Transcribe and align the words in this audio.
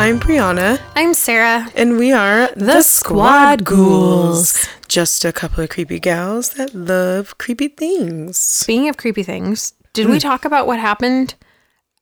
I'm 0.00 0.18
Brianna, 0.18 0.80
I'm 0.96 1.12
Sarah. 1.12 1.70
and 1.74 1.98
we 1.98 2.10
are 2.10 2.50
The 2.56 2.80
Squad 2.80 3.66
Ghouls. 3.66 4.66
Just 4.88 5.26
a 5.26 5.30
couple 5.30 5.62
of 5.62 5.68
creepy 5.68 6.00
gals 6.00 6.54
that 6.54 6.74
love 6.74 7.36
creepy 7.36 7.68
things. 7.68 8.38
Speaking 8.38 8.88
of 8.88 8.96
creepy 8.96 9.22
things, 9.22 9.74
did 9.92 10.06
we 10.06 10.14
hmm. 10.14 10.20
talk 10.20 10.46
about 10.46 10.66
what 10.66 10.78
happened 10.78 11.34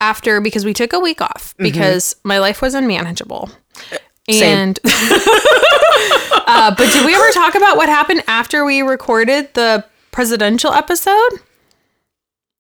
after? 0.01 0.41
Because 0.41 0.65
we 0.65 0.73
took 0.73 0.93
a 0.93 1.01
week 1.01 1.21
off 1.21 1.55
mm-hmm. 1.55 1.65
because 1.65 2.15
my 2.23 2.39
life 2.39 2.63
was 2.63 2.73
unmanageable. 2.73 3.51
Uh, 3.91 3.99
same. 4.31 4.59
And, 4.59 4.81
uh, 4.85 6.73
but 6.79 6.93
did 6.93 7.05
we 7.05 7.17
ever 7.17 7.31
talk 7.33 7.57
about 7.57 7.77
what 7.77 7.89
happened 7.89 8.23
after 8.29 8.65
we 8.65 8.81
recorded 8.81 9.53
the 9.55 9.85
presidential 10.13 10.73
episode? 10.73 11.41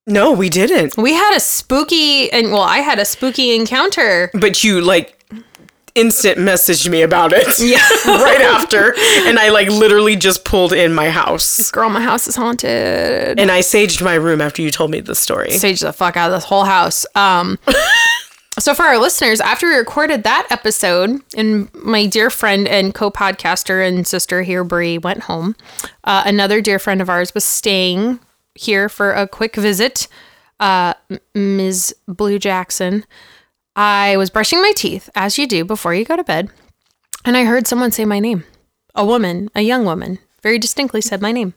No, 0.08 0.32
we 0.32 0.48
didn't. 0.48 0.96
We 0.96 1.12
had 1.12 1.36
a 1.36 1.40
spooky, 1.40 2.32
and 2.32 2.50
well, 2.50 2.62
I 2.62 2.78
had 2.78 2.98
a 2.98 3.04
spooky 3.04 3.54
encounter. 3.54 4.32
But 4.34 4.64
you 4.64 4.80
like 4.80 5.17
instant 5.94 6.38
messaged 6.38 6.88
me 6.88 7.02
about 7.02 7.32
it. 7.32 7.46
Yeah. 7.68 7.78
right 8.06 8.40
after. 8.40 8.94
And 9.26 9.38
I 9.38 9.50
like 9.50 9.68
literally 9.68 10.16
just 10.16 10.44
pulled 10.44 10.72
in 10.72 10.94
my 10.94 11.10
house. 11.10 11.70
Girl, 11.70 11.90
my 11.90 12.00
house 12.00 12.26
is 12.26 12.36
haunted. 12.36 13.38
And 13.38 13.50
I 13.50 13.60
saged 13.60 14.02
my 14.02 14.14
room 14.14 14.40
after 14.40 14.62
you 14.62 14.70
told 14.70 14.90
me 14.90 15.00
the 15.00 15.14
story. 15.14 15.50
stage 15.50 15.80
the 15.80 15.92
fuck 15.92 16.16
out 16.16 16.30
of 16.30 16.36
this 16.36 16.44
whole 16.44 16.64
house. 16.64 17.04
Um, 17.14 17.58
so 18.58 18.74
for 18.74 18.84
our 18.84 18.96
listeners, 18.98 19.40
after 19.40 19.66
we 19.66 19.74
recorded 19.74 20.22
that 20.22 20.46
episode, 20.50 21.20
and 21.36 21.72
my 21.74 22.06
dear 22.06 22.30
friend 22.30 22.66
and 22.68 22.94
co-podcaster 22.94 23.86
and 23.86 24.06
sister 24.06 24.42
here, 24.42 24.64
Brie, 24.64 24.98
went 24.98 25.24
home. 25.24 25.54
Uh, 26.04 26.22
another 26.24 26.60
dear 26.60 26.78
friend 26.78 27.02
of 27.02 27.10
ours 27.10 27.34
was 27.34 27.44
staying 27.44 28.20
here 28.54 28.88
for 28.88 29.12
a 29.12 29.28
quick 29.28 29.56
visit. 29.56 30.08
Uh, 30.60 30.94
Ms. 31.34 31.94
Blue 32.06 32.38
Jackson. 32.38 33.04
I 33.80 34.16
was 34.16 34.28
brushing 34.30 34.60
my 34.60 34.72
teeth, 34.74 35.08
as 35.14 35.38
you 35.38 35.46
do 35.46 35.64
before 35.64 35.94
you 35.94 36.04
go 36.04 36.16
to 36.16 36.24
bed, 36.24 36.50
and 37.24 37.36
I 37.36 37.44
heard 37.44 37.66
someone 37.68 37.92
say 37.92 38.04
my 38.04 38.18
name. 38.18 38.42
A 38.96 39.04
woman, 39.04 39.50
a 39.54 39.60
young 39.60 39.84
woman, 39.84 40.18
very 40.42 40.58
distinctly 40.58 41.00
said 41.00 41.22
my 41.22 41.30
name. 41.30 41.54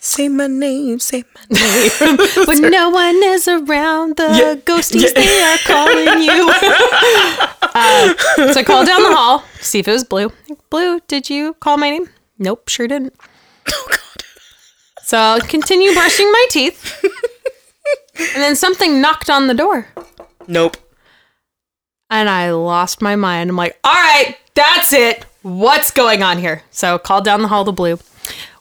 Say 0.00 0.28
my 0.28 0.46
name, 0.46 0.98
say 0.98 1.24
my 1.34 1.42
name. 1.50 2.18
When 2.46 2.70
no 2.70 2.88
one 2.88 3.16
is 3.22 3.46
around, 3.48 4.16
the 4.16 4.28
Yeah, 4.32 4.54
ghosties 4.54 5.12
yeah. 5.12 5.20
they 5.20 5.42
are 5.42 5.58
calling 5.66 6.22
you. 6.22 6.48
uh, 7.74 8.14
so 8.52 8.60
I 8.60 8.64
called 8.64 8.86
down 8.86 9.02
the 9.02 9.14
hall, 9.14 9.44
see 9.60 9.80
if 9.80 9.88
it 9.88 9.92
was 9.92 10.04
Blue. 10.04 10.32
Blue, 10.70 11.00
did 11.08 11.28
you 11.28 11.52
call 11.60 11.76
my 11.76 11.90
name? 11.90 12.08
Nope, 12.38 12.68
sure 12.70 12.88
didn't. 12.88 13.12
oh 13.70 13.86
god. 13.90 13.98
So 15.02 15.18
I'll 15.18 15.40
continue 15.40 15.92
brushing 15.92 16.30
my 16.32 16.46
teeth, 16.50 17.04
and 18.14 18.42
then 18.42 18.56
something 18.56 19.00
knocked 19.02 19.28
on 19.28 19.48
the 19.48 19.54
door, 19.54 19.88
Nope. 20.46 20.76
And 22.10 22.28
I 22.28 22.50
lost 22.52 23.00
my 23.02 23.16
mind. 23.16 23.50
I'm 23.50 23.56
like, 23.56 23.78
all 23.84 23.92
right, 23.92 24.36
that's 24.54 24.92
it. 24.92 25.24
What's 25.42 25.90
going 25.90 26.22
on 26.22 26.38
here? 26.38 26.62
So 26.70 26.98
called 26.98 27.24
down 27.24 27.42
the 27.42 27.48
hall 27.48 27.64
to 27.64 27.72
Blue. 27.72 27.98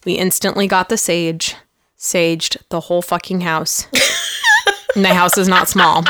We 0.06 0.14
instantly 0.14 0.68
got 0.68 0.90
the 0.90 0.98
sage, 0.98 1.56
saged 1.98 2.58
the 2.70 2.82
whole 2.82 3.02
fucking 3.02 3.42
house. 3.42 3.88
and 4.96 5.04
the 5.04 5.14
house 5.14 5.38
is 5.38 5.48
not 5.48 5.68
small. 5.70 6.04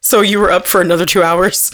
So 0.00 0.20
you 0.20 0.38
were 0.38 0.50
up 0.52 0.66
for 0.68 0.80
another 0.80 1.04
two 1.04 1.22
hours? 1.22 1.72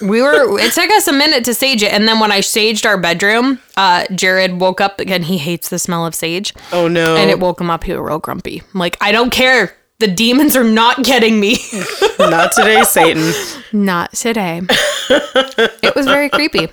We 0.00 0.22
were. 0.22 0.58
It 0.60 0.72
took 0.72 0.90
us 0.90 1.08
a 1.08 1.12
minute 1.12 1.44
to 1.44 1.54
sage 1.54 1.82
it, 1.82 1.92
and 1.92 2.06
then 2.06 2.20
when 2.20 2.30
I 2.30 2.40
saged 2.40 2.86
our 2.86 2.96
bedroom, 2.96 3.58
uh, 3.76 4.04
Jared 4.14 4.60
woke 4.60 4.80
up 4.80 5.00
again. 5.00 5.24
He 5.24 5.38
hates 5.38 5.68
the 5.68 5.78
smell 5.80 6.06
of 6.06 6.14
sage, 6.14 6.54
Oh 6.72 6.86
no. 6.88 7.16
and 7.16 7.28
it 7.30 7.40
woke 7.40 7.60
him 7.60 7.70
up. 7.70 7.82
He 7.84 7.92
was 7.92 8.00
real 8.00 8.18
grumpy. 8.20 8.62
I'm 8.72 8.78
like, 8.78 8.96
I 9.00 9.10
don't 9.12 9.30
care. 9.30 9.74
The 10.02 10.08
demons 10.08 10.56
are 10.56 10.64
not 10.64 11.04
getting 11.04 11.38
me. 11.38 11.58
Not 12.18 12.50
today, 12.50 12.82
Satan. 12.82 13.32
not 13.72 14.12
today. 14.12 14.60
it 14.68 15.94
was 15.94 16.06
very 16.06 16.28
creepy. 16.28 16.66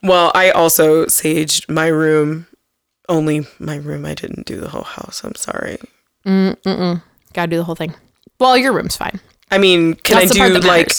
Well, 0.00 0.30
I 0.32 0.50
also 0.52 1.06
saged 1.06 1.68
my 1.68 1.88
room. 1.88 2.46
Only 3.08 3.48
my 3.58 3.78
room. 3.78 4.04
I 4.06 4.14
didn't 4.14 4.46
do 4.46 4.60
the 4.60 4.68
whole 4.68 4.84
house. 4.84 5.24
I'm 5.24 5.34
sorry. 5.34 5.78
Mm-mm. 6.24 7.02
Gotta 7.32 7.50
do 7.50 7.56
the 7.56 7.64
whole 7.64 7.74
thing. 7.74 7.94
Well, 8.38 8.56
your 8.56 8.72
room's 8.72 8.96
fine. 8.96 9.18
I 9.50 9.58
mean, 9.58 9.94
can 9.94 10.18
That's 10.20 10.38
I 10.38 10.48
do 10.48 10.58
like 10.60 10.92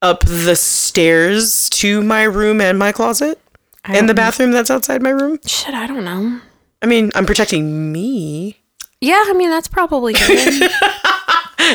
up 0.00 0.20
the 0.20 0.54
stairs 0.54 1.68
to 1.70 2.04
my 2.04 2.22
room 2.22 2.60
and 2.60 2.78
my 2.78 2.92
closet 2.92 3.40
and 3.82 4.08
the 4.08 4.14
bathroom 4.14 4.52
that's 4.52 4.70
outside 4.70 5.02
my 5.02 5.10
room? 5.10 5.40
Shit, 5.44 5.74
I 5.74 5.88
don't 5.88 6.04
know. 6.04 6.40
I 6.82 6.86
mean, 6.86 7.10
I'm 7.16 7.26
protecting 7.26 7.90
me. 7.90 8.60
Yeah, 9.00 9.22
I 9.26 9.32
mean 9.34 9.50
that's 9.50 9.68
probably 9.68 10.12
good. 10.14 10.70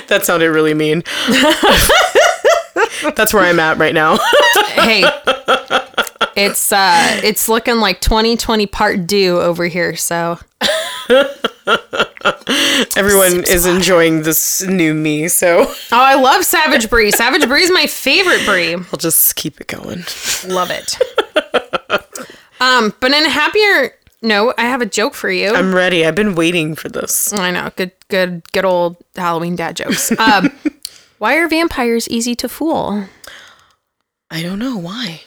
That 0.07 0.25
sounded 0.25 0.51
really 0.51 0.73
mean. 0.73 1.03
that's 3.15 3.33
where 3.33 3.43
I'm 3.43 3.59
at 3.59 3.77
right 3.77 3.93
now. 3.93 4.17
hey, 4.73 5.03
it's 6.35 6.71
uh, 6.71 7.19
it's 7.23 7.49
looking 7.49 7.77
like 7.77 8.01
2020 8.01 8.67
part 8.67 9.07
due 9.07 9.39
over 9.39 9.65
here. 9.65 9.95
So 9.95 10.39
Everyone 12.97 13.43
is 13.45 13.65
enjoying 13.65 14.23
this 14.23 14.61
new 14.63 14.93
me, 14.93 15.27
so 15.27 15.65
Oh, 15.67 15.75
I 15.91 16.15
love 16.15 16.43
Savage 16.45 16.89
Brie. 16.89 17.11
Savage 17.11 17.47
Brie 17.47 17.63
is 17.63 17.71
my 17.71 17.87
favorite 17.87 18.45
Brie. 18.45 18.75
I'll 18.75 18.99
just 18.99 19.35
keep 19.35 19.59
it 19.61 19.67
going. 19.67 20.03
Love 20.47 20.71
it. 20.71 20.97
um, 22.59 22.93
but 22.99 23.11
in 23.11 23.25
a 23.25 23.29
happier 23.29 23.93
note, 24.21 24.55
I 24.57 24.63
have 24.63 24.81
a 24.81 24.85
joke 24.85 25.13
for 25.13 25.29
you. 25.29 25.53
I'm 25.53 25.73
ready. 25.73 26.05
I've 26.05 26.15
been 26.15 26.35
waiting 26.35 26.75
for 26.75 26.89
this. 26.89 27.33
I 27.33 27.51
know, 27.51 27.71
good, 27.75 27.91
good, 28.07 28.43
good 28.51 28.65
old 28.65 28.97
Halloween 29.15 29.55
dad 29.55 29.75
jokes. 29.75 30.11
Um, 30.19 30.51
why 31.17 31.35
are 31.35 31.47
vampires 31.47 32.07
easy 32.09 32.35
to 32.35 32.49
fool? 32.49 33.05
I 34.29 34.41
don't 34.41 34.59
know 34.59 34.77
why. 34.77 35.21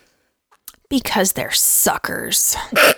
Because 0.88 1.33
they're 1.33 1.53
suckers. 1.53 2.56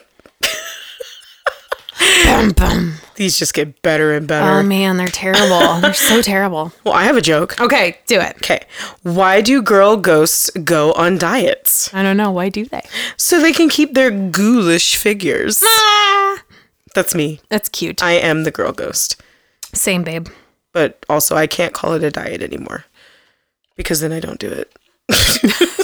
bum, 2.25 2.51
bum. 2.51 2.95
These 3.17 3.39
just 3.39 3.55
get 3.55 3.81
better 3.83 4.13
and 4.13 4.29
better. 4.29 4.59
Oh 4.59 4.63
man, 4.63 4.97
they're 4.99 5.09
terrible. 5.09 5.81
They're 5.81 5.95
so 5.95 6.21
terrible. 6.21 6.73
well, 6.85 6.93
I 6.95 7.05
have 7.05 7.17
a 7.17 7.23
joke. 7.23 7.59
Okay, 7.61 7.97
do 8.07 8.21
it. 8.21 8.37
Okay. 8.37 8.61
Why 9.03 9.41
do 9.41 9.63
girl 9.63 9.97
ghosts 9.97 10.51
go 10.51 10.93
on 10.93 11.17
diets? 11.17 11.93
I 11.95 12.03
don't 12.03 12.17
know. 12.19 12.31
Why 12.31 12.51
do 12.51 12.67
they? 12.67 12.83
So 13.17 13.41
they 13.41 13.53
can 13.53 13.69
keep 13.71 13.95
their 13.95 14.11
ghoulish 14.11 14.97
figures. 14.97 15.63
Ah, 15.65 16.43
That's 16.95 17.15
me. 17.15 17.41
that's 17.49 17.69
cute. 17.71 18.03
I 18.03 18.13
am 18.13 18.45
the 18.45 18.51
girl 18.51 18.73
ghost. 18.73 19.21
Same, 19.73 20.05
babe. 20.05 20.29
But 20.73 21.05
also, 21.09 21.37
I 21.37 21.47
can't 21.47 21.73
call 21.73 21.95
it 21.95 22.03
a 22.05 22.11
diet 22.11 22.43
anymore 22.43 22.85
because 23.77 24.01
then 24.01 24.13
I 24.13 24.21
don't 24.21 24.39
do 24.39 24.51
it. 24.51 24.73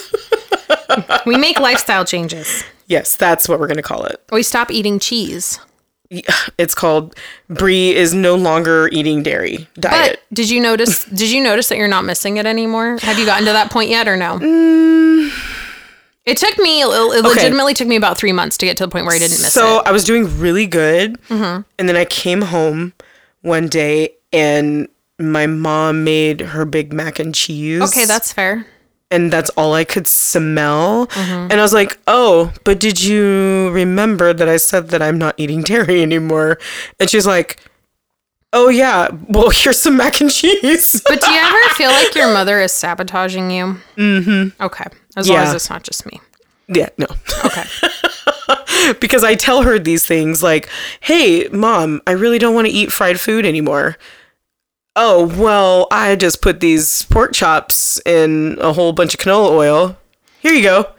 We 1.24 1.36
make 1.36 1.58
lifestyle 1.60 2.04
changes. 2.04 2.64
Yes, 2.86 3.16
that's 3.16 3.48
what 3.48 3.58
we're 3.58 3.66
going 3.66 3.76
to 3.76 3.82
call 3.82 4.04
it. 4.04 4.20
We 4.30 4.42
stop 4.42 4.70
eating 4.70 4.98
cheese. 4.98 5.58
It's 6.58 6.74
called 6.74 7.16
Brie 7.48 7.94
is 7.94 8.12
no 8.12 8.34
longer 8.34 8.88
eating 8.92 9.22
dairy 9.22 9.66
diet. 9.78 10.20
But 10.30 10.36
did 10.36 10.50
you 10.50 10.60
notice? 10.60 11.04
Did 11.12 11.30
you 11.30 11.42
notice 11.42 11.68
that 11.70 11.78
you're 11.78 11.88
not 11.88 12.04
missing 12.04 12.36
it 12.36 12.46
anymore? 12.46 12.98
Have 13.02 13.18
you 13.18 13.26
gotten 13.26 13.46
to 13.46 13.52
that 13.52 13.70
point 13.70 13.90
yet, 13.90 14.06
or 14.06 14.16
no? 14.16 14.38
It 16.24 16.36
took 16.36 16.56
me. 16.58 16.82
It 16.82 16.86
legitimately 17.24 17.74
took 17.74 17.88
me 17.88 17.96
about 17.96 18.16
three 18.18 18.32
months 18.32 18.56
to 18.58 18.66
get 18.66 18.76
to 18.76 18.84
the 18.84 18.90
point 18.90 19.06
where 19.06 19.14
I 19.14 19.18
didn't 19.18 19.40
miss 19.40 19.52
so 19.52 19.60
it. 19.60 19.82
So 19.82 19.82
I 19.86 19.92
was 19.92 20.04
doing 20.04 20.38
really 20.38 20.66
good. 20.66 21.20
Mm-hmm. 21.28 21.62
And 21.78 21.88
then 21.88 21.96
I 21.96 22.04
came 22.04 22.42
home 22.42 22.92
one 23.40 23.66
day 23.68 24.14
and 24.32 24.88
my 25.18 25.46
mom 25.46 26.04
made 26.04 26.40
her 26.40 26.64
big 26.64 26.92
mac 26.92 27.18
and 27.18 27.34
cheese. 27.34 27.82
Okay, 27.82 28.04
that's 28.04 28.32
fair. 28.32 28.66
And 29.12 29.30
that's 29.30 29.50
all 29.50 29.74
I 29.74 29.84
could 29.84 30.06
smell. 30.08 31.06
Mm-hmm. 31.08 31.52
And 31.52 31.52
I 31.52 31.62
was 31.62 31.74
like, 31.74 31.98
oh, 32.06 32.52
but 32.64 32.80
did 32.80 33.02
you 33.02 33.70
remember 33.70 34.32
that 34.32 34.48
I 34.48 34.56
said 34.56 34.88
that 34.88 35.02
I'm 35.02 35.18
not 35.18 35.34
eating 35.36 35.62
dairy 35.70 36.02
anymore? 36.02 36.58
And 36.98 37.08
she's 37.08 37.26
like, 37.26 37.60
oh, 38.52 38.70
yeah, 38.70 39.08
well, 39.28 39.50
here's 39.54 39.80
some 39.80 39.96
mac 39.98 40.20
and 40.20 40.30
cheese. 40.30 41.00
But 41.06 41.20
do 41.20 41.30
you 41.30 41.38
ever 41.40 41.68
feel 41.74 41.90
like 41.90 42.14
your 42.14 42.32
mother 42.32 42.58
is 42.60 42.72
sabotaging 42.72 43.50
you? 43.50 43.76
Mm-hmm. 43.96 44.62
Okay, 44.62 44.86
as 45.16 45.28
long 45.28 45.38
as 45.38 45.54
it's 45.54 45.70
not 45.70 45.84
just 45.84 46.06
me. 46.06 46.20
yeah, 46.68 46.88
no. 46.96 47.06
Okay. 47.44 47.64
because 49.00 49.22
I 49.22 49.34
tell 49.34 49.62
her 49.62 49.78
these 49.78 50.06
things 50.06 50.42
like, 50.42 50.68
hey, 51.00 51.48
mom, 51.52 52.00
I 52.06 52.12
really 52.12 52.38
don't 52.38 52.54
want 52.54 52.66
to 52.66 52.72
eat 52.72 52.92
fried 52.92 53.20
food 53.20 53.44
anymore. 53.44 53.96
Oh, 54.94 55.26
well, 55.40 55.86
I 55.90 56.16
just 56.16 56.42
put 56.42 56.60
these 56.60 57.02
pork 57.04 57.32
chops 57.32 58.00
in 58.04 58.58
a 58.60 58.72
whole 58.72 58.92
bunch 58.92 59.14
of 59.14 59.20
canola 59.20 59.50
oil. 59.52 59.96
Here 60.40 60.52
you 60.52 60.62
go. 60.62 60.90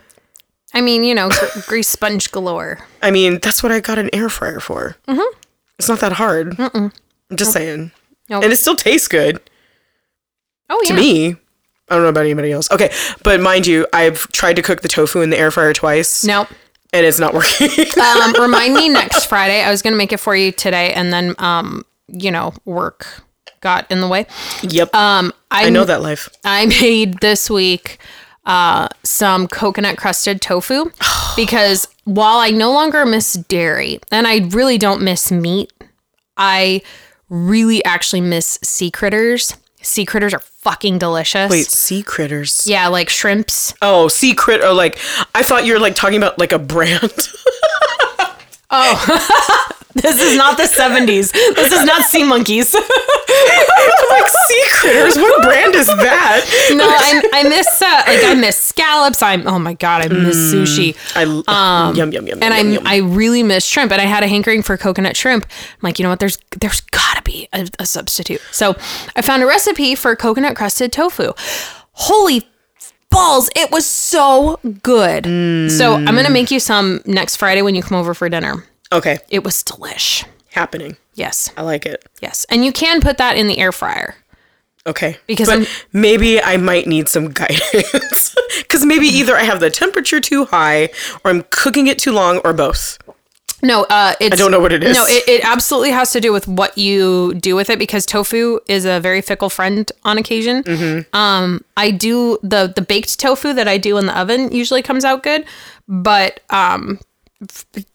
I 0.73 0.81
mean, 0.81 1.03
you 1.03 1.13
know, 1.13 1.29
gr- 1.29 1.59
grease 1.67 1.89
sponge 1.89 2.31
galore. 2.31 2.79
I 3.03 3.11
mean, 3.11 3.39
that's 3.39 3.61
what 3.61 3.71
I 3.71 3.79
got 3.79 3.99
an 3.99 4.09
air 4.11 4.29
fryer 4.29 4.59
for. 4.59 4.95
Mm-hmm. 5.07 5.37
It's 5.77 5.87
not 5.89 5.99
that 5.99 6.13
hard. 6.13 6.59
I'm 6.59 6.91
just 7.35 7.51
saying. 7.53 7.91
Nope. 8.29 8.43
And 8.43 8.51
it 8.53 8.57
still 8.57 8.75
tastes 8.75 9.07
good 9.07 9.39
Oh 10.69 10.81
yeah. 10.85 10.95
to 10.95 11.01
me. 11.01 11.35
I 11.89 11.95
don't 11.95 12.03
know 12.03 12.09
about 12.09 12.21
anybody 12.25 12.51
else. 12.51 12.71
Okay, 12.71 12.91
but 13.23 13.41
mind 13.41 13.67
you, 13.67 13.85
I've 13.93 14.19
tried 14.31 14.55
to 14.55 14.61
cook 14.61 14.81
the 14.81 14.87
tofu 14.87 15.21
in 15.21 15.29
the 15.29 15.37
air 15.37 15.51
fryer 15.51 15.73
twice, 15.73 16.23
Nope. 16.23 16.47
and 16.93 17.05
it's 17.05 17.19
not 17.19 17.33
working. 17.33 17.67
Um, 18.01 18.33
remind 18.41 18.73
me 18.73 18.87
next 18.89 19.25
Friday. 19.25 19.61
I 19.61 19.69
was 19.69 19.81
gonna 19.81 19.97
make 19.97 20.13
it 20.13 20.19
for 20.19 20.35
you 20.35 20.51
today, 20.53 20.93
and 20.93 21.11
then 21.11 21.35
um, 21.37 21.83
you 22.07 22.31
know, 22.31 22.53
work 22.65 23.07
got 23.63 23.89
in 23.89 24.01
the 24.01 24.07
way. 24.07 24.27
Yep. 24.62 24.94
Um, 24.94 25.33
I, 25.50 25.65
I 25.68 25.69
know 25.69 25.86
that 25.86 26.04
life. 26.04 26.30
I 26.44 26.68
made 26.68 27.19
this 27.19 27.50
week 27.50 27.98
uh, 28.45 28.89
some 29.04 29.48
coconut 29.48 29.98
crusted 29.98 30.42
tofu 30.42 30.92
because 31.36 31.88
while 32.04 32.38
I 32.38 32.51
no 32.51 32.71
longer 32.71 33.06
miss 33.06 33.33
dairy 33.33 34.00
and 34.12 34.27
I 34.27 34.39
really 34.50 34.77
don't 34.77 35.01
miss 35.01 35.31
meat, 35.31 35.71
I 36.38 36.81
really 37.30 37.83
actually 37.86 38.21
miss 38.21 38.60
sea 38.62 38.92
critters. 38.92 39.57
Sea 39.81 40.06
critters 40.06 40.33
are 40.33 40.39
fucking 40.39 40.98
delicious. 41.00 41.50
Wait, 41.50 41.65
sea 41.65 42.04
critters. 42.04 42.65
Yeah, 42.65 42.88
like 42.88 43.10
shrimps. 43.10 43.74
Oh, 43.81 44.07
sea 44.07 44.33
crit. 44.33 44.62
Oh, 44.63 44.74
like 44.74 44.98
I 45.36 45.44
thought 45.44 45.65
you 45.65 45.74
were 45.74 45.80
like 45.80 45.95
talking 45.95 46.18
about 46.18 46.38
like 46.38 46.51
a 46.54 46.60
brand. 46.60 47.01
This 49.95 50.19
is 50.19 50.35
not 50.35 50.57
the 50.57 50.63
70s. 50.63 51.31
This 51.31 51.71
is 51.71 51.85
not 51.85 52.03
sea 52.09 52.23
monkeys. 52.23 52.73
like 52.73 54.27
sea 54.27 54.63
critters. 54.71 55.15
What 55.15 55.43
brand 55.43 55.75
is 55.75 55.85
that? 55.85 56.71
no, 56.75 56.85
I, 56.87 57.21
I 57.31 57.43
miss 57.43 57.81
uh, 57.81 58.03
like 58.07 58.25
I 58.25 58.33
miss 58.33 58.57
scallops. 58.57 59.21
I'm 59.21 59.47
oh 59.47 59.59
my 59.59 59.75
god, 59.75 60.03
I 60.03 60.07
miss 60.07 60.35
sushi. 60.35 60.97
I 61.15 61.23
um, 61.87 61.95
yum 61.95 62.11
yum 62.11 62.27
yum. 62.27 62.39
and 62.41 62.53
I. 62.53 62.95
I 62.95 62.97
really 62.97 63.43
miss 63.43 63.65
shrimp, 63.65 63.91
and 63.91 64.01
I 64.01 64.05
had 64.05 64.23
a 64.23 64.27
hankering 64.27 64.63
for 64.63 64.77
coconut 64.77 65.15
shrimp. 65.15 65.45
I'm 65.45 65.79
like, 65.81 65.99
you 65.99 66.03
know 66.03 66.09
what? 66.09 66.19
There's 66.19 66.39
there's 66.59 66.81
gotta 66.81 67.21
be 67.21 67.47
a, 67.53 67.69
a 67.79 67.85
substitute. 67.85 68.41
So 68.51 68.75
I 69.15 69.21
found 69.21 69.43
a 69.43 69.45
recipe 69.45 69.93
for 69.93 70.15
coconut 70.15 70.55
crusted 70.55 70.91
tofu. 70.91 71.33
Holy 71.91 72.47
balls! 73.13 73.50
It 73.56 73.71
was 73.71 73.86
so 73.86 74.60
good. 74.83 75.25
So 75.71 75.94
I'm 75.95 76.06
gonna 76.15 76.30
make 76.30 76.51
you 76.51 76.60
some 76.60 77.01
next 77.06 77.38
Friday 77.38 77.62
when 77.62 77.75
you 77.75 77.83
come 77.83 77.98
over 77.98 78.13
for 78.13 78.27
dinner. 78.30 78.65
okay, 78.92 79.19
It 79.30 79.44
was 79.44 79.63
delish. 79.63 80.25
happening. 80.51 80.98
Yes, 81.15 81.51
I 81.56 81.62
like 81.62 81.86
it. 81.86 82.04
yes, 82.21 82.45
and 82.50 82.65
you 82.65 82.71
can 82.74 83.00
put 83.01 83.18
that 83.19 83.38
in 83.38 83.48
the 83.48 83.60
air 83.60 83.71
fryer. 83.71 84.15
Okay. 84.86 85.18
Because 85.27 85.48
but 85.48 85.86
maybe 85.94 86.42
I 86.42 86.57
might 86.57 86.88
need 86.88 87.07
some 87.07 87.30
guidance. 87.42 88.36
Because 88.57 88.86
maybe 88.86 89.06
either 89.07 89.33
I 89.36 89.44
have 89.44 89.62
the 89.62 89.69
temperature 89.69 90.19
too 90.19 90.44
high, 90.45 90.89
or 91.24 91.31
I'm 91.31 91.44
cooking 91.51 91.88
it 91.88 91.98
too 92.00 92.12
long, 92.12 92.39
or 92.44 92.51
both. 92.51 92.98
No, 93.63 93.86
uh, 93.86 94.13
it's, 94.19 94.33
I 94.33 94.36
don't 94.36 94.51
know 94.51 94.60
what 94.60 94.74
it 94.74 94.83
is. 94.83 94.95
No, 94.95 95.06
it, 95.07 95.27
it 95.27 95.45
absolutely 95.45 95.92
has 95.92 96.12
to 96.12 96.19
do 96.19 96.33
with 96.33 96.48
what 96.48 96.77
you 96.77 97.33
do 97.36 97.56
with 97.56 97.69
it 97.69 97.80
because 97.80 98.06
tofu 98.06 98.60
is 98.68 98.83
a 98.83 99.00
very 99.00 99.21
fickle 99.21 99.50
friend 99.50 99.89
on 100.04 100.18
occasion. 100.18 100.63
Mm-hmm. 100.63 101.15
Um, 101.15 101.63
I 101.77 101.89
do 101.92 102.38
the 102.44 102.71
the 102.75 102.81
baked 102.81 103.19
tofu 103.19 103.54
that 103.54 103.68
I 103.68 103.77
do 103.77 103.98
in 103.98 104.06
the 104.06 104.19
oven 104.19 104.51
usually 104.51 104.81
comes 104.81 105.06
out 105.06 105.24
good, 105.24 105.45
but 105.88 106.42
um, 106.50 107.00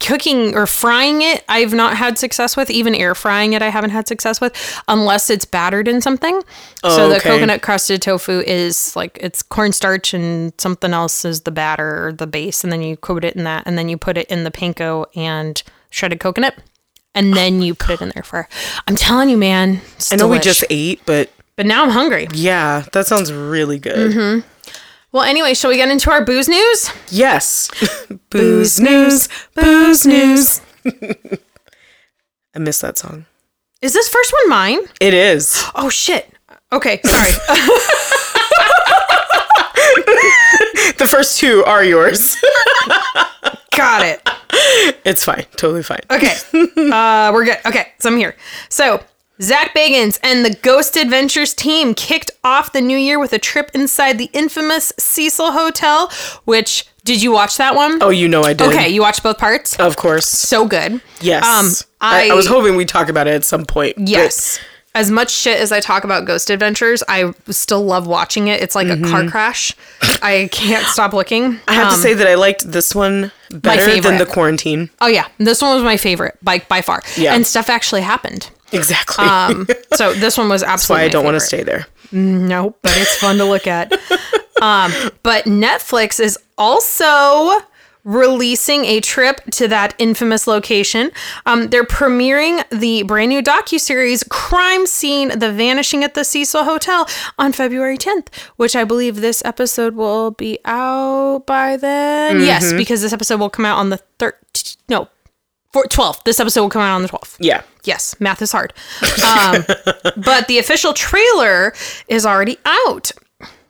cooking 0.00 0.54
or 0.54 0.66
frying 0.66 1.22
it, 1.22 1.44
I've 1.48 1.72
not 1.72 1.96
had 1.96 2.18
success 2.18 2.56
with. 2.56 2.70
Even 2.70 2.94
air 2.94 3.14
frying 3.14 3.52
it, 3.52 3.62
I 3.62 3.68
haven't 3.68 3.90
had 3.90 4.08
success 4.08 4.40
with 4.40 4.54
unless 4.88 5.30
it's 5.30 5.44
battered 5.44 5.88
in 5.88 6.00
something. 6.00 6.42
oh, 6.84 6.96
so 6.96 7.08
the 7.08 7.16
okay. 7.16 7.30
coconut 7.30 7.62
crusted 7.62 8.02
tofu 8.02 8.42
is 8.46 8.94
like 8.96 9.18
it's 9.20 9.42
cornstarch 9.42 10.14
and 10.14 10.52
something 10.58 10.92
else 10.92 11.24
is 11.24 11.42
the 11.42 11.50
batter 11.50 12.06
or 12.06 12.12
the 12.12 12.26
base, 12.26 12.64
and 12.64 12.72
then 12.72 12.82
you 12.82 12.96
coat 12.96 13.24
it 13.24 13.36
in 13.36 13.44
that, 13.44 13.64
and 13.66 13.78
then 13.78 13.88
you 13.88 13.96
put 13.96 14.16
it 14.16 14.28
in 14.28 14.44
the 14.44 14.50
panko 14.50 15.06
and 15.14 15.62
shredded 15.90 16.20
coconut, 16.20 16.56
and 17.14 17.34
then 17.34 17.62
you 17.62 17.74
put 17.74 18.00
it 18.00 18.02
in 18.02 18.10
there 18.14 18.22
for. 18.22 18.48
I'm 18.86 18.96
telling 18.96 19.28
you, 19.28 19.36
man. 19.36 19.80
I 20.10 20.16
know 20.16 20.28
we 20.28 20.38
just 20.38 20.64
ate, 20.70 21.00
but 21.06 21.30
but 21.56 21.66
now 21.66 21.82
I'm 21.82 21.90
hungry. 21.90 22.28
yeah, 22.32 22.84
that 22.92 23.06
sounds 23.06 23.32
really 23.32 23.80
good. 23.80 24.12
Mm-hmm. 24.12 24.48
Well, 25.12 25.22
anyway, 25.22 25.54
shall 25.54 25.70
we 25.70 25.76
get 25.76 25.88
into 25.88 26.10
our 26.10 26.24
booze 26.24 26.48
news? 26.48 26.90
Yes. 27.08 27.70
booze 28.30 28.78
news, 28.78 29.28
booze 29.54 30.06
news. 30.06 30.60
I 32.54 32.58
miss 32.58 32.80
that 32.80 32.98
song. 32.98 33.24
Is 33.80 33.92
this 33.94 34.08
first 34.08 34.32
one 34.32 34.48
mine? 34.50 34.80
It 35.00 35.14
is. 35.14 35.64
Oh 35.74 35.88
shit. 35.88 36.30
Okay, 36.72 37.00
sorry. 37.04 37.30
The 40.98 41.06
first 41.06 41.38
two 41.38 41.64
are 41.64 41.84
yours. 41.84 42.36
Got 43.76 44.04
it. 44.04 44.28
it's 45.04 45.24
fine. 45.24 45.44
Totally 45.56 45.82
fine. 45.84 46.00
Okay. 46.10 46.34
Uh, 46.52 47.30
we're 47.32 47.44
good. 47.44 47.58
Okay, 47.64 47.92
so 48.00 48.10
I'm 48.10 48.16
here. 48.16 48.34
So, 48.68 49.02
Zach 49.40 49.74
Bagans 49.74 50.18
and 50.22 50.44
the 50.44 50.54
Ghost 50.62 50.96
Adventures 50.96 51.54
team 51.54 51.94
kicked 51.94 52.30
off 52.42 52.72
the 52.72 52.80
new 52.80 52.96
year 52.98 53.18
with 53.18 53.32
a 53.32 53.38
trip 53.38 53.70
inside 53.74 54.18
the 54.18 54.30
infamous 54.32 54.92
Cecil 54.98 55.52
Hotel, 55.52 56.10
which 56.44 56.86
did 57.04 57.22
you 57.22 57.30
watch 57.32 57.56
that 57.56 57.74
one? 57.74 58.02
Oh, 58.02 58.10
you 58.10 58.28
know 58.28 58.42
I 58.42 58.52
did. 58.52 58.68
Okay, 58.68 58.88
you 58.88 59.00
watched 59.00 59.22
both 59.22 59.38
parts? 59.38 59.78
Of 59.78 59.96
course. 59.96 60.26
So 60.26 60.66
good. 60.66 61.00
Yes. 61.20 61.44
Um, 61.44 61.70
I, 62.00 62.28
I- 62.28 62.32
I 62.32 62.34
was 62.34 62.46
hoping 62.48 62.76
we'd 62.76 62.88
talk 62.88 63.08
about 63.08 63.26
it 63.28 63.34
at 63.34 63.44
some 63.44 63.64
point. 63.64 63.96
but- 63.96 64.08
Yes. 64.08 64.58
As 64.94 65.10
much 65.12 65.30
shit 65.30 65.60
as 65.60 65.70
I 65.70 65.78
talk 65.78 66.02
about 66.02 66.24
Ghost 66.24 66.50
Adventures, 66.50 67.04
I 67.08 67.32
still 67.50 67.84
love 67.84 68.08
watching 68.08 68.48
it. 68.48 68.60
It's 68.62 68.74
like 68.74 68.88
a 68.88 68.96
car 69.00 69.28
crash. 69.28 69.72
I 70.22 70.48
can't 70.50 70.84
stop 70.86 71.12
looking. 71.12 71.52
Mm-hmm. 71.52 71.70
I 71.70 71.74
have 71.74 71.92
to 71.92 71.98
say 71.98 72.14
that 72.14 72.26
I 72.26 72.34
liked 72.34 72.72
this 72.72 72.96
one 72.96 73.30
better 73.50 74.00
than 74.00 74.18
the 74.18 74.26
quarantine. 74.26 74.90
Oh 75.00 75.06
yeah, 75.06 75.28
this 75.36 75.62
one 75.62 75.74
was 75.76 75.84
my 75.84 75.98
favorite 75.98 76.36
by 76.42 76.60
by 76.68 76.80
far. 76.82 77.02
Yeah. 77.16 77.34
And 77.34 77.46
stuff 77.46 77.68
actually 77.70 78.00
happened. 78.00 78.50
Exactly. 78.72 79.24
Um, 79.24 79.66
so 79.94 80.12
this 80.14 80.36
one 80.38 80.48
was 80.48 80.62
That's 80.62 80.88
why. 80.88 81.02
I 81.02 81.08
don't 81.08 81.24
want 81.24 81.36
to 81.36 81.40
stay 81.40 81.62
there. 81.62 81.86
No, 82.12 82.74
but 82.82 82.92
it's 82.96 83.16
fun 83.16 83.36
to 83.38 83.44
look 83.44 83.66
at. 83.66 83.92
Um, 84.60 84.92
but 85.22 85.44
Netflix 85.44 86.18
is 86.18 86.36
also 86.56 87.60
releasing 88.02 88.86
a 88.86 89.00
trip 89.00 89.40
to 89.52 89.68
that 89.68 89.94
infamous 89.98 90.46
location. 90.46 91.10
Um, 91.46 91.68
they're 91.68 91.84
premiering 91.84 92.68
the 92.70 93.02
brand 93.04 93.28
new 93.28 93.42
docuseries 93.42 94.28
Crime 94.30 94.86
Scene: 94.86 95.38
The 95.38 95.52
Vanishing 95.52 96.02
at 96.02 96.14
the 96.14 96.24
Cecil 96.24 96.64
Hotel 96.64 97.06
on 97.38 97.52
February 97.52 97.98
10th, 97.98 98.34
which 98.56 98.74
I 98.74 98.82
believe 98.84 99.16
this 99.16 99.44
episode 99.44 99.94
will 99.94 100.32
be 100.32 100.58
out 100.64 101.44
by 101.46 101.76
then. 101.76 102.40
Yes, 102.40 102.72
because 102.72 103.02
this 103.02 103.12
episode 103.12 103.38
will 103.38 103.50
come 103.50 103.64
out 103.64 103.78
on 103.78 103.90
the 103.90 104.00
13th. 104.18 104.76
No, 104.88 105.08
four- 105.72 105.84
12th. 105.84 106.24
This 106.24 106.40
episode 106.40 106.62
will 106.62 106.70
come 106.70 106.82
out 106.82 106.94
on 106.94 107.02
the 107.02 107.08
12th. 107.08 107.36
Yeah. 107.40 107.62
Yes, 107.84 108.14
math 108.20 108.42
is 108.42 108.52
hard. 108.52 108.72
Um, 109.24 109.64
but 110.16 110.46
the 110.48 110.58
official 110.58 110.92
trailer 110.92 111.72
is 112.08 112.26
already 112.26 112.58
out. 112.64 113.12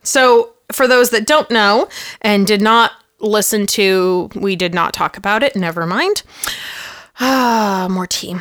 So, 0.03 0.53
for 0.71 0.87
those 0.87 1.09
that 1.11 1.25
don't 1.25 1.49
know 1.49 1.87
and 2.21 2.45
did 2.45 2.61
not 2.61 2.91
listen 3.19 3.65
to, 3.67 4.29
we 4.35 4.55
did 4.55 4.73
not 4.73 4.93
talk 4.93 5.17
about 5.17 5.43
it. 5.43 5.55
Never 5.55 5.85
mind. 5.85 6.23
Ah, 7.21 7.87
more 7.91 8.07
tea. 8.07 8.35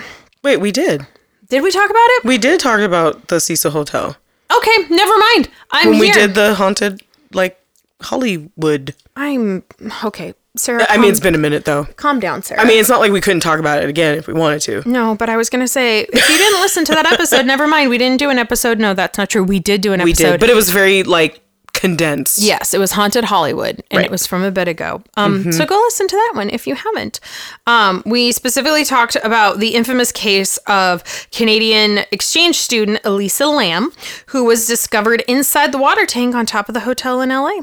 Wait, 0.44 0.58
we 0.58 0.70
did. 0.70 1.04
Did 1.48 1.64
we 1.64 1.72
talk 1.72 1.90
about 1.90 1.96
it? 2.10 2.24
We 2.24 2.38
did 2.38 2.60
talk 2.60 2.78
about 2.78 3.26
the 3.26 3.40
Cecil 3.40 3.72
Hotel 3.72 4.16
Okay, 4.56 4.76
never 4.88 5.18
mind. 5.18 5.48
I'm 5.72 5.90
when 5.90 5.98
we 5.98 6.06
here. 6.06 6.14
did 6.14 6.34
the 6.36 6.54
haunted 6.54 7.02
like 7.32 7.60
Hollywood. 8.00 8.94
I'm 9.16 9.64
okay, 10.04 10.34
Sarah. 10.58 10.82
I 10.82 10.86
calm, 10.86 11.00
mean, 11.00 11.10
it's 11.10 11.20
been 11.20 11.34
a 11.34 11.38
minute 11.38 11.64
though. 11.64 11.84
calm 11.96 12.20
down, 12.20 12.42
Sarah. 12.42 12.60
I 12.60 12.64
mean, 12.64 12.78
it's 12.78 12.88
not 12.88 13.00
like 13.00 13.12
we 13.12 13.20
couldn't 13.20 13.40
talk 13.40 13.58
about 13.58 13.82
it 13.82 13.88
again 13.88 14.16
if 14.18 14.26
we 14.26 14.34
wanted 14.34 14.60
to. 14.62 14.88
no, 14.88 15.14
but 15.14 15.28
I 15.28 15.36
was 15.36 15.48
gonna 15.50 15.68
say 15.68 16.00
if 16.00 16.28
you 16.30 16.38
didn't 16.38 16.60
listen 16.60 16.84
to 16.86 16.92
that 16.92 17.06
episode, 17.12 17.46
never 17.54 17.66
mind. 17.66 17.90
We 17.90 17.98
didn't 17.98 18.18
do 18.18 18.30
an 18.30 18.38
episode. 18.38 18.78
No, 18.78 18.94
that's 18.94 19.16
not 19.18 19.30
true. 19.30 19.42
We 19.44 19.60
did 19.60 19.80
do 19.80 19.92
an 19.92 20.00
episode. 20.00 20.24
We 20.24 20.30
did, 20.32 20.40
but 20.40 20.50
it 20.50 20.56
was 20.56 20.70
very 20.70 21.02
like 21.02 21.40
condensed. 21.78 22.38
Yes, 22.38 22.74
it 22.74 22.78
was 22.78 22.92
Haunted 22.92 23.24
Hollywood, 23.24 23.76
and 23.76 23.78
it 23.90 23.96
Right. 23.96 24.04
Mm-hmm. 24.06 24.12
was 24.12 24.26
from 24.26 24.42
a 24.44 24.50
bit 24.50 24.68
ago. 24.68 25.02
Um, 25.16 25.50
So 25.52 25.64
go 25.64 25.76
listen 25.76 26.08
to 26.08 26.16
that 26.16 26.32
one 26.34 26.50
if 26.50 26.66
you 26.66 26.74
haven't. 26.74 27.20
Um, 27.66 28.02
we 28.04 28.32
specifically 28.32 28.84
talked 28.84 29.16
about 29.22 29.60
the 29.60 29.74
infamous 29.74 30.10
case 30.12 30.56
of 30.66 31.02
Canadian 31.32 32.00
exchange 32.10 32.56
student 32.56 33.00
Elisa 33.04 33.46
Lam, 33.46 33.92
who 34.26 34.44
was 34.44 34.66
discovered 34.66 35.22
inside 35.28 35.72
the 35.72 35.78
water 35.78 36.04
tank 36.04 36.34
on 36.34 36.44
top 36.46 36.68
of 36.68 36.74
the 36.74 36.80
hotel 36.80 37.20
in 37.20 37.30
LA. 37.30 37.60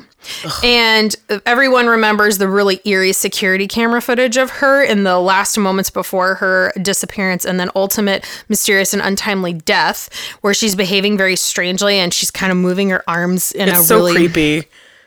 And 0.64 1.16
everyone 1.46 1.88
remembers 1.88 2.38
the 2.40 2.48
really 2.48 2.82
eerie 2.86 3.14
security 3.14 3.68
camera 3.68 4.02
footage 4.02 4.38
of 4.38 4.50
her 4.50 4.84
in 4.84 5.04
the 5.04 5.20
last 5.20 5.58
moments 5.58 5.90
before 5.90 6.36
her 6.36 6.72
disappearance 6.82 7.46
and 7.46 7.60
then 7.60 7.70
ultimate 7.76 8.26
mysterious 8.50 8.94
and 8.94 9.02
untimely 9.02 9.54
death, 9.54 10.10
where 10.42 10.54
she's 10.54 10.74
behaving 10.76 11.18
very 11.18 11.36
strangely 11.36 11.96
and 11.98 12.14
she's 12.14 12.32
kind 12.32 12.52
of 12.52 12.58
moving 12.58 12.90
her 12.90 13.04
arms 13.08 13.52
in 13.52 13.70
It's 13.70 13.82
a 13.82 13.84
so 13.84 13.98
creepy. 14.14 14.58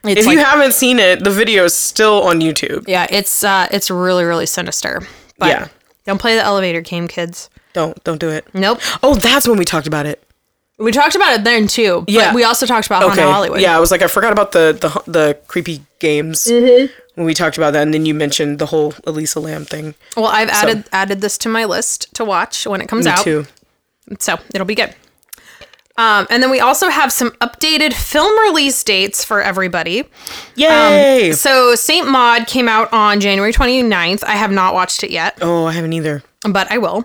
if 0.05 0.27
like, 0.27 0.35
you 0.35 0.39
haven't 0.39 0.73
seen 0.75 0.99
it, 0.99 1.23
the 1.25 1.31
video 1.31 1.65
is 1.65 1.75
still 1.75 2.23
on 2.23 2.41
YouTube. 2.41 2.85
yeah, 2.89 3.07
it's 3.11 3.45
uh, 3.45 3.67
it's 3.71 3.91
really 3.91 4.25
really 4.25 4.47
sinister. 4.47 5.03
But 5.39 5.49
Yeah. 5.49 5.69
don't 6.07 6.19
play 6.21 6.35
the 6.37 6.43
elevator 6.43 6.81
game, 6.81 7.07
kids. 7.09 7.51
Don't 7.75 8.03
don't 8.05 8.19
do 8.19 8.29
it. 8.31 8.47
Nope. 8.55 8.81
Oh, 9.03 9.15
that's 9.15 9.47
when 9.47 9.59
we 9.59 9.65
talked 9.65 9.87
about 9.87 10.07
it. 10.07 10.23
We 10.79 10.93
talked 10.93 11.17
about 11.17 11.33
it 11.33 11.43
then 11.45 11.67
too. 11.67 12.05
Yeah. 12.07 12.33
We 12.33 12.45
also 12.45 12.65
talked 12.65 12.87
about 12.87 13.03
Haunted 13.03 13.19
Okay. 13.25 13.31
Hollywood. 13.33 13.61
Yeah, 13.61 13.77
I 13.77 13.81
was 13.81 13.91
like, 13.91 14.01
I 14.03 14.07
forgot 14.07 14.33
about 14.33 14.53
the 14.53 14.77
the 14.81 15.11
the 15.11 15.39
creepy 15.49 15.83
games 15.99 16.45
Mm-hmm. 16.45 16.93
when 17.17 17.27
we 17.27 17.35
talked 17.35 17.59
about 17.59 17.73
that, 17.73 17.83
and 17.83 17.93
then 17.93 18.07
you 18.07 18.15
mentioned 18.15 18.61
the 18.61 18.67
whole 18.67 18.95
Elisa 19.05 19.41
Lam 19.41 19.65
thing. 19.65 19.95
Well, 20.17 20.27
I've 20.27 20.49
added 20.49 20.85
added 20.93 21.21
this 21.21 21.37
to 21.39 21.49
my 21.49 21.65
list 21.65 22.15
to 22.15 22.25
watch 22.25 22.65
when 22.67 22.81
it 22.81 22.89
comes 22.89 23.07
Me 23.07 23.11
out. 23.11 23.25
too. 23.25 23.47
So 24.21 24.39
it'll 24.55 24.67
be 24.67 24.77
good. 24.77 24.95
Um, 25.99 26.27
and 26.31 26.43
then 26.43 26.51
we 26.51 26.61
also 26.61 26.89
have 26.89 27.13
some 27.13 27.33
updated 27.41 27.93
film 27.93 28.33
release 28.49 28.83
dates 28.85 29.25
for 29.25 29.43
everybody. 29.43 30.05
Yay! 30.55 31.33
So 31.33 31.75
Saint 31.75 32.09
Maud 32.09 32.47
came 32.47 32.69
out 32.69 32.91
on 32.93 33.19
January 33.21 33.53
29th. 33.53 34.23
I 34.25 34.33
have 34.37 34.53
not 34.53 34.73
watched 34.75 35.03
it 35.03 35.11
yet. 35.11 35.37
oh, 35.43 35.67
I 35.67 35.73
haven't 35.73 35.93
either. 35.93 36.23
but 36.51 36.71
I 36.71 36.79
will. 36.79 37.05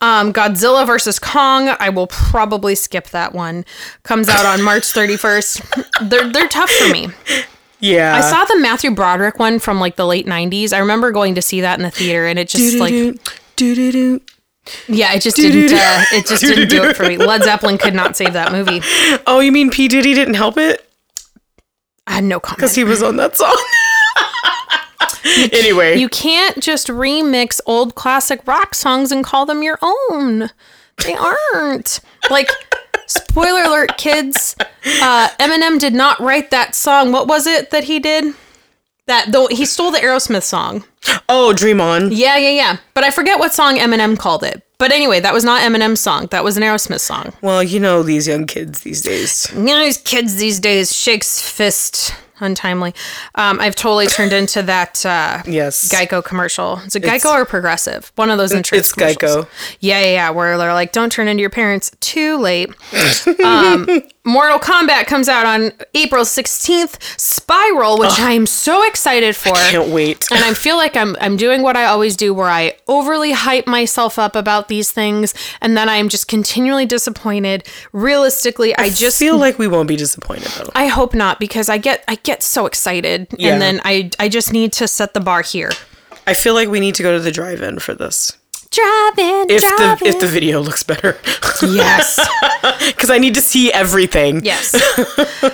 Um, 0.00 0.32
Godzilla 0.32 0.86
versus 0.86 1.18
Kong. 1.18 1.68
I 1.78 1.90
will 1.90 2.06
probably 2.06 2.74
skip 2.74 3.08
that 3.10 3.34
one. 3.34 3.66
Comes 4.04 4.28
out 4.30 4.46
on 4.46 4.62
March 4.62 4.82
31st. 4.94 6.08
they're 6.08 6.32
they're 6.32 6.48
tough 6.48 6.70
for 6.70 6.90
me. 6.90 7.08
Yeah. 7.80 8.14
I 8.16 8.20
saw 8.22 8.44
the 8.46 8.58
Matthew 8.58 8.90
Broderick 8.90 9.38
one 9.38 9.58
from 9.58 9.80
like 9.80 9.96
the 9.96 10.06
late 10.06 10.26
90s. 10.26 10.72
I 10.72 10.78
remember 10.78 11.10
going 11.12 11.34
to 11.34 11.42
see 11.42 11.60
that 11.60 11.78
in 11.78 11.82
the 11.84 11.90
theater, 11.90 12.26
and 12.26 12.38
it 12.38 12.48
just 12.48 12.78
like. 12.78 12.94
Yeah, 14.88 15.12
it 15.14 15.20
just 15.20 15.36
didn't 15.36 15.72
uh, 15.76 16.02
it 16.12 16.26
just 16.26 16.42
didn't 16.42 16.68
do 16.68 16.84
it 16.84 16.96
for 16.96 17.04
me. 17.04 17.16
Led 17.18 17.42
Zeppelin 17.42 17.78
could 17.78 17.94
not 17.94 18.16
save 18.16 18.32
that 18.34 18.52
movie. 18.52 18.80
Oh, 19.26 19.40
you 19.40 19.52
mean 19.52 19.70
P 19.70 19.88
Diddy 19.88 20.14
didn't 20.14 20.34
help 20.34 20.56
it 20.58 20.86
I 22.06 22.12
had 22.14 22.24
no 22.24 22.40
comment. 22.40 22.58
because 22.58 22.74
he 22.74 22.84
was 22.84 23.02
on 23.02 23.16
that 23.16 23.36
song. 23.36 23.56
anyway, 25.52 25.96
You 25.98 26.08
can't 26.08 26.60
just 26.62 26.88
remix 26.88 27.60
old 27.66 27.94
classic 27.94 28.46
rock 28.46 28.74
songs 28.74 29.12
and 29.12 29.24
call 29.24 29.46
them 29.46 29.62
your 29.62 29.78
own. 29.82 30.50
They 31.04 31.14
aren't. 31.14 32.00
Like, 32.30 32.50
spoiler 33.06 33.62
alert, 33.62 33.96
kids. 33.96 34.56
Uh, 35.02 35.28
Eminem 35.38 35.78
did 35.78 35.94
not 35.94 36.18
write 36.20 36.50
that 36.50 36.74
song. 36.74 37.12
What 37.12 37.26
was 37.28 37.46
it 37.46 37.70
that 37.70 37.84
he 37.84 37.98
did? 38.00 38.34
That 39.10 39.32
though 39.32 39.48
he 39.48 39.64
stole 39.66 39.90
the 39.90 39.98
Aerosmith 39.98 40.44
song. 40.44 40.84
oh, 41.28 41.52
Dream 41.52 41.80
On. 41.80 42.12
Yeah, 42.12 42.36
yeah, 42.36 42.50
yeah. 42.50 42.76
But 42.94 43.02
I 43.02 43.10
forget 43.10 43.40
what 43.40 43.52
song 43.52 43.76
Eminem 43.76 44.16
called 44.16 44.44
it. 44.44 44.62
But 44.78 44.92
anyway, 44.92 45.18
that 45.18 45.34
was 45.34 45.42
not 45.42 45.62
Eminem's 45.62 45.98
song. 45.98 46.28
That 46.30 46.44
was 46.44 46.56
an 46.56 46.62
Aerosmith 46.62 47.00
song. 47.00 47.32
Well, 47.42 47.60
you 47.62 47.80
know 47.80 48.04
these 48.04 48.28
young 48.28 48.46
kids 48.46 48.82
these 48.82 49.02
days. 49.02 49.50
You 49.52 49.64
know, 49.64 49.80
these 49.80 49.98
kids 49.98 50.36
these 50.36 50.60
days 50.60 50.96
shakes 50.96 51.40
fist 51.42 52.14
untimely. 52.38 52.94
Um, 53.34 53.60
I've 53.60 53.74
totally 53.74 54.06
turned 54.06 54.32
into 54.32 54.62
that 54.62 55.04
uh, 55.04 55.42
Yes. 55.44 55.88
Geico 55.92 56.24
commercial. 56.24 56.78
Is 56.86 56.96
it 56.96 57.02
Geico 57.02 57.32
or 57.32 57.44
Progressive? 57.44 58.12
One 58.14 58.30
of 58.30 58.38
those 58.38 58.52
insurance. 58.52 58.92
It's. 58.92 59.16
Geico. 59.16 59.46
Yeah, 59.80 60.00
yeah, 60.00 60.12
yeah. 60.12 60.30
Where 60.30 60.56
they're 60.56 60.72
like, 60.72 60.92
"Don't 60.92 61.10
turn 61.10 61.28
into 61.28 61.40
your 61.40 61.50
parents 61.50 61.90
too 62.00 62.38
late." 62.38 62.70
um, 63.44 63.86
Mortal 64.30 64.58
Kombat 64.58 65.06
comes 65.06 65.28
out 65.28 65.44
on 65.46 65.72
April 65.94 66.24
sixteenth. 66.24 66.98
Spiral, 67.20 67.98
which 67.98 68.18
I 68.20 68.32
am 68.32 68.46
so 68.46 68.86
excited 68.86 69.34
for. 69.34 69.48
I 69.50 69.70
can't 69.70 69.90
wait. 69.92 70.26
and 70.30 70.42
I 70.44 70.54
feel 70.54 70.76
like 70.76 70.96
I'm 70.96 71.16
I'm 71.20 71.36
doing 71.36 71.62
what 71.62 71.76
I 71.76 71.84
always 71.86 72.16
do, 72.16 72.32
where 72.32 72.48
I 72.48 72.76
overly 72.86 73.32
hype 73.32 73.66
myself 73.66 74.18
up 74.18 74.36
about 74.36 74.68
these 74.68 74.92
things, 74.92 75.34
and 75.60 75.76
then 75.76 75.88
I'm 75.88 76.08
just 76.08 76.28
continually 76.28 76.86
disappointed. 76.86 77.66
Realistically, 77.92 78.76
I 78.76 78.88
just 78.90 79.18
feel 79.18 79.36
like 79.36 79.58
we 79.58 79.66
won't 79.66 79.88
be 79.88 79.96
disappointed 79.96 80.48
though. 80.58 80.70
I 80.74 80.86
hope 80.86 81.14
not 81.14 81.40
because 81.40 81.68
I 81.68 81.78
get 81.78 82.04
I 82.08 82.14
get 82.16 82.42
so 82.42 82.66
excited 82.66 83.26
Yeah. 83.36 83.52
and 83.52 83.60
then 83.62 83.80
I 83.84 84.10
I 84.18 84.28
just 84.28 84.52
need 84.52 84.72
to 84.74 84.86
set 84.88 85.12
the 85.14 85.20
bar 85.20 85.42
here. 85.42 85.70
I 86.26 86.34
feel 86.34 86.54
like 86.54 86.68
we 86.68 86.80
need 86.80 86.94
to 86.96 87.02
go 87.02 87.12
to 87.12 87.20
the 87.20 87.32
drive-in 87.32 87.80
for 87.80 87.94
this. 87.94 88.36
Driving, 88.70 89.46
If 89.50 89.66
the 89.66 89.98
if 90.06 90.20
the 90.20 90.28
video 90.28 90.60
looks 90.60 90.84
better, 90.84 91.18
yes, 91.62 92.20
because 92.86 93.10
I 93.10 93.18
need 93.18 93.34
to 93.34 93.40
see 93.40 93.72
everything. 93.72 94.44
yes. 94.44 94.74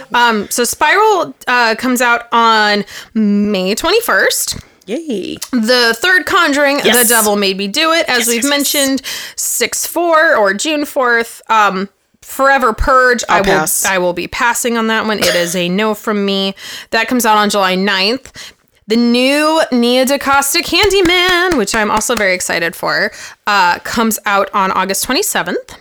um, 0.15 0.49
so 0.51 0.65
Spiral 0.65 1.35
uh, 1.47 1.77
comes 1.79 2.03
out 2.03 2.29
on 2.31 2.85
May 3.15 3.75
twenty 3.75 4.01
first. 4.03 4.59
Yay! 4.85 5.37
The 5.51 5.97
third 5.99 6.27
Conjuring, 6.27 6.77
Yes. 6.85 7.09
The 7.09 7.09
Devil 7.15 7.37
Made 7.37 7.57
Me 7.57 7.67
Do 7.69 7.93
It, 7.93 8.07
as 8.09 8.27
we've 8.29 8.37
yes, 8.37 8.45
yes. 8.45 8.51
mentioned, 8.51 9.03
six 9.35 9.87
four 9.87 10.37
or 10.37 10.53
June 10.53 10.85
fourth. 10.85 11.41
Um, 11.49 11.89
Forever 12.23 12.73
Purge. 12.73 13.23
i 13.29 13.41
will 13.41 13.45
pass. 13.45 13.85
I 13.85 13.99
will 13.99 14.13
be 14.13 14.27
passing 14.27 14.77
on 14.77 14.89
that 14.89 15.07
one. 15.07 15.21
It 15.21 15.37
is 15.37 15.55
a 15.55 15.69
no 15.69 15.95
from 15.95 16.25
me. 16.27 16.57
That 16.91 17.07
comes 17.07 17.25
out 17.25 17.39
on 17.39 17.51
July 17.51 17.77
9th. 17.77 18.53
The 18.89 18.97
new 18.97 19.63
Nia 19.73 20.05
DaCosta 20.07 20.59
Candyman, 20.61 21.59
which 21.59 21.75
I'm 21.75 21.91
also 21.91 22.15
very 22.15 22.35
excited 22.35 22.77
for, 22.77 23.11
uh, 23.47 23.81
comes 23.81 24.19
out 24.27 24.49
on 24.55 24.71
August 24.71 25.07
27th. 25.09 25.77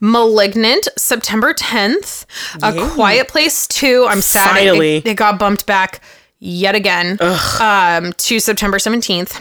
Malignant, 0.00 0.88
September 0.98 1.54
10th. 1.54 2.24
A 2.62 2.72
Quiet 2.90 3.28
Place 3.28 3.68
2. 3.68 4.06
I'm 4.08 4.20
sad 4.20 4.56
it- 4.56 4.58
Finally. 4.70 4.96
It, 4.96 5.06
it 5.06 5.14
got 5.16 5.38
bumped 5.38 5.66
back 5.66 6.00
yet 6.40 6.74
again 6.74 7.16
um, 7.60 8.12
to 8.14 8.40
September 8.40 8.78
17th. 8.78 9.40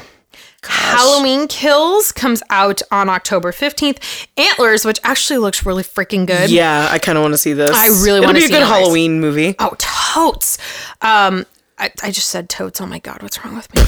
Halloween 0.63 1.47
Kills 1.47 2.11
comes 2.11 2.43
out 2.51 2.83
on 2.91 3.09
October 3.09 3.51
15th. 3.51 4.27
Antlers, 4.37 4.85
which 4.85 4.99
actually 5.03 5.39
looks 5.39 5.65
really 5.65 5.81
freaking 5.81 6.27
good. 6.27 6.51
Yeah, 6.51 6.87
I 6.91 6.99
kind 6.99 7.17
of 7.17 7.23
want 7.23 7.33
to 7.33 7.39
see 7.39 7.53
this. 7.53 7.71
I 7.71 7.87
really 7.87 8.17
It'll 8.19 8.25
wanna 8.27 8.37
be 8.39 8.45
a 8.45 8.49
good 8.49 8.61
Antlers. 8.61 8.77
Halloween 8.79 9.19
movie. 9.19 9.55
Oh, 9.57 9.73
totes. 9.79 10.59
Um, 11.01 11.47
I, 11.81 11.91
I 12.03 12.11
just 12.11 12.29
said 12.29 12.47
totes. 12.47 12.79
Oh 12.79 12.85
my 12.85 12.99
God, 12.99 13.21
what's 13.23 13.43
wrong 13.43 13.55
with 13.55 13.73
me? 13.75 13.81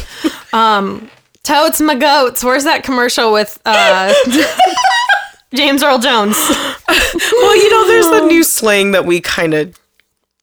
um, 0.53 1.09
totes 1.43 1.79
my 1.79 1.95
goats. 1.95 2.43
Where's 2.43 2.63
that 2.63 2.83
commercial 2.83 3.31
with 3.31 3.61
uh, 3.65 4.13
James 5.53 5.83
Earl 5.83 5.99
Jones? 5.99 6.35
Well, 7.15 7.55
you 7.55 7.69
know, 7.69 7.87
there's 7.87 8.07
the 8.07 8.27
new 8.27 8.43
slang 8.43 8.91
that 8.91 9.05
we 9.05 9.21
kind 9.21 9.53
of 9.53 9.79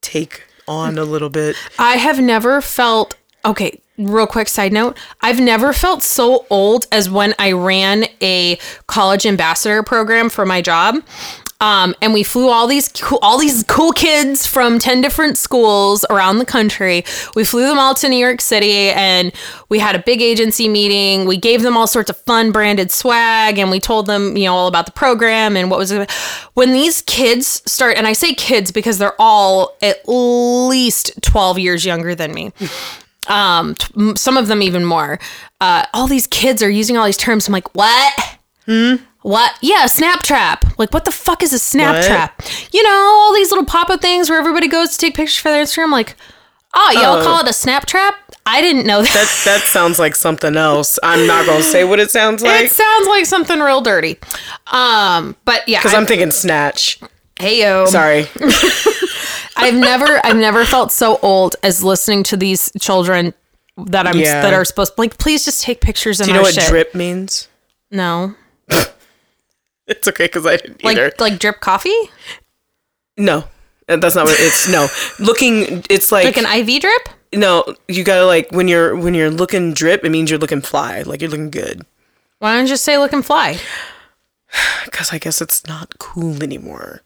take 0.02 0.45
on 0.69 0.99
a 0.99 1.04
little 1.04 1.28
bit. 1.28 1.57
I 1.78 1.97
have 1.97 2.21
never 2.21 2.61
felt 2.61 3.16
okay. 3.45 3.80
Real 3.99 4.26
quick 4.26 4.49
side 4.49 4.73
note: 4.73 4.97
I've 5.21 5.40
never 5.40 5.73
felt 5.73 6.02
so 6.02 6.47
old 6.49 6.87
as 6.92 7.11
when 7.11 7.35
I 7.38 7.52
ran 7.52 8.04
a 8.23 8.59
college 8.87 9.26
ambassador 9.26 9.83
program 9.83 10.30
for 10.30 10.47
my 10.47 10.62
job. 10.62 10.97
Um, 11.61 11.95
and 12.00 12.14
we 12.14 12.23
flew 12.23 12.49
all 12.49 12.67
these 12.67 12.88
cool, 12.88 13.19
all 13.21 13.38
these 13.38 13.64
cool 13.64 13.93
kids 13.93 14.47
from 14.47 14.79
10 14.79 15.00
different 15.02 15.37
schools 15.37 16.07
around 16.09 16.38
the 16.38 16.47
country. 16.47 17.05
We 17.35 17.45
flew 17.45 17.67
them 17.67 17.79
all 17.79 17.95
to 17.97 18.09
New 18.09 18.17
York 18.17 18.40
City 18.40 18.90
and 18.90 19.31
we 19.69 19.79
had 19.79 19.95
a 19.95 19.99
big 19.99 20.23
agency 20.23 20.69
meeting. 20.69 21.26
We 21.26 21.37
gave 21.37 21.62
them 21.62 21.76
all 21.76 21.87
sorts 21.87 22.09
of 22.09 22.17
fun 22.17 22.50
branded 22.50 22.90
swag 22.90 23.59
and 23.59 23.71
we 23.71 23.79
told 23.79 24.07
them, 24.07 24.37
you 24.37 24.45
know, 24.45 24.55
all 24.55 24.69
about 24.69 24.87
the 24.87 24.93
program 24.93 25.57
and 25.57 25.71
what 25.71 25.79
was 25.79 25.90
it. 25.93 26.11
When 26.55 26.73
these 26.73 27.02
kids 27.02 27.62
start, 27.71 27.97
and 27.99 28.07
I 28.07 28.14
say 28.14 28.33
kids 28.35 28.73
because 28.73 28.97
they're 28.99 29.21
all 29.21 29.76
at 29.83 30.00
least 30.09 31.21
12 31.23 31.59
years 31.59 31.85
younger 31.85 32.14
than 32.14 32.33
me 32.33 32.52
um 33.29 33.75
t- 33.75 34.17
some 34.17 34.38
of 34.38 34.47
them 34.49 34.62
even 34.62 34.83
more 34.83 35.19
uh 35.61 35.85
all 35.93 36.07
these 36.07 36.26
kids 36.26 36.62
are 36.62 36.71
using 36.71 36.97
all 36.97 37.05
these 37.05 37.19
terms 37.19 37.47
i'm 37.47 37.52
like 37.52 37.75
what 37.75 38.38
what 39.23 39.53
yeah 39.61 39.87
snap 39.87 40.23
trap 40.23 40.65
like 40.79 40.93
what 40.93 41.05
the 41.05 41.11
fuck 41.12 41.43
is 41.43 41.53
a 41.53 41.59
snap 41.59 41.97
What? 41.97 42.05
trap 42.05 42.43
you 42.73 42.83
know 42.83 42.91
all 43.21 43.35
these 43.35 43.50
little 43.50 43.67
pop-up 43.67 44.00
things 44.00 44.31
where 44.31 44.39
everybody 44.39 44.67
goes 44.69 44.93
to 44.93 44.99
take 44.99 45.15
pictures 45.15 45.39
for 45.39 45.50
their 45.50 45.62
instagram 45.65 45.91
like 45.93 46.17
oh 46.75 46.91
y'all 46.95 47.21
Oh. 47.21 47.23
call 47.23 47.41
it 47.41 47.49
a 47.49 47.53
snap 47.53 47.85
trap 47.87 48.15
i 48.47 48.62
didn't 48.62 48.87
know 48.87 49.03
that 49.03 49.09
That 49.12 49.43
that 49.45 49.61
sounds 49.67 49.99
like 49.99 50.17
something 50.17 50.57
else. 50.57 50.99
I'm 51.03 51.27
not 51.27 51.45
gonna 51.47 51.62
say 51.62 51.85
what 51.85 52.00
it 52.00 52.11
sounds 52.11 52.43
like 52.45 52.65
it 52.67 52.71
sounds 52.71 53.07
like 53.09 53.27
something 53.27 53.61
real 53.61 53.81
dirty 53.83 54.19
um 54.69 55.37
but 55.45 55.69
yeah 55.69 55.81
because 55.81 55.95
I'm 55.95 56.07
thinking 56.07 56.31
snatch. 56.31 56.99
hey 57.39 57.61
yo 57.62 57.85
Sorry. 57.87 58.27
I've 59.57 59.75
never 59.75 60.21
I've 60.25 60.37
never 60.37 60.65
felt 60.65 60.91
so 60.93 61.19
old 61.23 61.57
as 61.62 61.83
listening 61.85 62.23
to 62.25 62.37
these 62.37 62.73
children 62.81 63.35
that 63.77 64.07
I'm 64.07 64.19
Yeah. 64.19 64.41
that 64.43 64.55
are 64.55 64.65
supposed 64.65 64.95
like 64.97 65.19
please 65.19 65.45
just 65.45 65.62
take 65.62 65.81
pictures 65.81 66.21
of 66.21 66.27
Do 66.27 66.33
you 66.33 66.37
know 66.39 66.43
what 66.43 66.55
shit. 66.55 66.69
drip 66.69 66.95
means? 66.95 67.49
No. 67.91 68.35
It's 69.90 70.09
okay 70.09 70.25
because 70.26 70.47
I 70.47 70.56
didn't 70.56 70.82
Like 70.85 70.97
either. 70.97 71.12
like 71.18 71.38
drip 71.38 71.61
coffee? 71.61 71.94
no, 73.16 73.44
Uh, 73.88 73.97
that's 73.97 74.14
not 74.14 74.25
what 74.26 74.37
it's. 74.38 74.68
No, 74.70 74.87
looking. 75.18 75.85
It's 75.90 76.11
like, 76.12 76.25
Like 76.25 76.37
an 76.38 76.47
IV 76.47 76.80
drip? 76.80 77.09
no. 77.35 77.75
You 77.88 78.04
gotta 78.04 78.25
like 78.26 78.50
when 78.52 78.68
you're 78.68 78.97
when 78.97 79.14
you're 79.14 79.30
looking 79.30 79.75
drip. 79.75 80.04
It 80.04 80.11
means 80.11 80.30
you're 80.30 80.38
looking 80.38 80.61
fly. 80.62 81.02
Like 81.02 81.20
you're 81.20 81.30
looking 81.30 81.50
good. 81.50 81.85
Why 82.38 82.54
don't 82.54 82.62
you 82.66 82.68
just 82.68 82.85
say 82.85 82.97
look 82.99 83.12
and 83.12 83.25
fly? 83.25 83.59
Because 84.85 85.12
I 85.12 85.18
guess 85.18 85.40
it's 85.40 85.64
not 85.66 85.99
cool 85.99 86.42
anymore. 86.42 87.02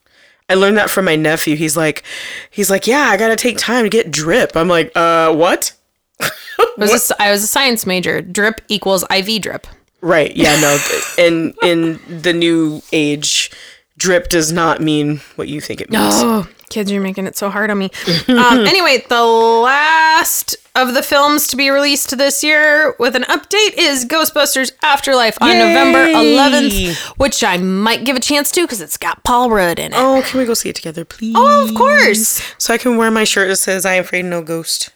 I 0.49 0.55
learned 0.55 0.77
that 0.79 0.89
from 0.91 1.05
my 1.07 1.17
nephew. 1.17 1.57
He's 1.57 1.77
like, 1.77 2.03
he's 2.51 2.71
like, 2.71 2.87
yeah, 2.87 3.09
I 3.11 3.17
gotta 3.17 3.37
take 3.37 3.59
time 3.59 3.85
to 3.85 3.91
get 3.91 4.11
drip. 4.11 4.57
I'm 4.57 4.69
like, 4.69 4.93
uh, 4.97 5.35
what? 5.35 5.73
I 6.21 6.31
was, 6.79 7.11
a 7.11 7.23
I 7.23 7.31
was 7.31 7.43
a 7.43 7.47
science 7.47 7.85
major. 7.87 8.21
Drip 8.23 8.61
equals 8.69 9.05
IV 9.11 9.43
drip. 9.43 9.67
Right. 10.05 10.37
Yeah. 10.37 10.61
No. 10.61 10.79
in 11.17 11.55
in 11.63 11.99
the 12.21 12.35
new 12.35 12.83
age, 12.93 13.51
drip 13.97 14.29
does 14.29 14.53
not 14.53 14.81
mean 14.81 15.23
what 15.37 15.49
you 15.49 15.63
think 15.63 15.81
it 15.81 15.89
means. 15.91 16.15
Oh, 16.17 16.47
kids, 16.69 16.93
you're 16.93 17.01
making 17.01 17.27
it 17.27 17.39
so 17.39 17.49
hard 17.49 17.71
on 17.71 17.79
me. 17.79 17.91
um, 18.29 18.37
anyway, 18.67 19.03
the 19.09 19.23
last 19.23 20.57
of 20.75 20.93
the 20.93 21.03
films 21.03 21.47
to 21.49 21.57
be 21.57 21.71
released 21.71 22.17
this 22.19 22.45
year 22.45 22.95
with 22.99 23.17
an 23.17 23.23
update 23.25 23.75
is 23.79 24.05
Ghostbusters 24.05 24.73
Afterlife 24.83 25.39
on 25.41 25.49
Yay! 25.49 25.59
November 25.59 26.07
11th, 26.07 26.97
which 27.17 27.43
I 27.43 27.57
might 27.57 28.05
give 28.05 28.17
a 28.17 28.21
chance 28.21 28.51
to 28.53 28.63
because 28.63 28.83
it's 28.83 28.99
got 28.99 29.25
Paul 29.25 29.49
Rudd 29.51 29.79
in 29.79 29.93
it. 29.95 29.97
Oh, 29.99 30.23
can 30.27 30.39
we 30.39 30.45
go 30.45 30.53
see 30.53 30.69
it 30.69 30.77
together, 30.77 31.07
please? 31.07 31.35
Oh, 31.35 31.67
of 31.67 31.75
course. 31.75 32.43
So 32.59 32.75
I 32.75 32.79
can 32.79 32.99
wear 32.99 33.11
my 33.11 33.25
shirt 33.25 33.49
that 33.49 33.57
says 33.57 33.87
"I 33.87 33.95
am 33.95 34.05
afraid 34.05 34.27
of 34.27 34.31
no 34.31 34.43
ghost." 34.43 34.91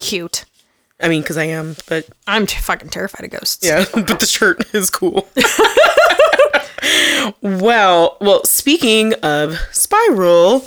Cute. 0.00 0.44
I 1.00 1.08
mean, 1.08 1.22
because 1.22 1.36
I 1.36 1.44
am, 1.44 1.76
but 1.88 2.08
I'm 2.26 2.46
t- 2.46 2.58
fucking 2.60 2.88
terrified 2.88 3.24
of 3.24 3.30
ghosts. 3.30 3.64
yeah, 3.64 3.84
but 3.94 4.20
the 4.20 4.26
shirt 4.26 4.74
is 4.74 4.90
cool. 4.90 5.28
well, 7.40 8.16
well, 8.20 8.44
speaking 8.44 9.14
of 9.22 9.58
Spiral, 9.72 10.66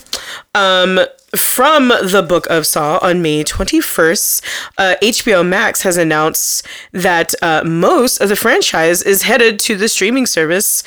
um, 0.55 0.99
from 1.35 1.89
the 1.89 2.25
Book 2.27 2.47
of 2.49 2.65
Saw 2.67 2.99
on 3.01 3.21
May 3.21 3.43
21st, 3.43 4.41
uh, 4.77 4.95
HBO 5.01 5.47
Max 5.47 5.81
has 5.83 5.97
announced 5.97 6.65
that 6.91 7.33
uh, 7.41 7.63
most 7.65 8.19
of 8.19 8.29
the 8.29 8.35
franchise 8.35 9.01
is 9.01 9.23
headed 9.23 9.59
to 9.61 9.75
the 9.75 9.87
streaming 9.87 10.25
service 10.25 10.83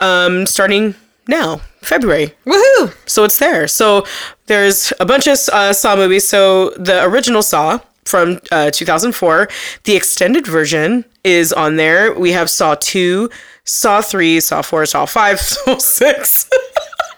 um, 0.00 0.46
starting 0.46 0.94
now, 1.26 1.56
February. 1.82 2.34
Woohoo! 2.46 2.94
So 3.08 3.24
it's 3.24 3.38
there. 3.38 3.68
So 3.68 4.06
there's 4.46 4.92
a 4.98 5.04
bunch 5.04 5.26
of 5.26 5.38
uh, 5.52 5.72
Saw 5.72 5.94
movies. 5.96 6.26
So 6.26 6.70
the 6.70 7.04
original 7.04 7.42
Saw 7.42 7.80
from 8.08 8.40
uh, 8.50 8.70
2004, 8.70 9.48
the 9.84 9.96
extended 9.96 10.46
version 10.46 11.04
is 11.24 11.52
on 11.52 11.76
there. 11.76 12.12
We 12.14 12.32
have 12.32 12.48
Saw 12.50 12.74
2, 12.74 13.30
Saw 13.64 14.00
3, 14.00 14.40
Saw 14.40 14.62
4, 14.62 14.86
Saw 14.86 15.06
5, 15.06 15.40
Saw 15.40 15.78
6. 15.78 16.50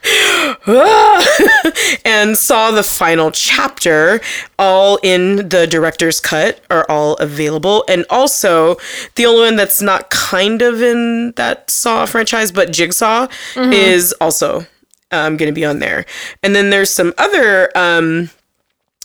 and 2.05 2.37
saw 2.37 2.71
the 2.71 2.83
final 2.83 3.31
chapter 3.31 4.21
all 4.59 4.99
in 5.03 5.49
the 5.49 5.67
director's 5.69 6.21
cut 6.21 6.61
are 6.71 6.87
all 6.89 7.15
available 7.17 7.85
and 7.87 8.07
also 8.09 8.77
the 9.17 9.27
only 9.27 9.43
one 9.43 9.57
that's 9.57 9.83
not 9.83 10.09
kind 10.09 10.63
of 10.63 10.81
in 10.81 11.33
that 11.37 11.71
saw 11.71 12.07
franchise 12.07 12.51
but 12.51 12.73
jigsaw 12.73 13.27
is 13.57 14.15
also 14.23 14.67
um, 15.11 15.37
going 15.37 15.51
to 15.51 15.55
be 15.55 15.67
on 15.67 15.81
there 15.81 16.07
and 16.43 16.57
then 16.57 16.71
there's 16.71 16.91
some 16.91 17.13
other 17.19 17.71
um, 17.77 18.31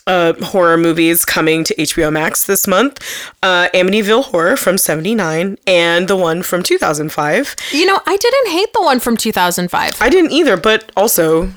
uh, 0.07 0.33
horror 0.45 0.77
movies 0.77 1.25
coming 1.25 1.63
to 1.63 1.75
HBO 1.75 2.11
Max 2.11 2.43
this 2.45 2.67
month. 2.67 2.99
Uh, 3.41 3.69
Amityville 3.73 4.25
Horror 4.25 4.55
from 4.57 4.77
79 4.77 5.57
and 5.65 6.07
the 6.07 6.15
one 6.15 6.43
from 6.43 6.61
2005. 6.63 7.55
You 7.71 7.85
know, 7.85 7.99
I 8.05 8.17
didn't 8.17 8.47
hate 8.51 8.71
the 8.73 8.81
one 8.81 8.99
from 8.99 9.17
2005. 9.17 10.01
I 10.01 10.09
didn't 10.09 10.31
either, 10.31 10.57
but 10.57 10.91
also 10.95 11.51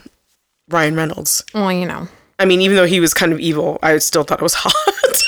Ryan 0.69 0.97
Reynolds. 0.97 1.45
well, 1.55 1.73
you 1.73 1.87
know. 1.87 2.09
I 2.41 2.45
mean, 2.45 2.61
even 2.61 2.77
though 2.77 2.87
he 2.87 3.01
was 3.01 3.15
kind 3.15 3.33
of 3.33 3.41
evil, 3.41 3.79
I 3.83 3.99
still 3.99 4.23
thought 4.23 4.39
it 4.39 4.43
was 4.45 4.55
hot. 4.57 4.73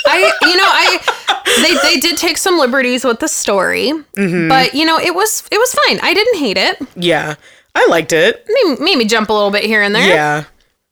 I, 0.07 0.31
you 0.43 0.55
know, 0.55 0.63
I 0.65 1.61
they 1.61 1.95
they 1.95 1.99
did 1.99 2.17
take 2.17 2.37
some 2.37 2.57
liberties 2.57 3.03
with 3.03 3.19
the 3.19 3.27
story, 3.27 3.91
Mm-hmm. 4.17 4.47
but 4.47 4.73
you 4.73 4.85
know, 4.85 4.97
it 4.97 5.13
was 5.13 5.43
it 5.51 5.57
was 5.57 5.73
fine. 5.85 5.99
I 6.01 6.13
didn't 6.13 6.37
hate 6.39 6.57
it. 6.57 6.77
yeah, 6.95 7.35
I 7.75 7.85
liked 7.87 8.13
it. 8.13 8.45
Made, 8.47 8.79
made 8.79 8.97
me 8.97 9.05
jump 9.05 9.29
a 9.29 9.33
little 9.33 9.51
bit 9.51 9.63
here 9.65 9.81
and 9.81 9.93
there. 9.93 10.07
Yeah. 10.07 10.43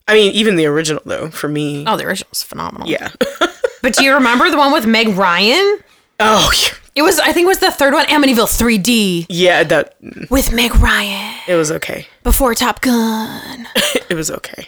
I 0.09 0.13
mean, 0.15 0.33
even 0.33 0.55
the 0.55 0.65
original, 0.65 1.01
though, 1.05 1.29
for 1.29 1.47
me. 1.47 1.85
Oh, 1.87 1.95
the 1.95 2.05
original's 2.05 2.43
phenomenal. 2.43 2.89
Yeah. 2.89 3.09
But 3.81 3.95
do 3.95 4.03
you 4.03 4.13
remember 4.13 4.51
the 4.51 4.57
one 4.57 4.73
with 4.73 4.85
Meg 4.85 5.07
Ryan? 5.09 5.79
oh, 6.19 6.51
yeah. 6.61 6.73
It 6.95 7.01
was 7.01 7.17
I 7.17 7.31
think 7.31 7.45
it 7.45 7.47
was 7.47 7.59
the 7.59 7.71
third 7.71 7.93
one, 7.93 8.05
Amityville 8.07 8.49
3D 8.49 9.27
yeah, 9.29 9.63
that, 9.63 9.95
with 10.29 10.51
Meg 10.51 10.75
Ryan 10.75 11.33
it 11.47 11.55
was 11.55 11.71
okay. 11.71 12.05
before 12.23 12.53
Top 12.55 12.81
Gun. 12.81 13.67
It 14.09 14.15
was 14.15 14.29
okay. 14.31 14.67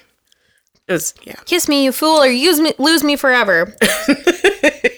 It 0.87 0.93
was, 0.93 1.13
yeah. 1.23 1.35
Kiss 1.45 1.67
me, 1.67 1.83
you 1.83 1.91
fool, 1.91 2.21
or 2.21 2.27
use 2.27 2.59
me, 2.59 2.73
lose 2.77 3.03
me 3.03 3.15
forever. 3.15 3.75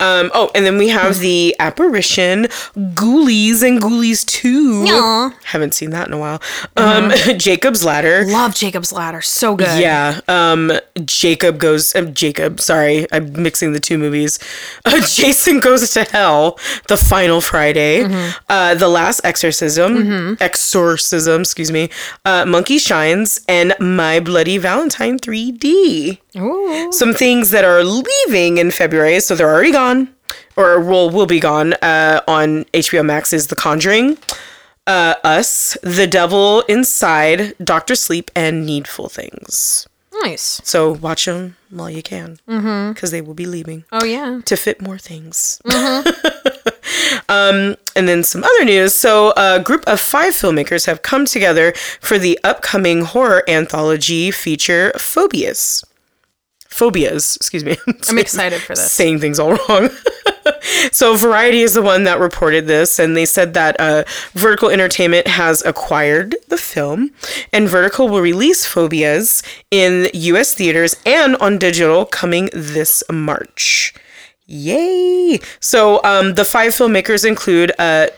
Um, 0.00 0.30
oh, 0.34 0.50
and 0.54 0.64
then 0.66 0.78
we 0.78 0.88
have 0.88 1.18
the 1.18 1.54
apparition, 1.58 2.44
Ghoulies 2.94 3.62
and 3.62 3.80
Ghoulies 3.80 4.24
2. 4.26 4.84
Aw. 4.88 5.34
Haven't 5.44 5.74
seen 5.74 5.90
that 5.90 6.06
in 6.08 6.12
a 6.14 6.18
while. 6.18 6.40
Um, 6.76 7.10
Jacob's 7.36 7.84
Ladder. 7.84 8.24
Love 8.26 8.54
Jacob's 8.54 8.92
Ladder, 8.92 9.20
so 9.20 9.54
good. 9.56 9.80
Yeah. 9.80 10.20
Um, 10.28 10.72
Jacob 11.04 11.58
goes. 11.58 11.94
Um, 11.94 12.14
Jacob. 12.14 12.60
Sorry, 12.60 13.06
I'm 13.12 13.42
mixing 13.42 13.72
the 13.72 13.80
two 13.80 13.98
movies. 13.98 14.38
Uh, 14.86 14.98
Jason 15.06 15.60
goes 15.60 15.90
to 15.92 16.04
hell. 16.04 16.58
The 16.88 16.96
final 16.96 17.40
Friday. 17.40 18.04
Uh, 18.48 18.74
the 18.74 18.88
last 18.88 19.20
exorcism. 19.24 20.36
Exorcism. 20.40 21.42
Excuse 21.42 21.70
me. 21.70 21.90
Uh, 22.24 22.44
Monkey 22.46 22.78
shines 22.78 23.40
and 23.46 23.74
My 23.78 24.20
Bloody 24.20 24.56
Valentine 24.58 25.18
3D. 25.18 26.18
Ooh. 26.36 26.92
Some 26.92 27.12
things 27.14 27.50
that 27.50 27.64
are 27.64 27.82
leaving 27.84 28.58
in 28.58 28.70
February, 28.70 29.18
so 29.20 29.34
they're 29.34 29.50
already 29.50 29.72
gone, 29.72 29.89
or 30.56 30.80
will 30.80 31.10
will 31.10 31.26
be 31.26 31.40
gone. 31.40 31.74
Uh, 31.82 32.20
on 32.28 32.64
HBO 32.72 33.04
Max 33.04 33.32
is 33.32 33.46
The 33.48 33.56
Conjuring. 33.56 34.18
Uh, 34.86 35.14
Us, 35.22 35.76
The 35.82 36.06
Devil 36.06 36.62
Inside, 36.68 37.54
Doctor 37.62 37.94
Sleep, 37.94 38.30
and 38.34 38.66
Needful 38.66 39.08
Things. 39.08 39.86
Nice. 40.24 40.60
So 40.64 40.92
watch 40.92 41.24
them 41.26 41.56
while 41.70 41.88
you 41.88 42.02
can, 42.02 42.38
because 42.46 43.10
they 43.10 43.20
will 43.22 43.34
be 43.34 43.46
leaving 43.46 43.84
Oh 43.92 44.04
yeah. 44.04 44.40
to 44.44 44.56
fit 44.56 44.82
more 44.82 44.98
things. 44.98 45.62
um, 47.28 47.76
and 47.96 48.08
then 48.08 48.22
some 48.24 48.42
other 48.44 48.64
news. 48.64 48.94
So 48.94 49.32
a 49.36 49.60
group 49.60 49.84
of 49.86 50.00
five 50.00 50.32
filmmakers 50.34 50.86
have 50.86 51.02
come 51.02 51.24
together 51.26 51.72
for 52.00 52.18
the 52.18 52.38
upcoming 52.44 53.02
horror 53.02 53.44
anthology 53.48 54.30
feature 54.30 54.92
Phobias. 54.98 55.84
Phobias, 56.70 57.36
excuse 57.36 57.64
me. 57.64 57.76
I'm 58.08 58.18
excited 58.18 58.60
for 58.60 58.74
this. 58.74 58.92
Saying 58.92 59.18
things 59.18 59.38
all 59.38 59.54
wrong. 59.54 59.90
so 60.92 61.16
Variety 61.16 61.60
is 61.60 61.74
the 61.74 61.82
one 61.82 62.04
that 62.04 62.20
reported 62.20 62.66
this, 62.66 62.98
and 62.98 63.16
they 63.16 63.26
said 63.26 63.54
that 63.54 63.78
uh, 63.80 64.04
Vertical 64.32 64.70
Entertainment 64.70 65.26
has 65.26 65.64
acquired 65.64 66.36
the 66.48 66.56
film, 66.56 67.10
and 67.52 67.68
Vertical 67.68 68.08
will 68.08 68.20
release 68.20 68.66
Phobias 68.66 69.42
in 69.70 70.08
U.S. 70.14 70.54
theaters 70.54 70.96
and 71.04 71.36
on 71.36 71.58
digital 71.58 72.06
coming 72.06 72.48
this 72.52 73.02
March. 73.10 73.92
Yay! 74.46 75.40
So 75.60 76.02
um, 76.04 76.34
the 76.34 76.44
five 76.44 76.72
filmmakers 76.72 77.26
include 77.26 77.72
uh, 77.78 78.08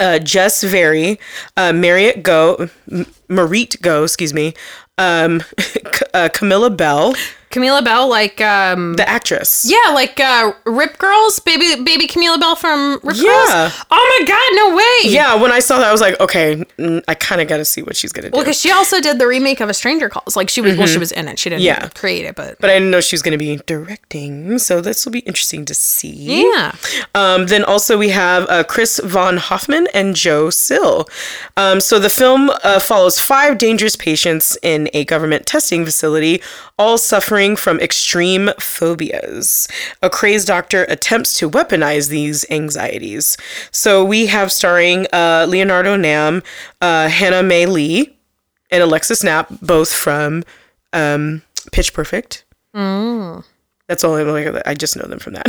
uh, 0.00 0.18
Jess 0.18 0.62
Varley, 0.62 1.18
uh, 1.56 1.72
Marriott 1.72 2.22
Go, 2.22 2.68
M- 2.90 3.06
Marit 3.28 3.80
Go, 3.80 4.04
excuse 4.04 4.34
me, 4.34 4.54
um, 4.98 5.40
C- 5.58 6.04
uh, 6.14 6.28
Camilla 6.32 6.70
Belle, 6.70 7.14
Camila 7.54 7.84
Belle, 7.84 8.08
like 8.08 8.40
um 8.40 8.94
the 8.94 9.08
actress. 9.08 9.64
Yeah, 9.68 9.92
like 9.92 10.18
uh 10.18 10.52
Rip 10.66 10.98
Girls, 10.98 11.38
baby 11.40 11.82
baby 11.82 12.06
Camila 12.08 12.38
Belle 12.40 12.56
from 12.56 12.98
Rip 13.04 13.16
Yeah. 13.16 13.22
Girls. 13.22 13.84
Oh 13.90 14.18
my 14.20 14.26
god, 14.26 14.48
no 14.56 14.76
way. 14.76 15.14
Yeah, 15.14 15.34
when 15.40 15.52
I 15.52 15.60
saw 15.60 15.78
that, 15.78 15.88
I 15.88 15.92
was 15.92 16.00
like, 16.00 16.18
okay, 16.20 16.64
I 17.08 17.14
kind 17.14 17.40
of 17.40 17.46
got 17.48 17.58
to 17.58 17.64
see 17.64 17.82
what 17.82 17.94
she's 17.96 18.12
gonna 18.12 18.30
do. 18.30 18.34
Well, 18.36 18.42
because 18.44 18.60
she 18.60 18.70
also 18.72 19.00
did 19.00 19.18
the 19.18 19.26
remake 19.26 19.60
of 19.60 19.68
A 19.70 19.74
Stranger 19.74 20.08
Calls. 20.08 20.36
Like 20.36 20.48
she 20.50 20.60
was 20.60 20.76
well, 20.76 20.86
she 20.88 20.98
was 20.98 21.12
in 21.12 21.28
it. 21.28 21.38
She 21.38 21.48
didn't 21.50 21.62
Mm-hmm. 21.64 21.82
Yeah. 21.84 21.88
create 21.94 22.24
it, 22.26 22.34
but 22.34 22.58
but 22.60 22.70
I 22.70 22.74
didn't 22.74 22.90
know 22.90 23.00
she 23.00 23.14
was 23.14 23.22
gonna 23.22 23.38
be 23.38 23.56
directing, 23.66 24.58
so 24.58 24.80
this 24.80 25.04
will 25.04 25.12
be 25.12 25.20
interesting 25.20 25.64
to 25.66 25.74
see. 25.74 26.42
yeah. 26.50 26.72
Um, 27.14 27.46
then 27.46 27.62
also 27.64 27.96
we 27.96 28.08
have 28.10 28.46
uh, 28.48 28.64
Chris 28.64 28.98
Von 29.04 29.36
Hoffmann 29.36 29.86
and 29.94 30.16
Joe 30.16 30.50
Sill. 30.50 31.06
Um, 31.56 31.80
so 31.80 31.98
the 31.98 32.10
film 32.10 32.50
uh, 32.64 32.80
follows 32.80 33.18
five 33.18 33.58
dangerous 33.58 33.94
patients 33.96 34.58
in 34.62 34.88
a 34.92 35.04
government 35.04 35.46
testing 35.46 35.84
facility, 35.84 36.42
all 36.78 36.98
suffering 36.98 37.43
from 37.54 37.78
extreme 37.80 38.50
phobias. 38.58 39.68
A 40.02 40.08
crazed 40.08 40.46
doctor 40.48 40.84
attempts 40.84 41.38
to 41.38 41.50
weaponize 41.50 42.08
these 42.08 42.44
anxieties. 42.50 43.36
So 43.70 44.02
we 44.02 44.26
have 44.26 44.50
starring 44.50 45.06
uh, 45.12 45.46
Leonardo 45.48 45.96
Nam, 45.96 46.42
uh, 46.80 47.08
Hana 47.08 47.42
Mae 47.42 47.66
Lee, 47.66 48.16
and 48.70 48.82
Alexis 48.82 49.22
Knapp, 49.22 49.48
both 49.60 49.92
from 49.92 50.42
um, 50.92 51.42
Pitch 51.72 51.92
Perfect. 51.92 52.44
That's 53.86 54.02
all 54.02 54.16
I 54.16 54.22
like. 54.22 54.62
I 54.66 54.74
just 54.74 54.96
know 54.96 55.06
them 55.06 55.18
from 55.18 55.34
that. 55.34 55.46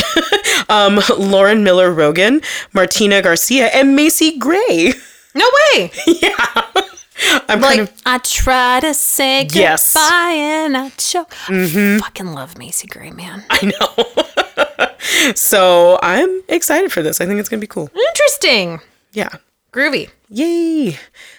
um, 0.70 1.00
Lauren 1.18 1.64
Miller 1.64 1.90
Rogan, 1.92 2.42
Martina 2.74 3.22
Garcia, 3.22 3.68
and 3.68 3.96
Macy 3.96 4.38
Gray. 4.38 4.94
No 5.38 5.46
way. 5.74 5.92
I'm 7.50 7.62
Like 7.62 7.78
kind 7.78 7.82
of 7.82 7.94
I 8.06 8.18
try 8.20 8.80
to 8.82 8.94
say 8.94 9.44
goodbye 9.44 9.60
Yes. 9.60 9.96
and 10.12 10.76
I 10.78 10.90
choke. 10.98 11.34
I 11.50 11.98
Fucking 12.02 12.28
love 12.34 12.58
Macy 12.58 12.88
Gray, 12.88 13.12
man. 13.12 13.44
I 13.50 13.72
know. 13.80 15.32
so 15.36 16.00
I'm 16.02 16.42
excited 16.48 16.92
for 16.92 17.02
this. 17.02 17.22
I 17.22 17.26
think 17.26 17.40
it's 17.40 17.50
gonna 17.50 17.60
be 17.62 17.68
cool. 17.68 17.90
Interesting. 17.96 18.80
Yeah. 19.14 19.30
Groovy. 19.72 20.10
Yay. 20.30 20.98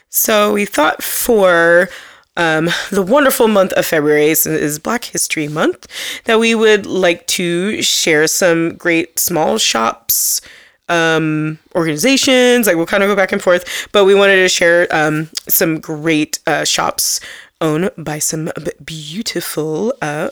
So 0.08 0.52
we 0.54 0.64
thought 0.64 1.02
for 1.02 1.88
um, 2.36 2.68
the 2.90 3.02
wonderful 3.02 3.48
month 3.48 3.72
of 3.74 3.84
February 3.86 4.26
is 4.28 4.78
Black 4.78 5.04
History 5.04 5.48
Month 5.48 5.86
that 6.24 6.38
we 6.38 6.54
would 6.54 6.86
like 6.86 7.26
to 7.28 7.80
share 7.82 8.26
some 8.26 8.74
great 8.76 9.18
small 9.18 9.58
shops, 9.58 10.40
um, 10.88 11.58
organizations. 11.74 12.66
Like 12.66 12.76
we'll 12.76 12.86
kind 12.86 13.02
of 13.02 13.08
go 13.08 13.16
back 13.16 13.32
and 13.32 13.42
forth, 13.42 13.88
but 13.92 14.04
we 14.04 14.14
wanted 14.14 14.36
to 14.36 14.48
share 14.48 14.86
um, 14.94 15.28
some 15.48 15.80
great 15.80 16.38
uh, 16.46 16.64
shops 16.64 17.20
owned 17.60 17.90
by 17.96 18.18
some 18.18 18.50
beautiful 18.84 19.94
uh, 20.02 20.30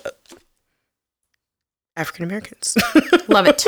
African 1.96 2.24
Americans. 2.24 2.76
Love 3.28 3.46
it. 3.46 3.64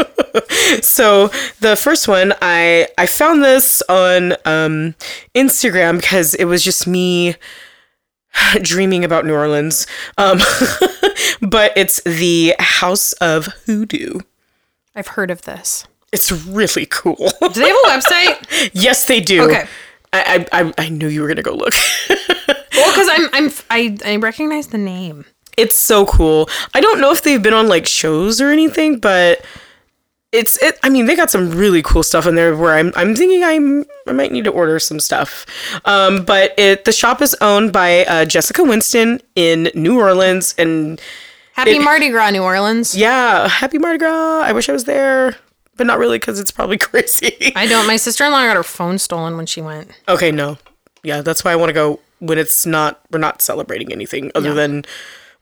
so 0.85 1.29
the 1.61 1.75
first 1.77 2.09
one 2.09 2.35
i 2.43 2.87
i 2.99 3.07
found 3.07 3.43
this 3.43 3.83
on 3.89 4.33
um 4.45 4.95
instagram 5.35 5.97
because 5.97 6.35
it 6.35 6.45
was 6.45 6.63
just 6.63 6.87
me 6.87 7.35
dreaming 8.61 9.03
about 9.03 9.25
new 9.25 9.33
orleans 9.33 9.87
um 10.19 10.39
but 11.41 11.73
it's 11.75 12.03
the 12.03 12.55
house 12.59 13.15
of 13.15 13.47
hoodoo 13.65 14.19
I've 14.95 15.09
heard 15.09 15.31
of 15.31 15.43
this. 15.43 15.87
It's 16.13 16.31
really 16.47 16.87
cool 16.87 17.17
Do 17.41 17.49
they 17.49 17.69
have 17.69 17.77
a 17.85 17.89
website? 17.89 18.71
yes 18.75 19.05
they 19.05 19.21
do 19.21 19.43
Okay. 19.43 19.67
I, 20.13 20.47
I 20.53 20.73
i 20.79 20.89
knew 20.89 21.09
you 21.09 21.21
were 21.23 21.29
gonna 21.29 21.43
go 21.43 21.55
look 21.55 21.75
Well, 22.09 22.93
because 22.93 23.09
I'm 23.11 23.29
I'm 23.33 23.51
I, 23.71 24.13
I 24.13 24.17
recognize 24.17 24.67
the 24.69 24.79
name. 24.79 25.25
It's 25.57 25.75
so 25.75 26.05
cool. 26.05 26.49
I 26.75 26.81
don't 26.83 27.01
know 27.01 27.11
if 27.11 27.23
they've 27.23 27.43
been 27.43 27.55
on 27.55 27.69
like 27.69 27.87
shows 27.87 28.39
or 28.41 28.51
anything, 28.51 28.99
but 28.99 29.43
it's 30.31 30.61
it. 30.63 30.79
I 30.83 30.91
mean, 30.91 31.07
they 31.07 31.17
got 31.17 31.31
some 31.31 31.51
really 31.53 31.81
cool 31.83 32.03
stuff 32.03 32.27
in 32.27 32.35
there. 32.35 32.55
Where 32.55 32.75
I'm 32.75 32.93
I'm 32.95 33.15
thinking 33.17 33.43
I'm 33.45 33.87
I 34.07 34.13
might 34.13 34.31
need 34.31 34.45
to 34.45 34.51
order 34.51 34.79
some 34.79 35.01
stuff. 35.01 35.47
Um, 35.87 36.25
but 36.27 36.53
it 36.59 36.85
the 36.85 36.93
shop 36.93 37.23
is 37.23 37.35
owned 37.41 37.73
by 37.73 38.05
uh, 38.05 38.25
Jessica 38.27 38.63
Winston 38.63 39.21
in 39.35 39.71
New 39.75 39.99
Orleans, 39.99 40.55
and 40.59 41.01
Happy 41.55 41.77
It- 41.77 41.83
Mardi 41.83 42.11
Gras, 42.11 42.29
New 42.31 42.43
Orleans. 42.43 42.95
yeah, 42.95 43.49
happy 43.49 43.79
Mardi 43.79 43.99
Gras. 43.99 44.43
I 44.43 44.53
wish 44.53 44.69
I 44.69 44.73
was 44.73 44.85
there, 44.85 45.35
but 45.77 45.87
not 45.87 45.99
really 45.99 46.19
because 46.19 46.41
it's 46.41 46.51
probably 46.51 46.79
crazy. 46.91 47.53
I 47.57 47.67
don't. 47.67 47.87
My 47.87 47.97
sister 47.97 48.25
in 48.25 48.33
law 48.33 48.43
got 48.45 48.57
her 48.57 48.63
phone 48.63 48.99
stolen 48.99 49.37
when 49.37 49.47
she 49.47 49.61
went. 49.61 49.91
okay, 50.09 50.31
no, 50.33 50.59
yeah, 51.03 51.23
that's 51.23 51.45
why 51.45 51.53
I 51.53 51.57
want 51.57 51.71
to 51.71 51.75
go 51.75 52.01
when 52.19 52.39
it's 52.39 52.67
not. 52.67 53.01
We're 53.11 53.19
not 53.19 53.43
celebrating 53.43 53.93
anything 53.93 54.33
other 54.35 54.55
than 54.55 54.85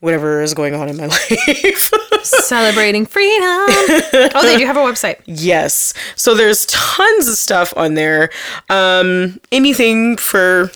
whatever 0.00 0.42
is 0.42 0.52
going 0.52 0.74
on 0.74 0.88
in 0.88 0.96
my 0.98 1.06
life. 1.38 1.90
Celebrating 2.24 3.06
freedom. 3.06 3.42
oh, 3.44 4.40
they 4.42 4.56
do 4.58 4.66
have 4.66 4.76
a 4.76 4.80
website. 4.80 5.16
Yes. 5.24 5.94
So 6.16 6.34
there's 6.34 6.66
tons 6.66 7.28
of 7.28 7.34
stuff 7.36 7.72
on 7.76 7.94
there. 7.94 8.30
Um, 8.68 9.40
anything 9.52 10.16
for, 10.16 10.70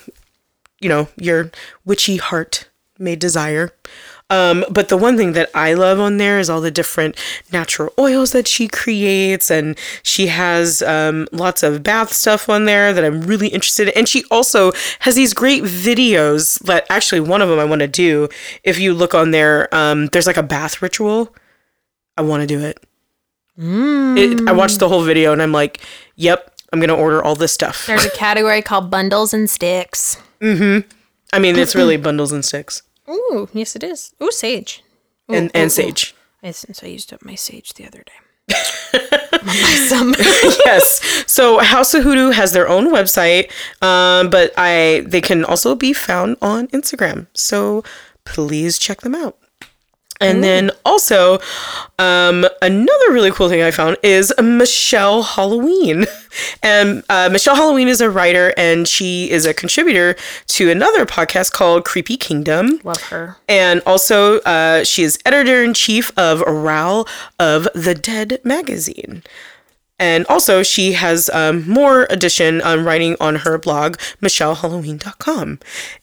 you 0.81 0.88
know, 0.88 1.09
your 1.16 1.51
witchy 1.85 2.16
heart 2.16 2.68
may 2.99 3.16
desire. 3.16 3.73
Um, 4.31 4.64
but 4.71 4.88
the 4.88 4.97
one 4.97 5.17
thing 5.17 5.33
that 5.33 5.51
I 5.55 5.73
love 5.73 5.99
on 5.99 6.19
there 6.19 6.38
is 6.38 6.51
all 6.51 6.61
the 6.61 6.71
different 6.71 7.17
natural 7.51 7.93
oils 7.99 8.33
that 8.33 8.47
she 8.47 8.69
creates, 8.69 9.51
and 9.51 9.79
she 10.03 10.27
has 10.27 10.83
um, 10.83 11.27
lots 11.33 11.62
of 11.62 11.83
bath 11.83 12.12
stuff 12.12 12.49
on 12.49 12.67
there 12.67 12.93
that 12.93 13.05
I'm 13.05 13.23
really 13.23 13.49
interested 13.49 13.88
in. 13.88 13.95
And 13.97 14.09
she 14.09 14.25
also 14.31 14.73
has 15.01 15.14
these 15.14 15.33
great 15.33 15.62
videos 15.62 16.59
that 16.64 16.87
actually 16.91 17.21
one 17.21 17.41
of 17.41 17.49
them 17.49 17.59
I 17.59 17.64
want 17.64 17.81
to 17.81 17.88
do. 17.88 18.29
If 18.64 18.79
you 18.79 18.93
look 18.93 19.14
on 19.14 19.31
there, 19.31 19.75
um, 19.75 20.07
there's 20.09 20.27
like 20.27 20.37
a 20.37 20.43
bath 20.43 20.83
ritual. 20.83 21.35
I 22.19 22.23
want 22.23 22.43
to 22.43 22.47
do 22.47 22.61
it. 22.61 22.85
It, 23.61 24.49
I 24.49 24.53
watched 24.53 24.79
the 24.79 24.88
whole 24.88 25.03
video 25.03 25.33
and 25.33 25.43
I'm 25.43 25.51
like, 25.51 25.81
yep, 26.14 26.55
I'm 26.73 26.79
gonna 26.79 26.95
order 26.95 27.25
all 27.25 27.35
this 27.35 27.53
stuff. 27.53 27.87
There's 27.87 28.05
a 28.05 28.11
category 28.11 28.62
called 28.62 28.88
bundles 28.88 29.35
and 29.35 29.51
sticks. 29.51 30.21
Mm 30.41 30.59
hmm. 30.59 30.88
I 31.33 31.41
mean, 31.41 31.57
it's 31.57 31.75
really 31.75 31.97
bundles 32.09 32.31
and 32.31 32.45
sticks 32.45 32.83
Ooh, 33.09 33.49
yes, 33.53 33.77
it 33.77 33.83
is. 33.83 34.14
Ooh, 34.23 34.31
sage. 34.31 34.83
Ooh, 35.31 35.35
and 35.35 35.51
and 35.55 35.66
ooh. 35.66 35.71
sage. 35.71 36.14
I, 36.42 36.51
since 36.53 36.83
I 36.83 36.87
used 36.87 37.12
up 37.12 37.25
my 37.25 37.35
sage 37.35 37.75
the 37.75 37.87
other 37.87 38.05
day. 38.05 38.12
I'm 39.33 39.47
gonna 39.47 39.61
buy 39.62 39.87
some. 39.88 40.14
yes. 40.18 41.25
So 41.27 41.59
House 41.59 41.94
of 41.94 42.03
Hoodoo 42.05 42.31
has 42.31 42.53
their 42.53 42.68
own 42.68 42.92
website, 42.92 43.51
um, 43.83 44.31
but 44.31 44.53
I 44.57 45.05
they 45.07 45.21
can 45.21 45.44
also 45.44 45.75
be 45.75 45.92
found 45.92 46.37
on 46.40 46.68
Instagram. 46.68 47.27
So 47.35 47.85
please 48.25 48.79
check 48.79 49.01
them 49.03 49.14
out. 49.14 49.37
And 50.21 50.43
then 50.43 50.71
also, 50.85 51.39
um, 51.99 52.47
another 52.61 53.13
really 53.13 53.31
cool 53.31 53.49
thing 53.49 53.63
I 53.63 53.71
found 53.71 53.97
is 54.03 54.33
Michelle 54.43 55.23
Halloween. 55.23 56.07
And 56.63 57.03
uh, 57.09 57.31
Michelle 57.33 57.57
Halloween 57.57 57.89
is 57.89 58.01
a 58.01 58.11
writer 58.11 58.53
and 58.57 58.87
she 58.87 59.31
is 59.31 59.45
a 59.47 59.55
contributor 59.55 60.15
to 60.49 60.71
another 60.71 61.05
podcast 61.07 61.53
called 61.53 61.85
Creepy 61.85 62.17
Kingdom. 62.17 62.81
Love 62.85 63.03
her. 63.05 63.39
And 63.49 63.81
also, 63.87 64.39
uh, 64.41 64.85
she 64.85 65.03
is 65.03 65.19
editor 65.25 65.65
in 65.65 65.75
chief 65.75 66.13
of 66.17 66.43
Row 66.43 67.07
of 67.41 67.67
the 67.75 67.95
Dead 67.95 68.41
magazine. 68.45 69.23
And 69.99 70.25
also, 70.29 70.63
she 70.63 70.93
has 70.93 71.29
um, 71.31 71.69
more 71.69 72.07
addition 72.09 72.61
on 72.63 72.85
writing 72.85 73.17
on 73.21 73.37
her 73.37 73.59
blog, 73.59 73.97
michellehalloween.com. 74.23 75.59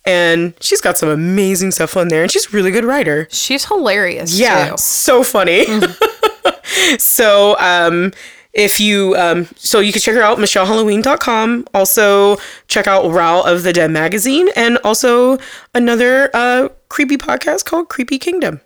And 0.05 0.53
she's 0.59 0.81
got 0.81 0.97
some 0.97 1.07
amazing 1.09 1.71
stuff 1.71 1.95
on 1.95 2.09
there, 2.09 2.23
and 2.23 2.31
she's 2.31 2.47
a 2.47 2.49
really 2.49 2.71
good 2.71 2.83
writer. 2.83 3.27
She's 3.31 3.65
hilarious. 3.65 4.37
Yeah, 4.37 4.71
Too. 4.71 4.77
so 4.77 5.23
funny. 5.23 5.65
so, 6.97 7.57
um, 7.59 8.11
if 8.53 8.79
you, 8.79 9.15
um, 9.17 9.47
so 9.55 9.79
you 9.79 9.91
can 9.91 10.01
check 10.01 10.15
her 10.15 10.21
out, 10.21 10.37
michellehalloween.com. 10.39 11.67
Also, 11.73 12.37
check 12.67 12.87
out 12.87 13.09
Row 13.09 13.41
of 13.41 13.63
the 13.63 13.71
Dead 13.73 13.91
magazine, 13.91 14.49
and 14.55 14.77
also 14.83 15.37
another 15.73 16.29
uh, 16.33 16.69
creepy 16.89 17.17
podcast 17.17 17.65
called 17.65 17.89
Creepy 17.89 18.17
Kingdom. 18.19 18.61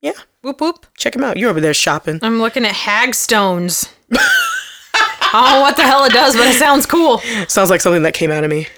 Yeah, 0.00 0.12
Whoop 0.42 0.60
whoop. 0.60 0.86
check 0.98 1.14
them 1.14 1.24
out. 1.24 1.36
You're 1.38 1.48
over 1.50 1.60
there 1.60 1.72
shopping. 1.72 2.18
I'm 2.22 2.38
looking 2.40 2.64
at 2.66 2.74
hagstones. 2.74 3.88
I 4.16 5.30
don't 5.32 5.50
know 5.50 5.60
what 5.60 5.76
the 5.76 5.82
hell 5.82 6.04
it 6.04 6.12
does, 6.12 6.36
but 6.36 6.46
it 6.46 6.58
sounds 6.58 6.86
cool. 6.86 7.18
Sounds 7.48 7.70
like 7.70 7.80
something 7.80 8.02
that 8.02 8.14
came 8.14 8.30
out 8.30 8.44
of 8.44 8.50
me. 8.50 8.68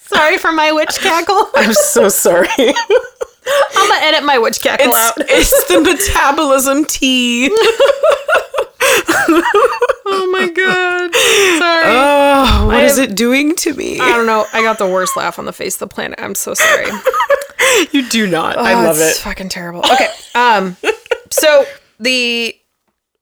Sorry 0.00 0.38
for 0.38 0.52
my 0.52 0.70
witch 0.72 0.98
cackle. 1.00 1.50
I'm 1.54 1.74
so 1.74 2.08
sorry. 2.08 2.48
I'm 2.58 3.88
gonna 3.88 4.04
edit 4.04 4.24
my 4.24 4.38
witch 4.38 4.60
cackle 4.60 4.86
it's, 4.86 4.96
out. 4.96 5.14
it's 5.18 5.64
the 5.68 5.80
metabolism 6.14 6.84
tea. 6.84 7.50
Oh 10.04 10.28
my 10.30 10.48
god. 10.48 11.14
Sorry. 11.58 11.84
Oh, 11.86 12.66
what 12.66 12.76
I 12.76 12.84
is 12.84 12.98
it 12.98 13.16
doing 13.16 13.56
to 13.56 13.74
me? 13.74 13.98
I 13.98 14.10
don't 14.10 14.26
know. 14.26 14.46
I 14.52 14.62
got 14.62 14.78
the 14.78 14.86
worst 14.86 15.16
laugh 15.16 15.38
on 15.38 15.46
the 15.46 15.52
face 15.52 15.74
of 15.74 15.88
the 15.88 15.94
planet. 15.94 16.20
I'm 16.20 16.34
so 16.34 16.54
sorry. 16.54 16.86
You 17.92 18.08
do 18.08 18.26
not. 18.26 18.56
I 18.58 18.72
Oh, 18.74 18.82
love 18.84 18.96
it's 18.98 19.18
it. 19.18 19.22
Fucking 19.22 19.48
terrible. 19.48 19.80
Okay. 19.92 20.08
Um. 20.34 20.76
So 21.30 21.64
the. 21.98 22.54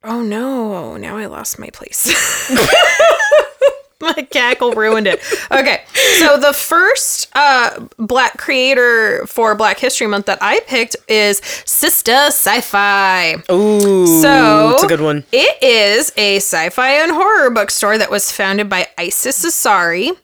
Oh 0.03 0.23
no! 0.23 0.97
Now 0.97 1.17
I 1.17 1.27
lost 1.27 1.59
my 1.61 1.69
place. 1.71 2.09
my 4.01 4.15
cackle 4.31 4.73
ruined 4.73 5.07
it. 5.07 5.21
Okay. 5.53 5.83
So 6.19 6.39
the 6.39 6.53
first 6.55 7.29
uh 7.37 7.87
black 7.99 8.39
creator 8.39 9.27
for 9.27 9.55
Black 9.55 9.79
History 9.79 10.07
Month 10.07 10.27
that 10.27 10.39
I 10.41 10.61
picked 10.67 10.97
is 11.07 11.39
Sister 11.67 12.13
Sci-Fi. 12.31 13.35
Ooh, 13.51 14.21
So 14.23 14.71
it's 14.75 14.83
a 14.85 14.87
good 14.89 15.03
one. 15.03 15.25
It 15.33 15.63
is 15.63 16.13
a 16.17 16.37
sci-fi 16.37 16.91
and 17.03 17.13
horror 17.13 17.51
bookstore 17.51 17.99
that 17.99 18.11
was 18.11 18.33
founded 18.33 18.69
by 18.71 18.89
Isis 18.99 19.45
Asare. 19.45 20.17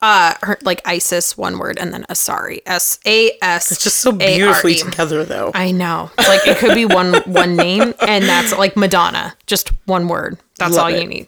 Uh, 0.00 0.34
her, 0.42 0.56
like 0.62 0.80
Isis, 0.84 1.36
one 1.36 1.58
word, 1.58 1.76
and 1.76 1.92
then 1.92 2.04
Asare, 2.08 2.60
S 2.66 3.00
A 3.04 3.32
S. 3.42 3.72
It's 3.72 3.82
just 3.82 3.98
so 3.98 4.12
beautifully 4.12 4.76
together, 4.76 5.24
though. 5.24 5.50
I 5.54 5.72
know. 5.72 6.10
Like 6.18 6.46
it 6.46 6.58
could 6.58 6.74
be 6.74 6.84
one 6.84 7.14
one 7.26 7.56
name, 7.56 7.94
and 8.00 8.24
that's 8.24 8.56
like 8.56 8.76
Madonna, 8.76 9.36
just 9.46 9.70
one 9.86 10.06
word. 10.06 10.38
That's 10.58 10.76
Love 10.76 10.84
all 10.84 10.94
it. 10.94 11.00
you 11.02 11.08
need. 11.08 11.26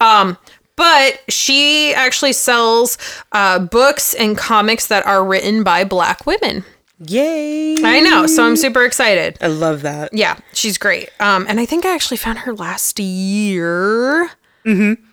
Um, 0.00 0.36
but 0.74 1.20
she 1.28 1.94
actually 1.94 2.32
sells 2.32 2.98
uh, 3.32 3.60
books 3.60 4.14
and 4.14 4.36
comics 4.36 4.88
that 4.88 5.06
are 5.06 5.24
written 5.24 5.62
by 5.62 5.84
Black 5.84 6.26
women. 6.26 6.64
Yay! 7.06 7.76
I 7.84 8.00
know, 8.00 8.26
so 8.26 8.44
I'm 8.44 8.56
super 8.56 8.84
excited. 8.84 9.38
I 9.40 9.46
love 9.46 9.82
that. 9.82 10.12
Yeah, 10.12 10.38
she's 10.52 10.78
great. 10.78 11.10
Um, 11.20 11.46
and 11.48 11.60
I 11.60 11.66
think 11.66 11.84
I 11.84 11.94
actually 11.94 12.16
found 12.16 12.38
her 12.38 12.52
last 12.52 12.98
year. 12.98 14.30
Mm-hmm. 14.64 15.04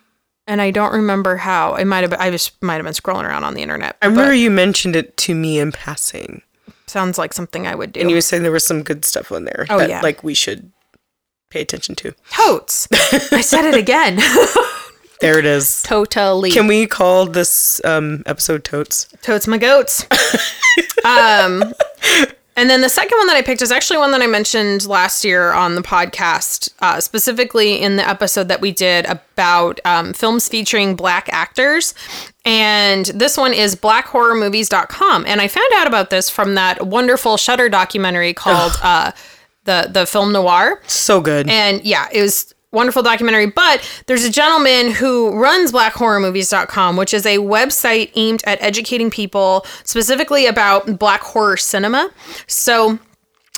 And 0.48 0.62
I 0.62 0.70
don't 0.72 0.94
remember 0.94 1.38
how. 1.38 1.76
It 1.76 1.86
might 1.86 2.02
have. 2.02 2.12
Been, 2.12 2.20
I 2.22 2.30
just 2.30 2.62
might 2.62 2.76
have 2.76 2.84
been 2.84 2.94
scrolling 2.94 3.24
around 3.24 3.44
on 3.44 3.54
the 3.56 3.62
internet. 3.64 3.98
I 4.02 4.06
remember 4.08 4.34
you 4.34 4.52
mentioned 4.52 4.96
it 4.96 5.18
to 5.18 5.34
me 5.36 5.58
in 5.60 5.72
passing, 5.72 6.42
Sounds 6.88 7.18
like 7.18 7.34
something 7.34 7.66
I 7.66 7.74
would 7.74 7.94
do. 7.94 8.00
and 8.02 8.10
you 8.12 8.16
were 8.16 8.22
saying 8.22 8.44
there 8.44 8.52
was 8.52 8.66
some 8.66 8.84
good 8.84 9.04
stuff 9.06 9.32
on 9.32 9.46
there 9.46 9.66
Oh, 9.70 9.80
that 9.80 9.90
yeah. 9.90 10.02
like 10.02 10.24
we 10.24 10.36
should 10.36 10.72
pay 11.50 11.62
attention 11.62 11.96
to. 11.96 12.14
Totes. 12.32 12.88
I 13.32 13.42
said 13.42 13.66
it 13.66 13.76
again. 13.76 14.20
There 15.22 15.40
it 15.40 15.46
is. 15.46 15.82
totally. 15.84 16.52
Can 16.52 16.68
we 16.68 16.86
call 16.88 17.26
this 17.26 17.80
um, 17.86 18.22
episode 18.26 18.66
"Totes"? 18.66 19.08
Totes 19.22 19.48
my 19.48 19.58
goats. 19.58 20.06
um, 21.06 21.74
and 22.56 22.70
then 22.70 22.82
the 22.82 22.90
second 22.90 23.18
one 23.18 23.28
that 23.28 23.36
I 23.36 23.42
picked 23.42 23.62
is 23.62 23.72
actually 23.72 23.98
one 23.98 24.12
that 24.12 24.22
I 24.22 24.28
mentioned 24.28 24.88
last 24.88 25.26
year 25.26 25.52
on 25.52 25.76
the 25.76 25.82
podcast, 25.82 26.72
uh, 26.80 27.02
specifically 27.02 27.82
in 27.82 27.98
the 27.98 28.08
episode 28.08 28.48
that 28.48 28.62
we 28.62 28.72
did 28.72 29.06
about 29.06 29.82
um, 29.84 30.14
films 30.14 30.48
featuring 30.48 30.96
black 30.96 31.28
actors. 31.34 31.94
And 32.46 33.06
this 33.08 33.36
one 33.36 33.54
is 33.54 33.76
blackhorrormovies.com. 33.76 35.26
And 35.28 35.42
I 35.42 35.50
found 35.50 35.72
out 35.76 35.88
about 35.88 36.12
this 36.12 36.30
from 36.30 36.56
that 36.56 36.88
wonderful 36.88 37.36
Shudder 37.36 37.68
documentary 37.68 38.34
called 38.34 38.74
uh, 38.82 39.12
the 39.66 39.90
the 39.92 40.06
film 40.06 40.32
noir. 40.32 40.82
So 40.88 41.20
good. 41.20 41.50
And 41.50 41.84
yeah, 41.84 42.08
it 42.12 42.22
was 42.22 42.55
wonderful 42.76 43.02
documentary. 43.02 43.48
But 43.48 43.82
there's 44.06 44.24
a 44.24 44.30
gentleman 44.30 44.92
who 44.92 45.32
runs 45.36 45.72
blackhorrormovies.com, 45.72 46.98
which 46.98 47.14
is 47.14 47.26
a 47.26 47.38
website 47.38 48.12
aimed 48.16 48.44
at 48.46 48.62
educating 48.62 49.10
people 49.10 49.66
specifically 49.84 50.46
about 50.46 51.00
black 51.00 51.22
horror 51.22 51.58
cinema. 51.58 52.12
So 52.46 53.00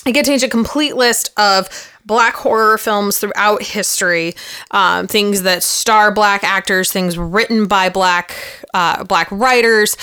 it 0.05 0.13
contains 0.13 0.43
a 0.43 0.49
complete 0.49 0.95
list 0.95 1.31
of 1.37 1.67
black 2.05 2.35
horror 2.35 2.77
films 2.77 3.17
throughout 3.17 3.61
history, 3.61 4.33
um, 4.71 5.07
things 5.07 5.41
that 5.41 5.61
star 5.61 6.11
black 6.11 6.43
actors, 6.43 6.91
things 6.91 7.17
written 7.17 7.67
by 7.67 7.89
black 7.89 8.33
uh, 8.73 9.03
black 9.03 9.27
writers, 9.29 9.97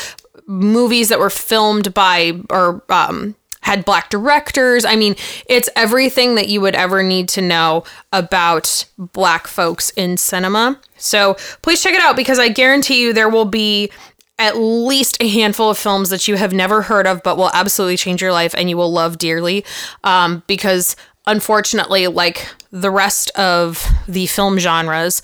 movies 0.46 1.08
that 1.08 1.18
were 1.18 1.30
filmed 1.30 1.94
by 1.94 2.38
or 2.50 2.84
um, 2.90 3.34
had 3.64 3.84
black 3.84 4.10
directors. 4.10 4.84
I 4.84 4.94
mean, 4.94 5.16
it's 5.48 5.70
everything 5.74 6.34
that 6.34 6.48
you 6.48 6.60
would 6.60 6.74
ever 6.74 7.02
need 7.02 7.28
to 7.30 7.40
know 7.40 7.84
about 8.12 8.84
black 8.98 9.46
folks 9.46 9.90
in 9.90 10.18
cinema. 10.18 10.78
So 10.98 11.34
please 11.62 11.82
check 11.82 11.94
it 11.94 12.02
out 12.02 12.14
because 12.14 12.38
I 12.38 12.50
guarantee 12.50 13.00
you 13.00 13.14
there 13.14 13.30
will 13.30 13.46
be 13.46 13.90
at 14.38 14.58
least 14.58 15.16
a 15.22 15.28
handful 15.28 15.70
of 15.70 15.78
films 15.78 16.10
that 16.10 16.28
you 16.28 16.36
have 16.36 16.52
never 16.52 16.82
heard 16.82 17.06
of 17.06 17.22
but 17.22 17.38
will 17.38 17.50
absolutely 17.54 17.96
change 17.96 18.20
your 18.20 18.32
life 18.32 18.54
and 18.56 18.68
you 18.68 18.76
will 18.76 18.92
love 18.92 19.16
dearly 19.16 19.64
um, 20.02 20.42
because 20.46 20.96
unfortunately 21.26 22.08
like 22.08 22.48
the 22.70 22.90
rest 22.90 23.30
of 23.30 23.86
the 24.08 24.26
film 24.26 24.58
genres 24.58 25.22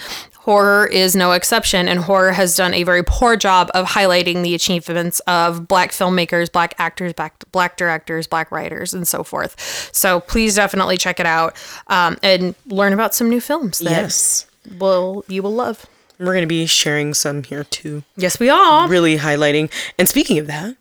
horror 0.50 0.84
is 0.86 1.14
no 1.14 1.30
exception 1.30 1.86
and 1.86 2.00
horror 2.00 2.32
has 2.32 2.56
done 2.56 2.74
a 2.74 2.82
very 2.82 3.04
poor 3.04 3.36
job 3.36 3.70
of 3.72 3.86
highlighting 3.86 4.42
the 4.42 4.52
achievements 4.52 5.20
of 5.28 5.68
black 5.68 5.92
filmmakers 5.92 6.50
black 6.50 6.74
actors 6.78 7.12
black, 7.12 7.32
black 7.52 7.76
directors 7.76 8.26
black 8.26 8.50
writers 8.50 8.92
and 8.92 9.06
so 9.06 9.22
forth 9.22 9.54
so 9.94 10.18
please 10.18 10.56
definitely 10.56 10.96
check 10.96 11.20
it 11.20 11.26
out 11.26 11.54
um, 11.86 12.16
and 12.24 12.56
learn 12.66 12.92
about 12.92 13.14
some 13.14 13.28
new 13.30 13.40
films 13.40 13.78
that 13.78 13.90
Yes. 13.90 14.46
will 14.78 15.24
you 15.28 15.40
will 15.44 15.54
love 15.54 15.86
We're 16.18 16.26
going 16.34 16.42
to 16.42 16.46
be 16.48 16.66
sharing 16.66 17.14
some 17.14 17.44
here 17.44 17.62
too. 17.64 18.02
yes 18.16 18.40
we 18.40 18.48
are 18.50 18.88
Really 18.88 19.18
highlighting. 19.18 19.70
And 19.98 20.08
speaking 20.08 20.38
of 20.40 20.48
that, 20.48 20.74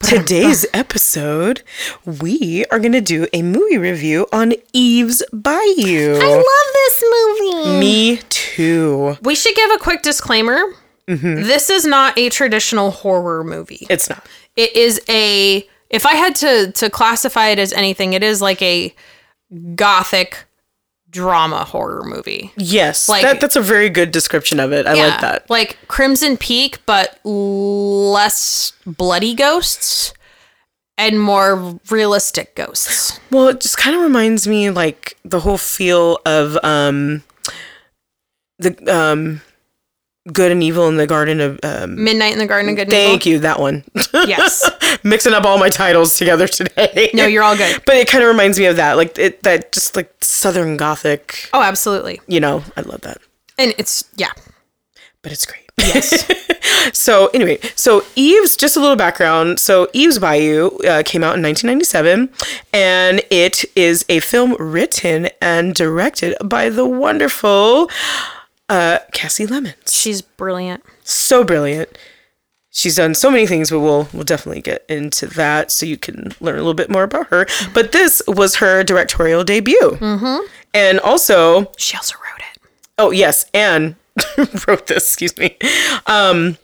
today's 0.00 0.66
episode, 0.72 1.62
we 2.04 2.64
are 2.70 2.78
going 2.78 2.92
to 2.92 3.00
do 3.00 3.26
a 3.32 3.42
movie 3.42 3.78
review 3.78 4.26
on 4.32 4.54
Eve's 4.72 5.22
Bayou. 5.32 6.18
I 6.20 6.34
love 6.34 6.72
this 6.74 7.04
movie. 7.04 7.78
Me 7.78 8.16
too. 8.28 9.16
We 9.22 9.34
should 9.34 9.54
give 9.54 9.70
a 9.70 9.78
quick 9.78 10.02
disclaimer. 10.02 10.60
Mm-hmm. 11.06 11.42
This 11.42 11.70
is 11.70 11.86
not 11.86 12.18
a 12.18 12.28
traditional 12.28 12.90
horror 12.90 13.42
movie. 13.44 13.86
It's 13.88 14.08
not. 14.08 14.26
It 14.56 14.74
is 14.76 15.00
a 15.08 15.66
if 15.90 16.04
I 16.04 16.14
had 16.14 16.34
to 16.36 16.72
to 16.72 16.90
classify 16.90 17.48
it 17.48 17.58
as 17.58 17.72
anything, 17.72 18.12
it 18.12 18.22
is 18.22 18.42
like 18.42 18.60
a 18.60 18.94
gothic 19.74 20.44
drama 21.10 21.64
horror 21.64 22.04
movie. 22.04 22.52
Yes. 22.56 23.08
Like- 23.08 23.22
that, 23.22 23.40
that's 23.40 23.56
a 23.56 23.60
very 23.62 23.88
good 23.88 24.10
description 24.10 24.60
of 24.60 24.72
it. 24.72 24.86
I 24.86 24.94
like 24.94 25.20
that. 25.20 25.48
Like 25.50 25.78
Crimson 25.88 26.36
Peak, 26.36 26.78
but 26.86 27.18
less 27.24 28.72
bloody 28.86 29.34
ghosts 29.34 30.12
and 30.96 31.20
more 31.20 31.78
realistic 31.90 32.54
ghosts. 32.56 33.18
Well, 33.30 33.48
it 33.48 33.60
just 33.60 33.78
kind 33.78 33.94
of 33.96 34.02
reminds 34.02 34.46
me 34.48 34.70
like 34.70 35.16
the 35.24 35.40
whole 35.40 35.58
feel 35.58 36.18
of 36.26 36.58
um 36.64 37.22
the 38.58 38.76
um 38.92 39.40
good 40.32 40.50
and 40.52 40.62
evil 40.62 40.88
in 40.88 40.96
the 40.96 41.06
garden 41.06 41.40
of 41.40 41.58
um 41.62 42.02
Midnight 42.02 42.32
in 42.32 42.38
the 42.38 42.46
Garden 42.46 42.70
of 42.70 42.76
Good 42.76 42.82
and 42.88 42.90
thank 42.90 43.26
Evil. 43.26 43.32
you 43.34 43.38
that 43.40 43.60
one. 43.60 43.84
Yes. 44.12 44.67
Mixing 45.08 45.32
up 45.32 45.44
all 45.44 45.58
my 45.58 45.68
titles 45.68 46.16
together 46.16 46.46
today. 46.46 47.10
No, 47.14 47.26
you're 47.26 47.42
all 47.42 47.56
good. 47.56 47.82
But 47.86 47.96
it 47.96 48.08
kind 48.08 48.22
of 48.22 48.28
reminds 48.28 48.58
me 48.58 48.66
of 48.66 48.76
that 48.76 48.96
like 48.96 49.18
it 49.18 49.42
that 49.42 49.72
just 49.72 49.96
like 49.96 50.12
southern 50.20 50.76
gothic, 50.76 51.48
Oh, 51.52 51.62
absolutely. 51.62 52.20
you 52.26 52.40
know, 52.40 52.62
I 52.76 52.82
love 52.82 53.00
that. 53.02 53.18
And 53.56 53.74
it's 53.78 54.04
yeah. 54.16 54.32
But 55.22 55.32
it's 55.32 55.46
great. 55.46 55.64
Yes. 55.78 56.26
so 56.92 57.28
anyway, 57.28 57.58
so 57.76 58.04
Eve's 58.16 58.56
just 58.56 58.76
a 58.76 58.80
little 58.80 58.96
background. 58.96 59.58
So 59.60 59.88
Eve's 59.92 60.18
Bayou 60.18 60.68
uh, 60.86 61.02
came 61.04 61.22
out 61.24 61.36
in 61.36 61.42
1997, 61.42 62.30
and 62.72 63.20
it 63.30 63.64
is 63.76 64.04
a 64.08 64.20
film 64.20 64.54
written 64.58 65.28
and 65.40 65.74
directed 65.74 66.36
by 66.44 66.68
the 66.68 66.84
wonderful 66.86 67.88
uh, 68.68 68.98
Kasi 69.12 69.46
Lemmons. 69.46 69.74
She's 69.86 70.20
brilliant. 70.20 70.84
So 71.04 71.42
brilliant. 71.44 71.96
She's 72.70 72.96
done 72.96 73.14
so 73.14 73.30
many 73.30 73.46
things, 73.46 73.70
but 73.70 73.80
we'll 73.80 74.08
we'll 74.12 74.24
definitely 74.24 74.60
get 74.60 74.84
into 74.88 75.26
that 75.26 75.70
so 75.70 75.86
you 75.86 75.96
can 75.96 76.32
learn 76.40 76.56
a 76.56 76.58
little 76.58 76.74
bit 76.74 76.90
more 76.90 77.02
about 77.02 77.28
her. 77.28 77.46
But 77.72 77.92
this 77.92 78.20
was 78.28 78.56
her 78.56 78.84
directorial 78.84 79.42
debut, 79.42 79.96
mm-hmm. 79.98 80.46
and 80.74 81.00
also 81.00 81.72
She 81.76 81.96
also 81.96 82.16
wrote 82.16 82.40
it. 82.40 82.62
Oh 82.98 83.10
yes, 83.10 83.46
Anne 83.54 83.96
wrote 84.68 84.86
this. 84.86 85.04
Excuse 85.04 85.36
me. 85.38 85.56
Um, 86.06 86.58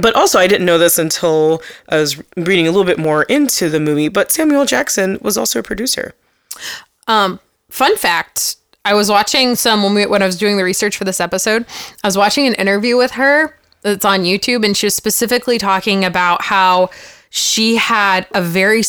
but 0.00 0.14
also, 0.14 0.38
I 0.38 0.46
didn't 0.46 0.64
know 0.64 0.78
this 0.78 0.98
until 0.98 1.60
I 1.88 1.96
was 1.96 2.22
reading 2.36 2.66
a 2.66 2.70
little 2.70 2.86
bit 2.86 2.98
more 2.98 3.24
into 3.24 3.68
the 3.68 3.80
movie. 3.80 4.08
But 4.08 4.30
Samuel 4.30 4.64
Jackson 4.64 5.18
was 5.20 5.36
also 5.36 5.58
a 5.58 5.62
producer. 5.62 6.14
Um, 7.08 7.40
fun 7.68 7.96
fact: 7.96 8.56
I 8.84 8.94
was 8.94 9.10
watching 9.10 9.54
some 9.56 9.82
when 9.82 9.94
we 9.94 10.06
when 10.06 10.22
I 10.22 10.26
was 10.26 10.38
doing 10.38 10.56
the 10.56 10.64
research 10.64 10.96
for 10.96 11.04
this 11.04 11.20
episode. 11.20 11.66
I 12.02 12.06
was 12.06 12.16
watching 12.16 12.46
an 12.46 12.54
interview 12.54 12.96
with 12.96 13.12
her 13.12 13.58
that's 13.82 14.04
on 14.04 14.20
YouTube, 14.22 14.64
and 14.64 14.76
she 14.76 14.86
was 14.86 14.94
specifically 14.94 15.58
talking 15.58 16.04
about 16.04 16.42
how 16.42 16.90
she 17.30 17.76
had 17.76 18.26
a 18.32 18.42
very 18.42 18.82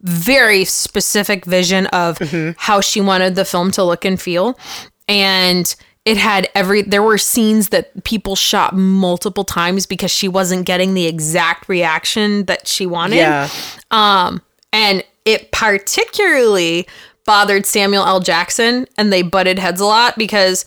very 0.00 0.64
specific 0.64 1.44
vision 1.44 1.86
of 1.86 2.18
how 2.56 2.80
she 2.80 3.00
wanted 3.00 3.34
the 3.34 3.44
film 3.44 3.70
to 3.72 3.82
look 3.82 4.04
and 4.04 4.20
feel, 4.20 4.58
and 5.08 5.74
it 6.04 6.16
had 6.16 6.48
every 6.54 6.82
there 6.82 7.02
were 7.02 7.18
scenes 7.18 7.68
that 7.68 8.04
people 8.04 8.36
shot 8.36 8.74
multiple 8.74 9.44
times 9.44 9.86
because 9.86 10.10
she 10.10 10.28
wasn't 10.28 10.64
getting 10.64 10.94
the 10.94 11.06
exact 11.06 11.68
reaction 11.68 12.44
that 12.44 12.66
she 12.66 12.86
wanted. 12.86 13.16
Yeah, 13.16 13.48
um, 13.90 14.40
and 14.72 15.04
it 15.24 15.52
particularly 15.52 16.86
bothered 17.26 17.66
Samuel 17.66 18.06
L. 18.06 18.20
Jackson, 18.20 18.86
and 18.96 19.12
they 19.12 19.20
butted 19.20 19.58
heads 19.58 19.82
a 19.82 19.84
lot 19.84 20.16
because, 20.16 20.64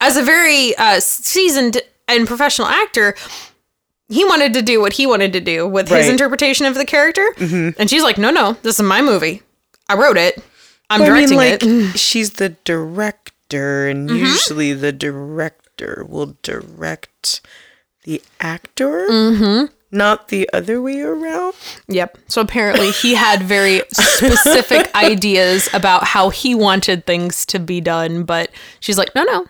as 0.00 0.16
a 0.16 0.22
very 0.22 0.74
uh, 0.76 1.00
seasoned 1.00 1.82
and 2.08 2.26
professional 2.26 2.68
actor, 2.68 3.14
he 4.08 4.24
wanted 4.24 4.54
to 4.54 4.62
do 4.62 4.80
what 4.80 4.94
he 4.94 5.06
wanted 5.06 5.32
to 5.34 5.40
do 5.40 5.66
with 5.66 5.88
his 5.88 6.08
interpretation 6.08 6.66
of 6.66 6.74
the 6.74 6.84
character, 6.84 7.34
and 7.78 7.90
she's 7.90 8.02
like, 8.02 8.18
"No, 8.18 8.30
no, 8.30 8.54
this 8.62 8.80
is 8.80 8.82
my 8.84 9.02
movie. 9.02 9.42
I 9.88 9.94
wrote 9.94 10.16
it. 10.16 10.42
I'm 10.90 11.00
Well, 11.00 11.12
I 11.12 11.20
mean, 11.20 11.28
directing 11.28 11.36
like 11.36 11.62
it." 11.62 11.98
she's 11.98 12.32
the 12.32 12.50
director, 12.64 13.86
and 13.86 14.08
mm-hmm. 14.08 14.24
usually 14.24 14.72
the 14.72 14.92
director 14.92 16.06
will 16.08 16.36
direct 16.42 17.42
the 18.04 18.22
actor, 18.40 19.06
mm-hmm. 19.08 19.66
not 19.90 20.28
the 20.28 20.48
other 20.54 20.80
way 20.80 21.02
around. 21.02 21.54
Yep. 21.88 22.16
So 22.28 22.40
apparently, 22.40 22.90
he 22.90 23.14
had 23.14 23.42
very 23.42 23.82
specific 23.92 24.90
ideas 24.94 25.68
about 25.74 26.04
how 26.04 26.30
he 26.30 26.54
wanted 26.54 27.04
things 27.04 27.44
to 27.46 27.58
be 27.58 27.82
done, 27.82 28.24
but 28.24 28.50
she's 28.80 28.96
like, 28.96 29.14
"No, 29.14 29.24
no." 29.24 29.46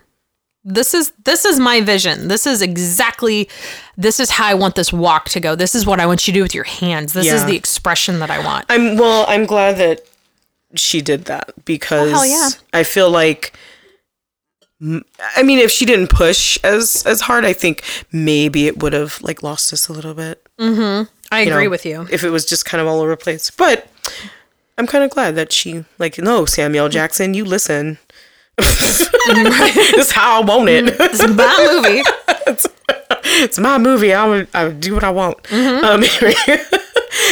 This 0.70 0.92
is 0.92 1.12
this 1.24 1.46
is 1.46 1.58
my 1.58 1.80
vision. 1.80 2.28
This 2.28 2.46
is 2.46 2.60
exactly 2.60 3.48
this 3.96 4.20
is 4.20 4.28
how 4.28 4.46
I 4.46 4.52
want 4.54 4.74
this 4.74 4.92
walk 4.92 5.30
to 5.30 5.40
go. 5.40 5.54
This 5.54 5.74
is 5.74 5.86
what 5.86 5.98
I 5.98 6.04
want 6.04 6.26
you 6.26 6.32
to 6.34 6.38
do 6.38 6.42
with 6.42 6.54
your 6.54 6.64
hands. 6.64 7.14
This 7.14 7.32
is 7.32 7.44
the 7.46 7.56
expression 7.56 8.18
that 8.18 8.30
I 8.30 8.44
want. 8.44 8.66
I'm 8.68 8.98
well. 8.98 9.24
I'm 9.28 9.46
glad 9.46 9.78
that 9.78 10.06
she 10.74 11.00
did 11.00 11.24
that 11.24 11.52
because 11.64 12.08
oh, 12.08 12.16
hell 12.16 12.26
yeah. 12.26 12.50
I 12.74 12.84
feel 12.84 13.10
like. 13.10 13.54
i 14.80 15.42
mean, 15.42 15.58
if 15.58 15.70
she 15.70 15.86
didn't 15.86 16.10
push 16.10 16.58
as 16.62 17.02
as 17.06 17.22
hard, 17.22 17.46
I 17.46 17.54
think 17.54 17.82
maybe 18.12 18.66
it 18.66 18.82
would 18.82 18.92
have 18.92 19.22
like 19.22 19.42
lost 19.42 19.72
us 19.72 19.88
a 19.88 19.94
little 19.94 20.14
bit. 20.14 20.46
Mm-hmm. 20.58 21.10
I 21.32 21.42
you 21.42 21.50
agree 21.50 21.64
know, 21.64 21.70
with 21.70 21.86
you. 21.86 22.06
If 22.10 22.24
it 22.24 22.30
was 22.30 22.44
just 22.44 22.66
kind 22.66 22.82
of 22.82 22.86
all 22.86 23.00
over 23.00 23.10
the 23.10 23.16
place, 23.16 23.50
but 23.50 23.88
I'm 24.76 24.86
kind 24.86 25.02
of 25.02 25.10
glad 25.10 25.34
that 25.36 25.50
she 25.50 25.86
like 25.98 26.18
no 26.18 26.44
Samuel 26.44 26.90
Jackson, 26.90 27.32
you 27.32 27.46
listen. 27.46 27.98
This 28.58 29.08
is 29.94 30.10
how 30.10 30.42
I 30.42 30.44
want 30.44 30.68
it. 30.68 30.84
It's 30.98 31.26
my 31.28 31.80
movie. 31.82 32.02
it's 33.42 33.58
my 33.58 33.78
movie. 33.78 34.12
I 34.12 34.26
would, 34.26 34.48
I 34.54 34.64
would 34.64 34.80
do 34.80 34.94
what 34.94 35.04
I 35.04 35.10
want. 35.10 35.36
Um, 35.52 36.02
anyway. 36.22 36.62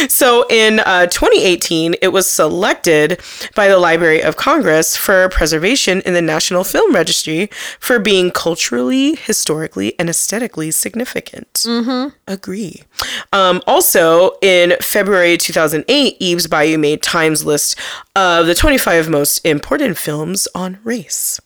So 0.07 0.45
in 0.49 0.79
uh, 0.81 1.07
2018, 1.07 1.95
it 2.01 2.09
was 2.09 2.29
selected 2.29 3.19
by 3.55 3.67
the 3.67 3.77
Library 3.77 4.21
of 4.21 4.37
Congress 4.37 4.95
for 4.95 5.29
preservation 5.29 6.01
in 6.01 6.13
the 6.13 6.21
National 6.21 6.63
Film 6.63 6.93
Registry 6.93 7.49
for 7.79 7.99
being 7.99 8.31
culturally, 8.31 9.15
historically, 9.15 9.97
and 9.99 10.09
aesthetically 10.09 10.71
significant. 10.71 11.51
Mm-hmm. 11.53 12.15
Agree. 12.27 12.83
Um, 13.33 13.61
also, 13.67 14.31
in 14.41 14.75
February 14.81 15.37
2008, 15.37 16.17
Eve's 16.19 16.47
Bayou 16.47 16.77
made 16.77 17.01
Time's 17.01 17.45
list 17.45 17.77
of 18.15 18.47
the 18.47 18.55
25 18.55 19.09
most 19.09 19.39
important 19.45 19.97
films 19.97 20.47
on 20.53 20.79
race. 20.83 21.39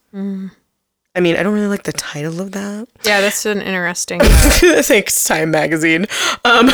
I 1.14 1.20
mean, 1.20 1.36
I 1.36 1.44
don't 1.44 1.54
really 1.54 1.68
like 1.68 1.84
the 1.84 1.92
title 1.92 2.40
of 2.40 2.54
that. 2.54 2.88
Yeah, 3.04 3.22
that's 3.22 3.46
an 3.46 3.62
interesting. 3.62 4.22
Thanks, 4.24 5.24
Time 5.24 5.52
Magazine. 5.52 6.08
Um, 6.46 6.70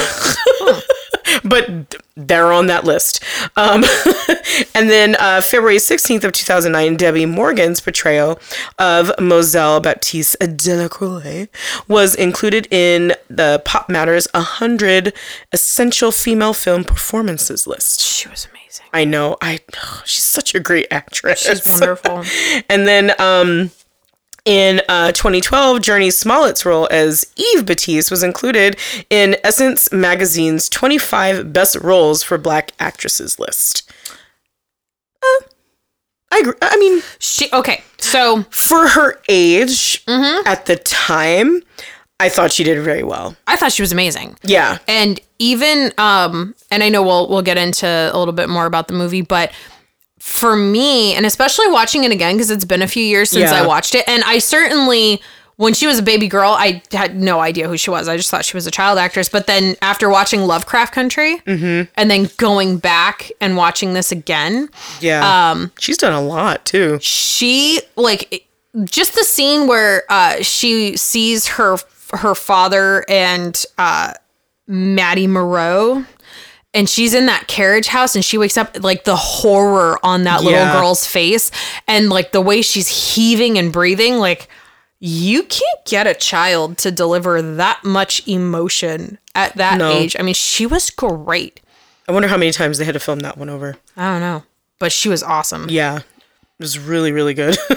but 1.43 1.95
they're 2.15 2.51
on 2.51 2.67
that 2.67 2.83
list. 2.83 3.23
Um, 3.55 3.83
and 4.75 4.89
then 4.89 5.15
uh, 5.15 5.41
February 5.41 5.77
16th 5.77 6.23
of 6.23 6.31
2009, 6.33 6.97
Debbie 6.97 7.25
Morgan's 7.25 7.81
portrayal 7.81 8.39
of 8.79 9.11
Mozelle 9.19 9.81
Batiste 9.81 10.37
Delacroix 10.57 11.47
was 11.87 12.15
included 12.15 12.67
in 12.71 13.13
the 13.29 13.61
Pop 13.65 13.89
Matters 13.89 14.27
100 14.33 15.13
Essential 15.51 16.11
Female 16.11 16.53
Film 16.53 16.83
Performances 16.83 17.67
list. 17.67 18.01
She 18.01 18.27
was 18.29 18.47
amazing. 18.51 18.85
I 18.93 19.05
know. 19.05 19.37
I 19.41 19.59
she's 20.05 20.23
such 20.23 20.55
a 20.55 20.59
great 20.59 20.87
actress. 20.91 21.41
She's 21.41 21.79
wonderful. 21.79 22.23
And 22.69 22.87
then 22.87 23.13
um, 23.19 23.71
in 24.47 24.81
uh, 24.87 25.11
2012, 25.11 25.79
Jurnee 25.79 26.07
Smollett's 26.13 26.65
role 26.65 26.87
as 26.89 27.25
Eve 27.35 27.65
Batiste 27.65 28.09
was 28.09 28.23
included 28.23 28.77
in 29.09 29.35
Essence 29.43 29.91
Magazine's 29.91 30.69
25 30.69 31.51
Best 31.51 31.75
Roles 31.75 32.23
for 32.23 32.37
Black 32.37 32.71
Actresses 32.79 33.37
list. 33.39 33.91
I 36.31 36.39
agree. 36.39 36.53
I 36.61 36.77
mean, 36.77 37.01
She 37.19 37.49
okay. 37.51 37.83
So 37.97 38.43
for 38.51 38.87
her 38.87 39.19
age 39.29 40.03
Mm-hmm. 40.05 40.47
at 40.47 40.65
the 40.65 40.75
time, 40.77 41.61
I 42.19 42.29
thought 42.29 42.51
she 42.51 42.63
did 42.63 42.81
very 42.83 43.03
well. 43.03 43.35
I 43.47 43.55
thought 43.57 43.71
she 43.71 43.81
was 43.81 43.91
amazing. 43.91 44.37
Yeah. 44.43 44.77
And 44.87 45.19
even 45.39 45.91
um 45.97 46.53
and 46.71 46.83
I 46.83 46.89
know 46.89 47.01
we'll 47.03 47.27
we'll 47.29 47.41
get 47.41 47.57
into 47.57 47.85
a 47.87 48.17
little 48.17 48.33
bit 48.33 48.49
more 48.49 48.65
about 48.65 48.87
the 48.87 48.93
movie, 48.93 49.21
but 49.21 49.51
for 50.27 50.55
me, 50.55 51.13
and 51.15 51.25
especially 51.25 51.67
watching 51.69 52.03
it 52.03 52.11
again 52.11 52.35
because 52.35 52.51
it's 52.51 52.65
been 52.65 52.81
a 52.81 52.87
few 52.87 53.03
years 53.03 53.29
since 53.29 53.49
Yeah. 53.49 53.63
I 53.63 53.65
watched 53.65 53.95
it, 53.95 54.03
and 54.07 54.23
I 54.25 54.39
certainly 54.39 55.21
when 55.55 55.73
she 55.73 55.87
was 55.87 55.97
a 55.97 56.03
baby 56.03 56.27
girl, 56.27 56.51
I 56.51 56.83
had 56.91 57.15
no 57.15 57.39
idea 57.39 57.67
who 57.67 57.77
she 57.77 57.89
was. 57.89 58.07
I 58.07 58.15
just 58.15 58.29
thought 58.29 58.45
she 58.45 58.55
was 58.55 58.67
a 58.67 58.71
child 58.71 58.99
actress. 58.99 59.27
But 59.27 59.47
then 59.47 59.75
after 59.81 60.07
watching 60.07 60.41
Lovecraft 60.41 60.93
Country, 60.93 61.37
Mm-hmm. 61.47 61.89
and 61.95 62.11
then 62.11 62.29
going 62.37 62.77
back 62.77 63.31
and 63.41 63.57
watching 63.57 63.93
this 63.93 64.11
again, 64.11 64.69
Yeah. 65.01 65.49
Um, 65.51 65.71
She's 65.79 65.97
done 65.97 66.13
a 66.13 66.21
lot 66.21 66.63
too. 66.65 66.99
she 67.01 67.81
like 67.95 68.47
just 68.85 69.15
the 69.15 69.23
scene 69.23 69.65
where 69.65 70.03
uh 70.09 70.43
she 70.43 70.95
sees 70.97 71.47
her 71.47 71.77
her 72.13 72.35
father 72.35 73.03
and 73.09 73.65
uh 73.79 74.13
Matty 74.67 75.25
Mereaux 75.27 76.05
and 76.77 76.87
she's 76.87 77.13
in 77.13 77.25
that 77.25 77.47
carriage 77.47 77.87
house 77.87 78.15
and 78.15 78.23
she 78.23 78.37
wakes 78.37 78.55
up 78.55 78.77
like 78.83 79.03
the 79.03 79.15
horror 79.15 79.99
on 80.03 80.23
that 80.23 80.43
little 80.43 80.59
Yeah. 80.59 80.73
girl's 80.79 81.05
face 81.05 81.49
and 81.87 82.09
like 82.09 82.31
the 82.31 82.39
way 82.41 82.61
she's 82.61 82.87
heaving 83.15 83.57
and 83.57 83.73
breathing 83.73 84.17
like 84.19 84.47
you 84.99 85.43
can't 85.43 85.85
get 85.85 86.07
a 86.07 86.13
child 86.13 86.77
to 86.79 86.91
deliver 86.91 87.41
that 87.41 87.83
much 87.83 88.27
emotion 88.27 89.17
at 89.35 89.55
that 89.57 89.77
No. 89.77 89.91
age. 89.91 90.15
I 90.19 90.21
mean, 90.23 90.33
she 90.33 90.65
was 90.65 90.89
great. 90.89 91.59
I 92.07 92.11
wonder 92.11 92.27
how 92.27 92.37
many 92.37 92.51
times 92.51 92.77
they 92.77 92.85
had 92.85 92.93
to 92.93 92.99
film 92.99 93.19
that 93.19 93.37
one 93.37 93.49
over. 93.49 93.75
I 93.97 94.11
don't 94.11 94.21
know, 94.21 94.43
but 94.79 94.91
she 94.91 95.09
was 95.09 95.21
awesome. 95.23 95.67
Yeah. 95.69 95.97
It 95.97 96.03
was 96.63 96.79
really, 96.79 97.11
really 97.11 97.33
good. 97.33 97.57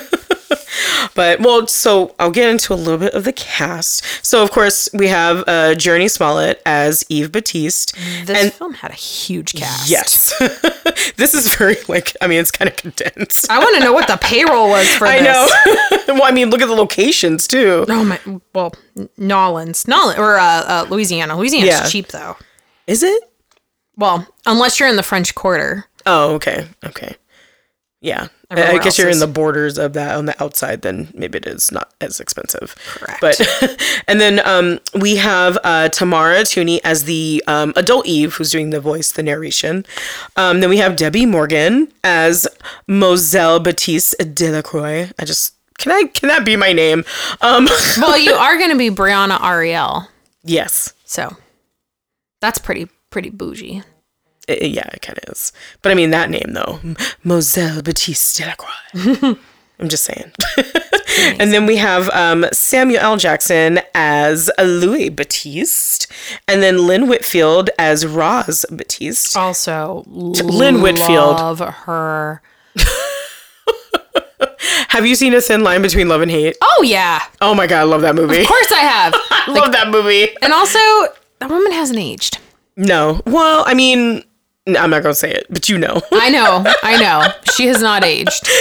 but, 1.14 1.40
well, 1.40 1.66
so 1.66 2.14
I'll 2.18 2.30
get 2.30 2.48
into 2.50 2.72
a 2.72 2.76
little 2.76 2.98
bit 2.98 3.14
of 3.14 3.24
the 3.24 3.32
cast. 3.32 4.04
So, 4.24 4.42
of 4.42 4.50
course, 4.50 4.88
we 4.94 5.08
have 5.08 5.38
uh, 5.40 5.74
Jurnee 5.74 6.10
Smollett 6.10 6.60
as 6.64 7.04
Eve 7.08 7.30
Batiste. 7.32 7.94
This 8.26 8.42
and 8.44 8.52
film 8.52 8.74
had 8.74 8.90
a 8.90 8.94
huge 8.94 9.54
cast. 9.54 9.90
yes, 9.90 10.32
this 11.16 11.34
is 11.34 11.54
very, 11.54 11.76
like, 11.88 12.16
I 12.20 12.26
mean, 12.26 12.40
it's 12.40 12.50
kind 12.50 12.68
of 12.70 12.76
condensed. 12.76 13.50
I 13.50 13.58
want 13.58 13.76
to 13.78 13.84
know 13.84 13.92
what 13.92 14.06
the 14.08 14.16
payroll 14.18 14.68
was 14.68 14.88
for 14.96 15.06
I 15.06 15.20
this. 15.20 15.26
know. 16.06 16.14
well, 16.14 16.24
I 16.24 16.30
mean, 16.30 16.50
look 16.50 16.60
at 16.62 16.66
the 16.68 16.74
locations 16.74 17.46
too. 17.48 17.84
Oh 17.88 18.04
my! 18.04 18.20
Well, 18.54 18.72
Nolans, 19.16 19.86
Nolans, 19.86 20.18
or 20.18 20.38
uh, 20.38 20.42
uh, 20.44 20.86
Louisiana. 20.90 21.36
Louisiana's 21.36 21.68
Yeah. 21.68 21.86
cheap 21.88 22.08
though. 22.08 22.36
Is 22.86 23.02
it? 23.02 23.22
Well, 23.96 24.26
unless 24.46 24.80
you're 24.80 24.88
in 24.88 24.96
the 24.96 25.02
French 25.02 25.34
Quarter. 25.34 25.84
Oh, 26.06 26.34
okay. 26.34 26.66
Okay. 26.84 27.16
Yeah. 28.00 28.28
I- 28.50 28.78
guess 28.78 28.98
you're 28.98 29.08
in 29.08 29.18
the 29.20 29.26
borders 29.26 29.78
of 29.78 29.92
that 29.92 30.16
on 30.16 30.26
the 30.26 30.42
outside, 30.42 30.82
then 30.82 31.08
maybe 31.14 31.38
it 31.38 31.46
is 31.46 31.70
not 31.70 31.92
as 32.00 32.18
expensive. 32.20 32.74
Correct. 32.86 33.20
But 33.20 33.82
and 34.08 34.20
then 34.20 34.40
um, 34.46 34.80
we 34.98 35.16
have 35.16 35.58
uh, 35.62 35.88
Tamara 35.90 36.40
Tunie 36.40 36.80
as 36.82 37.04
the 37.04 37.42
um, 37.46 37.72
adult 37.76 38.06
Eve, 38.06 38.34
who's 38.34 38.50
doing 38.50 38.70
the 38.70 38.80
voice, 38.80 39.12
the 39.12 39.22
narration. 39.22 39.84
Um, 40.36 40.60
then 40.60 40.70
we 40.70 40.78
have 40.78 40.96
Debbie 40.96 41.26
Morgan 41.26 41.92
as 42.02 42.46
Mozelle 42.88 43.62
Batiste 43.62 44.16
Delacroix. 44.34 45.10
I 45.18 45.24
just 45.24 45.54
can 45.78 45.92
I 45.92 46.04
can 46.04 46.28
that 46.28 46.44
be 46.44 46.56
my 46.56 46.72
name? 46.72 47.04
Um, 47.40 47.66
Well, 47.98 48.18
you 48.18 48.32
are 48.34 48.58
going 48.58 48.70
to 48.70 48.76
be 48.78 48.90
Brianna 48.90 49.40
Ariel, 49.42 50.08
yes. 50.42 50.92
so 51.04 51.36
that's 52.40 52.58
pretty 52.58 52.88
pretty 53.10 53.30
bougie. 53.30 53.82
I- 54.50 54.66
yeah, 54.66 54.88
it 54.92 55.02
kind 55.02 55.18
of 55.18 55.32
is. 55.32 55.52
But 55.82 55.92
I 55.92 55.94
mean 55.94 56.10
that 56.10 56.30
name 56.30 56.52
though, 56.52 56.80
Mozelle 57.24 57.82
Batiste 57.84 58.38
Delacroix. 58.38 59.36
I'm 59.80 59.88
just 59.88 60.04
saying. 60.04 60.30
and 61.40 61.52
then 61.54 61.64
we 61.64 61.76
have 61.76 62.10
um, 62.10 62.44
Samuel 62.52 63.00
L. 63.00 63.16
Jackson 63.16 63.80
as 63.94 64.50
Louis 64.58 65.08
Batiste, 65.08 66.06
and 66.46 66.62
then 66.62 66.86
Lynn 66.86 67.08
Whitfield 67.08 67.70
as 67.78 68.06
Roz 68.06 68.66
Batiste. 68.70 69.38
Also, 69.38 70.04
Lynn 70.06 70.82
Whitfield. 70.82 71.36
love 71.36 71.60
her. 71.60 72.42
Have 74.88 75.06
you 75.06 75.14
seen 75.14 75.32
A 75.34 75.40
Thin 75.40 75.62
Line 75.62 75.82
Between 75.82 76.08
Love 76.08 76.20
and 76.22 76.30
Hate? 76.30 76.56
Oh 76.60 76.82
yeah, 76.84 77.20
Oh 77.40 77.54
my 77.54 77.66
god, 77.66 77.80
I 77.80 77.82
love 77.84 78.02
that 78.02 78.14
movie. 78.14 78.40
of 78.42 78.46
course 78.48 78.70
I 78.72 78.80
have. 78.80 79.14
I 79.30 79.44
love 79.52 79.72
that 79.72 79.88
movie. 79.88 80.28
and 80.42 80.52
also, 80.52 80.78
that 81.38 81.48
woman 81.48 81.72
hasn't 81.72 81.98
aged. 81.98 82.38
No, 82.76 83.22
well, 83.26 83.64
I 83.66 83.74
mean, 83.74 84.24
I'm 84.76 84.90
not 84.90 85.02
gonna 85.02 85.14
say 85.14 85.32
it, 85.32 85.46
but 85.50 85.68
you 85.68 85.78
know. 85.78 86.00
I 86.12 86.30
know, 86.30 86.64
I 86.82 87.00
know. 87.00 87.32
She 87.54 87.66
has 87.66 87.80
not 87.82 88.04
aged. 88.04 88.48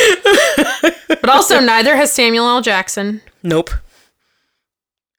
But 1.22 1.30
also, 1.30 1.60
neither 1.60 1.96
has 1.98 2.12
Samuel 2.14 2.48
L. 2.48 2.62
Jackson. 2.62 3.22
Nope. 3.44 3.72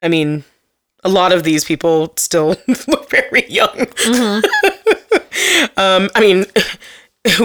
I 0.01 0.07
mean, 0.07 0.43
a 1.03 1.09
lot 1.09 1.31
of 1.31 1.43
these 1.43 1.63
people 1.65 2.13
still 2.15 2.55
look 2.87 3.09
very 3.09 3.45
young. 3.49 3.77
um, 5.77 6.09
I 6.15 6.19
mean, 6.19 6.45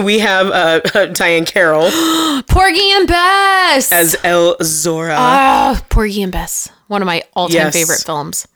we 0.03 0.19
have 0.19 0.47
uh, 0.47 1.05
Diane 1.13 1.45
Carroll 1.45 1.89
Porgy 2.47 2.91
and 2.91 3.07
Bess. 3.07 3.91
as 3.91 4.15
Elzora. 4.23 5.15
Ah, 5.17 5.83
Porgy 5.89 6.23
and 6.23 6.31
Bess. 6.31 6.69
One 6.87 7.01
of 7.01 7.05
my 7.05 7.23
all-time 7.35 7.53
Yes. 7.55 7.73
favorite 7.73 8.01
films. 8.05 8.47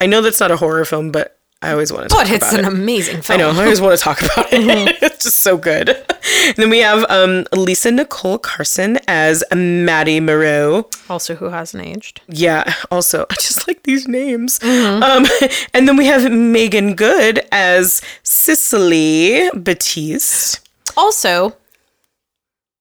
I 0.00 0.06
know 0.06 0.20
that's 0.20 0.38
not 0.40 0.50
a 0.50 0.56
horror 0.56 0.84
film, 0.84 1.10
but 1.10 1.38
I 1.62 1.72
always 1.72 1.90
want 1.90 2.04
to 2.04 2.08
talk 2.14 2.26
about 2.26 2.34
it. 2.34 2.40
But 2.40 2.46
it's 2.48 2.54
an 2.54 2.64
it. 2.64 2.68
amazing 2.68 3.22
film. 3.22 3.40
I 3.40 3.42
know. 3.42 3.50
I 3.50 3.64
always 3.64 3.80
want 3.80 3.98
to 3.98 4.02
talk 4.02 4.20
about 4.20 4.52
it. 4.52 4.98
it's 5.02 5.24
just 5.24 5.38
so 5.38 5.56
good. 5.56 5.88
And 5.88 6.56
then 6.56 6.70
we 6.70 6.80
have 6.80 7.04
um, 7.08 7.46
Lisa 7.52 7.90
Nicole 7.90 8.38
Carson 8.38 8.98
as 9.08 9.42
Matty 9.54 10.20
Mereaux. 10.20 10.84
Also, 11.08 11.34
who 11.34 11.46
hasn't 11.46 11.84
aged? 11.84 12.20
Yeah. 12.28 12.74
Also, 12.90 13.24
I 13.30 13.34
just 13.34 13.66
like 13.66 13.82
these 13.84 14.06
names. 14.06 14.62
Um, 14.62 15.24
and 15.74 15.88
then 15.88 15.96
we 15.96 16.06
have 16.06 16.30
Meagan 16.30 16.94
Good 16.94 17.46
as 17.50 18.02
Cicely 18.22 19.48
Batiste. 19.54 20.60
Also, 20.96 21.56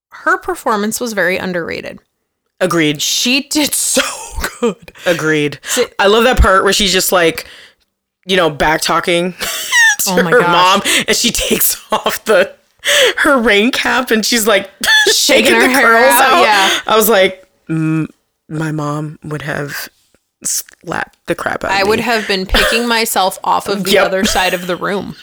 her 0.09 0.37
performance 0.37 0.99
was 0.99 1.13
very 1.13 1.37
underrated. 1.37 1.99
Agreed. 2.59 3.01
She 3.01 3.47
did 3.47 3.73
so 3.75 4.01
good. 4.59 4.91
Agreed. 5.05 5.59
I 5.99 6.07
love 6.07 6.23
that 6.25 6.39
part 6.39 6.63
where 6.63 6.73
she's 6.73 6.91
just 6.93 7.11
like, 7.11 7.47
you 8.25 8.35
know, 8.37 8.49
back 8.49 8.81
talking 8.81 9.33
to 9.99 10.11
Oh 10.11 10.23
my 10.23 10.31
her 10.31 10.39
gosh. 10.39 10.81
mom, 10.83 11.03
and 11.07 11.15
she 11.15 11.31
takes 11.33 11.81
off 11.91 12.23
the 12.25 12.53
her 13.17 13.39
rain 13.39 13.71
cap, 13.71 14.11
and 14.11 14.23
she's 14.25 14.45
like 14.47 14.69
shaking, 15.11 15.55
her 15.55 15.67
the 15.67 15.73
curls 15.73 16.13
out, 16.13 16.21
out. 16.21 16.41
yeah. 16.43 16.79
I 16.85 16.95
was 16.95 17.09
like, 17.09 17.47
mm, 17.67 18.07
my 18.47 18.71
mom 18.71 19.17
would 19.23 19.41
have 19.41 19.89
slapped 20.43 21.17
the 21.25 21.33
crap 21.33 21.63
out 21.63 21.71
of 21.71 21.77
I 21.77 21.83
would 21.83 21.99
have 21.99 22.27
been 22.27 22.45
picking 22.45 22.87
myself 22.87 23.39
off 23.43 23.67
of 23.67 23.83
the 23.85 23.91
Yep. 23.93 24.05
other 24.05 24.23
side 24.25 24.53
of 24.53 24.67
the 24.67 24.75
room, 24.75 25.15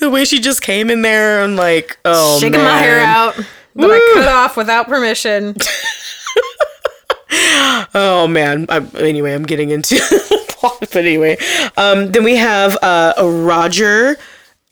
the 0.00 0.10
way 0.10 0.26
she 0.26 0.38
just 0.40 0.60
came 0.60 0.90
in 0.90 1.00
there 1.00 1.42
and 1.42 1.56
like, 1.56 1.96
oh, 2.04 2.38
shaking 2.40 2.60
my 2.60 2.76
hair 2.78 3.00
out 3.00 3.34
that 3.36 3.90
I 3.90 4.12
cut 4.14 4.28
off 4.28 4.56
without 4.58 4.86
permission. 4.86 5.56
Oh 7.96 8.26
man. 8.28 8.66
i 8.68 8.78
anyway, 8.98 9.32
I'm 9.34 9.42
getting 9.44 9.70
into 9.70 9.96
plot, 9.96 10.43
but 10.80 10.96
anyway, 10.96 11.36
um, 11.76 12.12
then 12.12 12.24
we 12.24 12.36
have 12.36 12.76
uh, 12.82 13.14
a 13.16 13.28
Roger. 13.28 14.16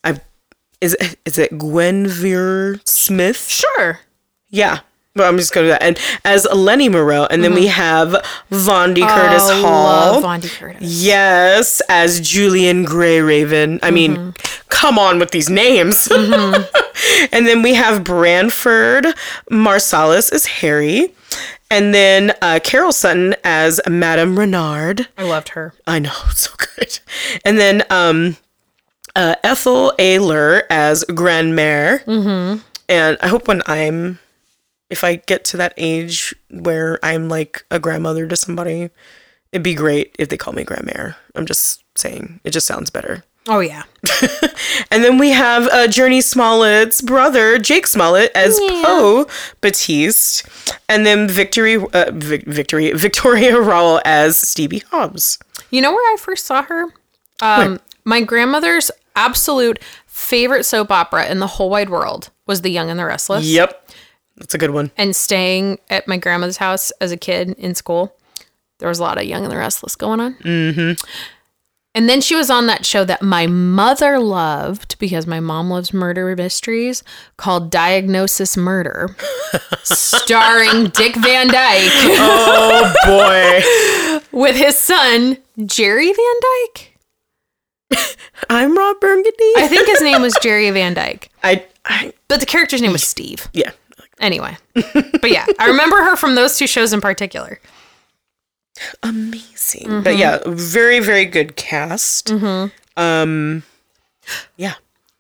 I 0.04 0.20
is 0.80 0.94
it, 1.00 1.16
is 1.24 1.38
it 1.38 1.50
Guenveur 1.52 2.80
Smith? 2.88 3.48
Sure. 3.48 4.00
Yeah. 4.50 4.80
But 5.14 5.24
I'm 5.24 5.36
just 5.36 5.52
going 5.52 5.66
to 5.66 5.72
that. 5.72 5.82
And 5.82 5.98
as 6.24 6.46
Lenny 6.54 6.88
Mereaux, 6.88 7.26
and 7.30 7.44
then 7.44 7.52
we 7.52 7.66
have 7.66 8.12
Vondie 8.50 9.06
Curtis 9.06 9.42
Oh, 9.44 9.60
Hall. 9.60 10.22
love 10.22 10.24
Vondie 10.24 10.48
Curtis. 10.50 10.80
Yes, 11.04 11.82
as 11.90 12.18
Julian 12.18 12.86
Grayraven. 12.86 13.78
I 13.82 13.90
mean, 13.90 14.32
come 14.70 14.98
on 14.98 15.18
with 15.18 15.30
these 15.30 15.50
names. 15.50 16.08
and 17.30 17.46
then 17.46 17.60
we 17.60 17.74
have 17.74 18.04
Branford 18.04 19.04
Marsalis 19.50 20.32
as 20.32 20.46
Harry. 20.46 21.12
And 21.72 21.94
then 21.94 22.34
uh, 22.42 22.60
Carol 22.62 22.92
Sutton 22.92 23.34
as 23.44 23.80
Madame 23.88 24.38
Renard. 24.38 25.08
I 25.16 25.22
loved 25.22 25.48
her. 25.50 25.72
I 25.86 26.00
know, 26.00 26.12
so 26.34 26.50
good. 26.58 26.98
And 27.46 27.58
then 27.58 27.82
um, 27.88 28.36
uh, 29.16 29.36
Ethel 29.42 29.94
Ayler 29.98 30.64
as 30.68 31.02
Grandmère. 31.08 32.04
Mm-hmm. 32.04 32.60
And 32.90 33.16
I 33.22 33.28
hope 33.28 33.48
when 33.48 33.62
I'm, 33.64 34.18
if 34.90 35.02
I 35.02 35.16
get 35.16 35.44
to 35.46 35.56
that 35.56 35.72
age 35.78 36.34
where 36.50 36.98
I'm 37.02 37.30
like 37.30 37.64
a 37.70 37.80
grandmother 37.80 38.26
to 38.26 38.36
somebody, 38.36 38.90
it'd 39.50 39.62
be 39.62 39.74
great 39.74 40.14
if 40.18 40.28
they 40.28 40.36
call 40.36 40.52
me 40.52 40.64
Grandmère. 40.64 41.16
I'm 41.34 41.46
just 41.46 41.82
saying, 41.96 42.40
it 42.44 42.50
just 42.50 42.66
sounds 42.66 42.90
better. 42.90 43.24
Oh 43.48 43.60
yeah. 43.60 43.82
And 44.90 45.02
then 45.02 45.16
we 45.18 45.30
have 45.30 45.64
uh, 45.68 45.86
Jurnee 45.88 46.22
Smollett's 46.22 47.00
brother, 47.00 47.58
Jake 47.58 47.86
Smollett, 47.86 48.30
as 48.34 48.58
Poe 48.60 49.26
Batiste, 49.62 50.46
and 50.88 51.06
then 51.06 51.28
Victory, 51.28 51.76
uh, 51.76 52.10
Vic- 52.12 52.44
Victory, 52.46 52.92
Victoria 52.94 53.58
Rowell 53.58 54.00
as 54.04 54.36
Stevie 54.36 54.82
Hobbs. 54.90 55.38
You 55.70 55.80
know 55.80 55.92
where 55.92 56.12
I 56.12 56.16
first 56.18 56.44
saw 56.46 56.62
her? 56.62 56.86
Um, 57.40 57.80
my 58.04 58.20
grandmother's 58.20 58.90
absolute 59.16 59.78
favorite 60.06 60.64
soap 60.64 60.90
opera 60.90 61.26
in 61.30 61.38
the 61.38 61.46
whole 61.46 61.70
wide 61.70 61.88
world 61.90 62.28
was 62.46 62.60
The 62.62 62.70
Young 62.70 62.90
and 62.90 62.98
the 63.00 63.06
Restless. 63.06 63.46
Yep. 63.46 63.88
That's 64.36 64.54
a 64.54 64.58
good 64.58 64.70
one. 64.70 64.90
and 64.96 65.14
staying 65.16 65.78
at 65.90 66.06
my 66.06 66.16
grandmother's 66.18 66.56
house 66.58 66.90
as 67.00 67.12
a 67.12 67.16
kid 67.16 67.50
in 67.58 67.74
school, 67.74 68.14
there 68.78 68.88
was 68.88 68.98
a 68.98 69.02
lot 69.02 69.16
of 69.18 69.24
Young 69.24 69.42
and 69.44 69.52
the 69.52 69.56
Restless 69.56 69.96
going 69.96 70.20
on. 70.20 70.34
Mm-hmm. 70.36 71.04
And 71.94 72.08
then 72.08 72.22
she 72.22 72.34
was 72.34 72.48
on 72.50 72.66
that 72.68 72.86
show 72.86 73.04
that 73.04 73.20
my 73.20 73.46
mother 73.46 74.18
loved 74.18 74.98
because 74.98 75.26
my 75.26 75.40
mom 75.40 75.68
loves 75.68 75.92
murder 75.92 76.34
mysteries 76.34 77.02
called 77.36 77.70
Diagnosis 77.70 78.56
Murder, 78.56 79.14
starring 79.82 80.86
Dick 80.94 81.14
Van 81.16 81.48
Dyke 81.48 81.90
Oh 82.16 84.20
boy. 84.32 84.38
with 84.38 84.56
his 84.56 84.78
son, 84.78 85.36
Jerry 85.66 86.06
Van 86.12 86.40
Dyke. 86.70 86.88
I'm 88.48 88.76
Rob 88.76 88.98
Burgundy. 89.00 89.52
I 89.56 89.68
think 89.68 89.86
his 89.86 90.00
name 90.00 90.22
was 90.22 90.34
Jerry 90.42 90.70
Van 90.70 90.94
Dyke, 90.94 91.28
I, 91.44 91.66
I 91.84 92.14
but 92.28 92.40
the 92.40 92.46
character's 92.46 92.80
name 92.80 92.92
was 92.92 93.06
Steve. 93.06 93.48
yeah. 93.52 93.72
Anyway, 94.18 94.56
but 94.74 95.30
yeah, 95.30 95.44
I 95.58 95.66
remember 95.66 95.96
her 95.96 96.14
from 96.16 96.36
those 96.36 96.56
two 96.56 96.68
shows 96.68 96.92
in 96.92 97.00
particular. 97.00 97.60
Amazing. 99.02 99.86
Mm-hmm. 99.88 100.02
But 100.02 100.16
yeah, 100.16 100.38
very, 100.46 101.00
very 101.00 101.24
good 101.24 101.56
cast. 101.56 102.30
Um 102.96 103.62
yeah. 104.56 104.74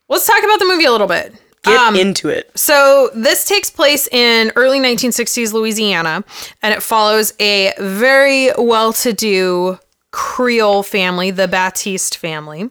Let's 0.08 0.26
talk 0.26 0.42
about 0.44 0.58
the 0.58 0.66
movie 0.66 0.84
a 0.84 0.92
little 0.92 1.06
bit. 1.06 1.34
Get 1.64 1.78
Um, 1.78 1.94
into 1.96 2.28
it. 2.28 2.50
So 2.58 3.10
this 3.14 3.46
takes 3.46 3.70
place 3.70 4.08
in 4.08 4.50
early 4.56 4.80
1960s 4.80 5.52
Louisiana, 5.52 6.24
and 6.60 6.74
it 6.74 6.82
follows 6.82 7.32
a 7.38 7.72
very 7.78 8.50
well-to-do 8.58 9.78
Creole 10.10 10.82
family, 10.82 11.30
the 11.30 11.46
Batiste 11.48 12.18
family, 12.18 12.68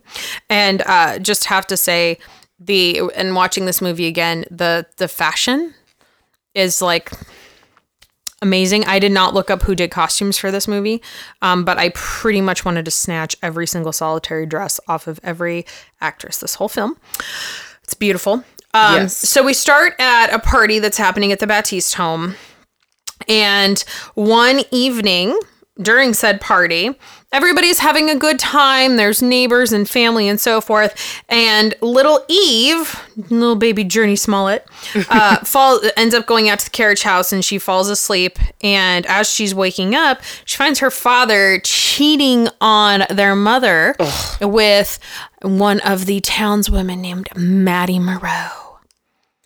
and 0.49 0.83
uh, 0.85 1.19
just 1.19 1.45
have 1.45 1.65
to 1.67 1.77
say, 1.77 2.17
the 2.59 3.01
and 3.15 3.33
watching 3.35 3.65
this 3.65 3.81
movie 3.81 4.05
again, 4.07 4.45
the 4.51 4.85
the 4.97 5.07
fashion 5.07 5.73
is 6.53 6.81
like 6.81 7.11
amazing. 8.41 8.85
I 8.85 8.99
did 8.99 9.11
not 9.11 9.33
look 9.33 9.49
up 9.49 9.61
who 9.63 9.75
did 9.75 9.91
costumes 9.91 10.37
for 10.37 10.51
this 10.51 10.67
movie, 10.67 11.01
um, 11.41 11.63
but 11.63 11.77
I 11.77 11.89
pretty 11.89 12.41
much 12.41 12.65
wanted 12.65 12.85
to 12.85 12.91
snatch 12.91 13.35
every 13.41 13.67
single 13.67 13.93
solitary 13.93 14.45
dress 14.45 14.79
off 14.87 15.07
of 15.07 15.19
every 15.23 15.65
actress 15.99 16.37
this 16.39 16.55
whole 16.55 16.69
film. 16.69 16.97
It's 17.83 17.93
beautiful. 17.93 18.43
Um, 18.73 18.95
Yes. 18.95 19.17
So 19.17 19.43
we 19.43 19.53
start 19.53 19.93
at 19.99 20.33
a 20.33 20.39
party 20.39 20.79
that's 20.79 20.97
happening 20.97 21.31
at 21.31 21.39
the 21.39 21.47
Batiste 21.47 21.93
home. 21.95 22.35
And 23.27 23.83
one 24.15 24.61
evening 24.71 25.37
during 25.81 26.13
said 26.13 26.41
party, 26.41 26.97
everybody's 27.31 27.79
having 27.79 28.09
a 28.09 28.15
good 28.15 28.39
time. 28.39 28.97
There's 28.97 29.21
neighbors 29.21 29.71
and 29.71 29.89
family 29.89 30.27
and 30.27 30.39
so 30.39 30.61
forth. 30.61 31.21
And 31.29 31.73
little 31.81 32.23
Eve, 32.27 32.99
little 33.29 33.55
baby 33.55 33.83
Jurnee 33.85 34.19
Smollett, 34.19 34.65
uh, 35.09 35.37
fall, 35.45 35.79
ends 35.97 36.13
up 36.13 36.25
going 36.27 36.49
out 36.49 36.59
to 36.59 36.65
the 36.65 36.71
carriage 36.71 37.03
house 37.03 37.31
and 37.31 37.43
she 37.43 37.57
falls 37.57 37.89
asleep. 37.89 38.37
And 38.61 39.05
as 39.05 39.29
she's 39.29 39.55
waking 39.55 39.95
up, 39.95 40.21
she 40.45 40.57
finds 40.57 40.79
her 40.79 40.91
father 40.91 41.59
cheating 41.63 42.47
on 42.59 43.03
their 43.09 43.35
mother 43.35 43.95
with 44.41 44.99
one 45.41 45.79
of 45.81 46.05
the 46.05 46.21
townswomen 46.21 46.99
named 46.99 47.29
Matty 47.35 47.99
Mereaux. 47.99 48.60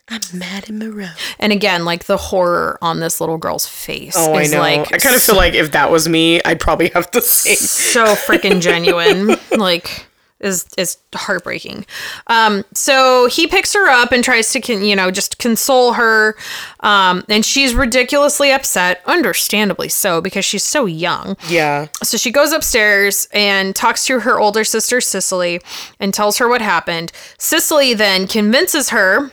I'm 0.08 0.22
Matty 0.34 0.72
Mereaux. 0.72 1.16
And 1.39 1.51
again, 1.51 1.84
like 1.84 2.06
the 2.06 2.18
horror 2.18 2.78
on 2.82 2.99
this 2.99 3.20
little 3.20 3.38
girl's 3.38 3.66
face 3.68 4.14
Oh, 4.16 4.36
I 4.36 4.45
know. 4.45 4.60
like 4.60 4.93
I 4.93 4.97
kind 4.97 5.16
of 5.16 5.22
feel 5.24 5.36
like 5.36 5.53
if 5.56 5.72
that 5.72 5.89
was 5.89 6.08
me, 6.08 6.41
I'd 6.43 6.60
probably 6.60 6.89
have 6.89 7.10
the 7.12 7.22
same. 7.22 7.56
so 7.56 8.06
freaking 8.14 8.62
genuine. 8.62 9.36
like 9.58 10.06
is 10.41 10.68
is 10.78 10.97
heartbreaking. 11.16 11.86
Um, 12.28 12.66
so 12.74 13.28
he 13.32 13.47
picks 13.47 13.74
her 13.74 13.89
up 13.89 14.12
and 14.12 14.24
tries 14.24 14.51
to, 14.51 14.60
con- 14.62 14.84
you 14.84 14.95
know, 14.95 15.10
just 15.10 15.39
console 15.39 15.93
her. 15.93 16.36
Um, 16.82 17.24
and 17.30 17.43
she's 17.43 17.74
ridiculously 17.74 18.51
upset, 18.51 19.01
understandably 19.08 19.88
so, 19.89 20.22
because 20.22 20.45
she's 20.45 20.64
so 20.64 20.86
young. 20.86 21.36
Yeah. 21.47 21.88
So 22.03 22.18
she 22.18 22.32
goes 22.32 22.51
upstairs 22.51 23.28
and 23.34 23.76
talks 23.76 24.06
to 24.08 24.20
her 24.20 24.38
older 24.39 24.66
sister, 24.66 24.99
Cicely, 25.01 25.62
and 25.99 26.14
tells 26.14 26.38
her 26.38 26.47
what 26.49 26.62
happened. 26.62 27.12
Cicely 27.39 27.93
then 27.95 28.28
convinces 28.28 28.89
her 28.89 29.32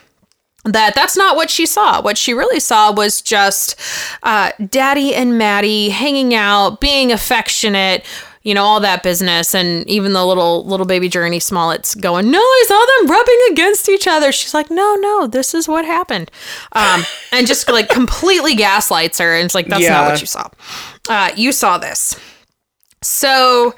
that 0.64 0.94
that's 0.94 1.16
not 1.16 1.36
what 1.36 1.50
she 1.50 1.66
saw. 1.66 2.00
What 2.00 2.16
she 2.16 2.34
really 2.34 2.60
saw 2.60 2.92
was 2.92 3.20
just 3.20 3.78
uh, 4.22 4.52
Daddy 4.68 5.14
and 5.14 5.36
Matty 5.38 5.90
hanging 5.90 6.34
out, 6.34 6.80
being 6.80 7.10
affectionate, 7.10 8.04
you 8.42 8.54
know, 8.54 8.62
all 8.62 8.78
that 8.80 9.02
business. 9.02 9.54
And 9.54 9.86
even 9.88 10.12
the 10.12 10.24
little 10.24 10.64
little 10.64 10.86
baby 10.86 11.08
Jurnee 11.08 11.42
Smollett's 11.42 11.94
going, 11.96 12.30
"No, 12.30 12.38
I 12.38 12.64
saw 12.68 13.00
them 13.00 13.10
rubbing 13.10 13.40
against 13.50 13.88
each 13.88 14.06
other." 14.06 14.30
She's 14.30 14.54
like, 14.54 14.70
"No, 14.70 14.94
no, 14.96 15.26
this 15.26 15.52
is 15.52 15.66
what 15.66 15.84
happened," 15.84 16.30
um, 16.72 17.04
and 17.32 17.46
just 17.46 17.68
like 17.68 17.88
completely 17.88 18.54
gaslights 18.54 19.18
her. 19.18 19.34
And 19.34 19.44
it's 19.44 19.54
like, 19.54 19.66
"That's 19.66 19.82
not 19.90 20.10
what 20.10 20.20
you 20.20 20.26
saw. 20.26 20.48
Uh, 21.08 21.30
you 21.36 21.50
saw 21.50 21.78
this." 21.78 22.18
So 23.02 23.74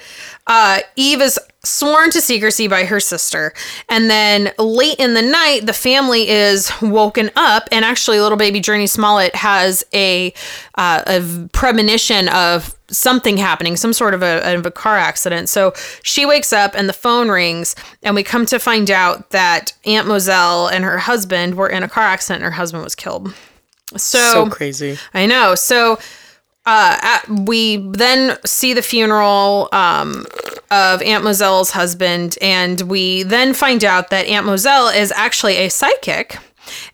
uh, 0.46 0.80
Eve 0.96 1.22
is 1.22 1.38
sworn 1.64 2.10
to 2.10 2.20
secrecy 2.20 2.68
by 2.68 2.84
her 2.84 3.00
sister. 3.00 3.52
And 3.88 4.08
then 4.08 4.52
late 4.58 4.98
in 4.98 5.14
the 5.14 5.22
night, 5.22 5.66
the 5.66 5.72
family 5.72 6.28
is 6.28 6.70
woken 6.80 7.30
up, 7.36 7.68
and 7.72 7.84
actually, 7.84 8.20
little 8.20 8.38
baby 8.38 8.60
Jurnee 8.60 8.88
Smollett 8.88 9.34
has 9.34 9.84
a, 9.92 10.32
uh, 10.76 11.02
a 11.06 11.48
premonition 11.52 12.28
of 12.28 12.76
something 12.88 13.36
happening, 13.36 13.76
some 13.76 13.92
sort 13.92 14.14
of 14.14 14.22
a, 14.22 14.54
of 14.54 14.66
a 14.66 14.70
car 14.70 14.96
accident. 14.96 15.48
So 15.48 15.72
she 16.02 16.26
wakes 16.26 16.52
up, 16.52 16.74
and 16.74 16.88
the 16.88 16.92
phone 16.92 17.28
rings, 17.30 17.74
and 18.02 18.14
we 18.14 18.22
come 18.22 18.46
to 18.46 18.58
find 18.58 18.90
out 18.90 19.30
that 19.30 19.72
Aunt 19.84 20.06
Mozelle 20.06 20.70
and 20.70 20.84
her 20.84 20.98
husband 20.98 21.56
were 21.56 21.68
in 21.68 21.82
a 21.82 21.88
car 21.88 22.04
accident, 22.04 22.42
and 22.42 22.52
her 22.52 22.56
husband 22.56 22.84
was 22.84 22.94
killed. 22.94 23.34
So 23.96 24.48
crazy. 24.50 24.98
I 25.12 25.26
know. 25.26 25.54
So 25.54 25.98
uh, 26.66 26.98
at, 27.00 27.28
we 27.28 27.76
then 27.92 28.38
see 28.44 28.72
the 28.72 28.82
funeral 28.82 29.68
um, 29.72 30.26
of 30.70 31.02
Aunt 31.02 31.24
Mozelle's 31.24 31.70
husband, 31.70 32.38
and 32.40 32.80
we 32.82 33.22
then 33.22 33.52
find 33.52 33.84
out 33.84 34.10
that 34.10 34.26
Aunt 34.26 34.46
Mozelle 34.46 34.94
is 34.94 35.12
actually 35.12 35.56
a 35.56 35.68
psychic. 35.68 36.38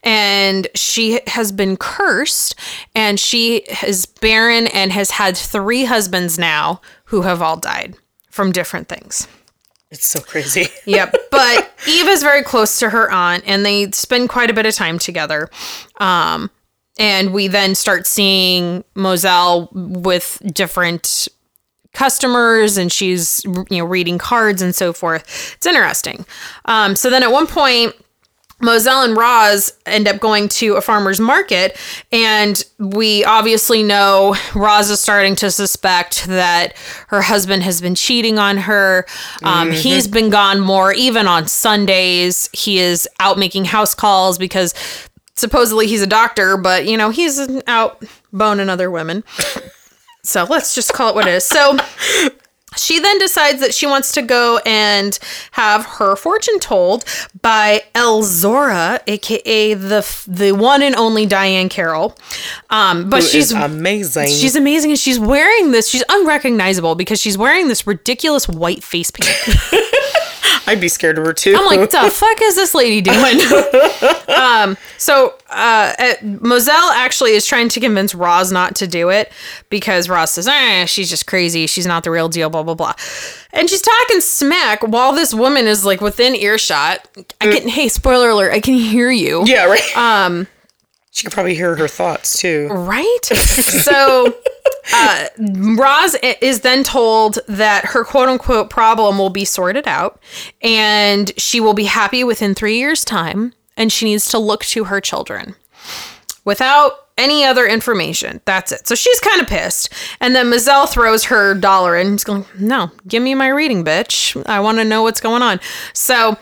And 0.03 0.67
she 0.75 1.21
has 1.29 1.53
been 1.53 1.77
cursed, 1.77 2.57
and 2.97 3.21
she 3.21 3.59
is 3.87 4.05
barren 4.05 4.67
and 4.67 4.91
has 4.91 5.13
had 5.13 5.37
three 5.37 5.85
husbands 5.85 6.41
now 6.41 6.81
who 7.05 7.23
have 7.23 7.41
all 7.41 7.57
died 7.57 7.95
from 8.31 8.51
different 8.51 8.89
things. 8.89 9.29
It's 9.91 10.07
so 10.07 10.21
crazy. 10.21 10.67
Yep. 10.87 11.15
But 11.31 11.73
Eve 11.87 12.09
is 12.09 12.23
very 12.23 12.43
close 12.43 12.81
to 12.81 12.91
her 12.91 13.11
aunt, 13.13 13.45
and 13.47 13.65
they 13.65 13.93
spend 13.93 14.29
quite 14.29 14.51
a 14.51 14.55
bit 14.55 14.67
of 14.67 14.75
time 14.75 14.99
together. 14.99 15.49
Um, 15.99 16.51
and 16.99 17.33
we 17.33 17.49
then 17.49 17.75
start 17.75 18.07
seeing 18.07 18.85
Mozelle 18.95 19.69
with 19.73 20.41
different 20.53 21.29
customers, 21.93 22.77
and 22.77 22.93
she's 22.93 23.43
you 23.45 23.79
know 23.79 23.85
reading 23.85 24.19
cards 24.19 24.63
and 24.63 24.75
so 24.75 24.93
forth. 24.93 25.55
It's 25.57 25.67
interesting. 25.67 26.25
Um, 26.67 26.95
so 26.97 27.11
then 27.11 27.23
at 27.23 27.33
one 27.33 27.47
point. 27.47 27.95
Mozelle 28.63 29.07
and 29.07 29.17
Roz 29.17 29.73
end 29.87 30.07
up 30.07 30.21
going 30.21 30.47
to 30.51 30.75
a 30.75 30.83
farmer's 30.83 31.19
market, 31.19 31.79
and 32.13 32.63
we 32.79 33.25
obviously 33.25 33.83
know 33.83 34.37
Roz 34.55 34.91
is 34.91 35.01
starting 35.01 35.35
to 35.37 35.51
suspect 35.51 36.27
that 36.27 36.77
her 37.09 37.23
husband 37.23 37.63
has 37.63 37.81
been 37.81 37.95
cheating 37.95 38.39
on 38.39 38.59
her. 38.59 39.07
Um, 39.45 39.71
He's 39.71 40.07
been 40.07 40.29
gone 40.29 40.61
more, 40.61 40.93
even 40.93 41.27
on 41.27 41.47
Sundays. 41.47 42.51
He 42.53 42.79
is 42.79 43.09
out 43.19 43.39
making 43.39 43.65
house 43.65 43.95
calls 43.95 44.37
because 44.37 44.75
supposedly 45.41 45.87
he's 45.87 46.03
a 46.03 46.07
doctor, 46.07 46.57
but 46.57 46.87
you 46.87 46.97
know, 46.97 47.11
he's 47.11 47.41
out 47.67 48.05
boning 48.33 48.69
other 48.69 48.91
women. 48.91 49.25
So 50.23 50.45
let's 50.45 50.75
just 50.75 50.93
call 50.93 51.09
it 51.09 51.15
what 51.15 51.27
it 51.27 51.35
is. 51.35 51.45
So 51.45 51.79
she 52.77 53.01
then 53.01 53.19
decides 53.19 53.61
that 53.61 53.75
she 53.75 53.87
wants 53.87 54.13
to 54.13 54.23
go 54.23 54.61
and 54.65 55.19
have 55.53 55.85
her 55.87 56.15
fortune 56.15 56.61
told 56.61 57.05
by 57.43 57.83
Elzora, 57.95 59.01
aka 59.09 59.75
the 59.75 60.25
the 60.29 60.53
one 60.53 60.83
and 60.83 60.95
only 60.95 61.27
Diane 61.27 61.69
Carroll. 61.69 62.17
Um, 62.69 63.11
but 63.11 63.23
Who 63.23 63.29
she's 63.29 63.51
amazing. 63.51 64.29
she's 64.29 64.55
amazing, 64.57 64.91
and 64.91 64.99
she's 65.01 65.19
wearing 65.19 65.73
this. 65.73 65.89
She's 65.89 66.05
unrecognizable 66.09 66.95
because 66.95 67.21
she's 67.21 67.37
wearing 67.37 67.69
this 67.69 67.87
ridiculous 67.87 68.49
white 68.49 68.85
face 68.85 69.11
paint. 69.11 69.29
I'd 70.67 70.81
be 70.81 70.89
scared 70.89 71.19
of 71.19 71.27
her 71.27 71.33
too. 71.33 71.55
I'm 71.57 71.67
like, 71.67 71.91
the 71.91 72.11
fuck 72.15 72.43
is 72.43 72.57
this 72.57 72.75
lady 72.75 73.01
doing? 73.01 73.41
um, 74.37 74.77
so 74.99 75.35
uh, 75.51 75.93
uh, 75.99 76.15
Mozelle 76.23 76.91
actually 76.93 77.33
is 77.33 77.47
trying 77.47 77.69
to 77.71 77.81
convince 77.81 78.15
Roz 78.15 78.53
not 78.53 78.77
to 78.77 78.87
do 78.87 79.09
it 79.09 79.33
because 79.69 80.09
Roz 80.09 80.31
says, 80.31 80.47
eh, 80.47 80.85
she's 80.87 81.11
just 81.11 81.27
crazy. 81.27 81.67
She's 81.67 81.87
not 81.87 82.05
the 82.05 82.11
real 82.11 82.29
deal, 82.29 82.51
blah, 82.51 82.63
blah, 82.63 82.75
blah. 82.75 82.95
And 83.53 83.69
she's 83.69 83.83
talking 83.83 84.21
smack 84.21 84.83
while 84.83 85.13
this 85.13 85.35
woman 85.35 85.67
is 85.67 85.85
like 85.85 86.01
within 86.01 86.35
earshot. 86.35 87.09
I 87.41 87.53
can, 87.53 87.69
hey, 87.69 87.89
spoiler 87.89 88.31
alert, 88.31 88.53
I 88.53 88.61
can 88.61 88.75
hear 88.75 89.11
you. 89.11 89.43
yeah, 89.47 89.65
right. 89.65 89.97
Um, 89.97 90.47
she 91.11 91.25
could 91.25 91.33
probably 91.33 91.55
hear 91.55 91.75
her 91.75 91.89
thoughts 91.89 92.39
too. 92.39 92.69
Right? 92.69 93.25
so 93.25 94.35
uh, 94.93 95.27
Roz 95.77 96.17
is 96.43 96.61
then 96.61 96.83
told 96.85 97.39
that 97.47 97.85
her 97.87 98.05
quote 98.05 98.29
unquote 98.29 98.71
problem 98.71 99.19
will 99.19 99.31
be 99.31 99.45
sorted 99.45 99.87
out 99.87 100.21
and 100.63 101.33
she 101.39 101.61
will 101.61 101.75
be 101.75 101.85
happy 101.85 102.25
within 102.25 102.55
three 102.55 102.79
years' 102.79 103.05
time 103.05 103.53
and 103.77 103.93
she 103.93 104.05
needs 104.07 104.29
to 104.31 104.39
look 104.39 104.65
to 104.67 104.85
her 104.85 105.01
children. 105.01 105.55
without 106.45 106.93
any 107.19 107.45
other 107.45 107.67
information. 107.67 108.41
That's 108.47 108.73
it. 108.73 108.87
So 108.89 108.95
she's 108.95 109.21
kind 109.21 109.43
of 109.43 109.47
pissed. 109.47 109.93
And 110.21 110.35
then 110.35 110.47
Mozelle 110.47 110.89
throws 110.89 111.25
her 111.25 111.55
dollar 111.55 111.97
in. 111.97 112.13
He's 112.13 112.25
going, 112.25 112.47
No, 112.59 112.91
give 113.07 113.23
me 113.23 113.35
my 113.35 113.49
reading, 113.49 113.85
bitch. 113.85 114.43
I 114.47 114.59
want 114.61 114.79
to 114.79 114.85
know 114.85 115.03
what's 115.03 115.21
going 115.21 115.43
on. 115.43 115.61
So 115.93 116.37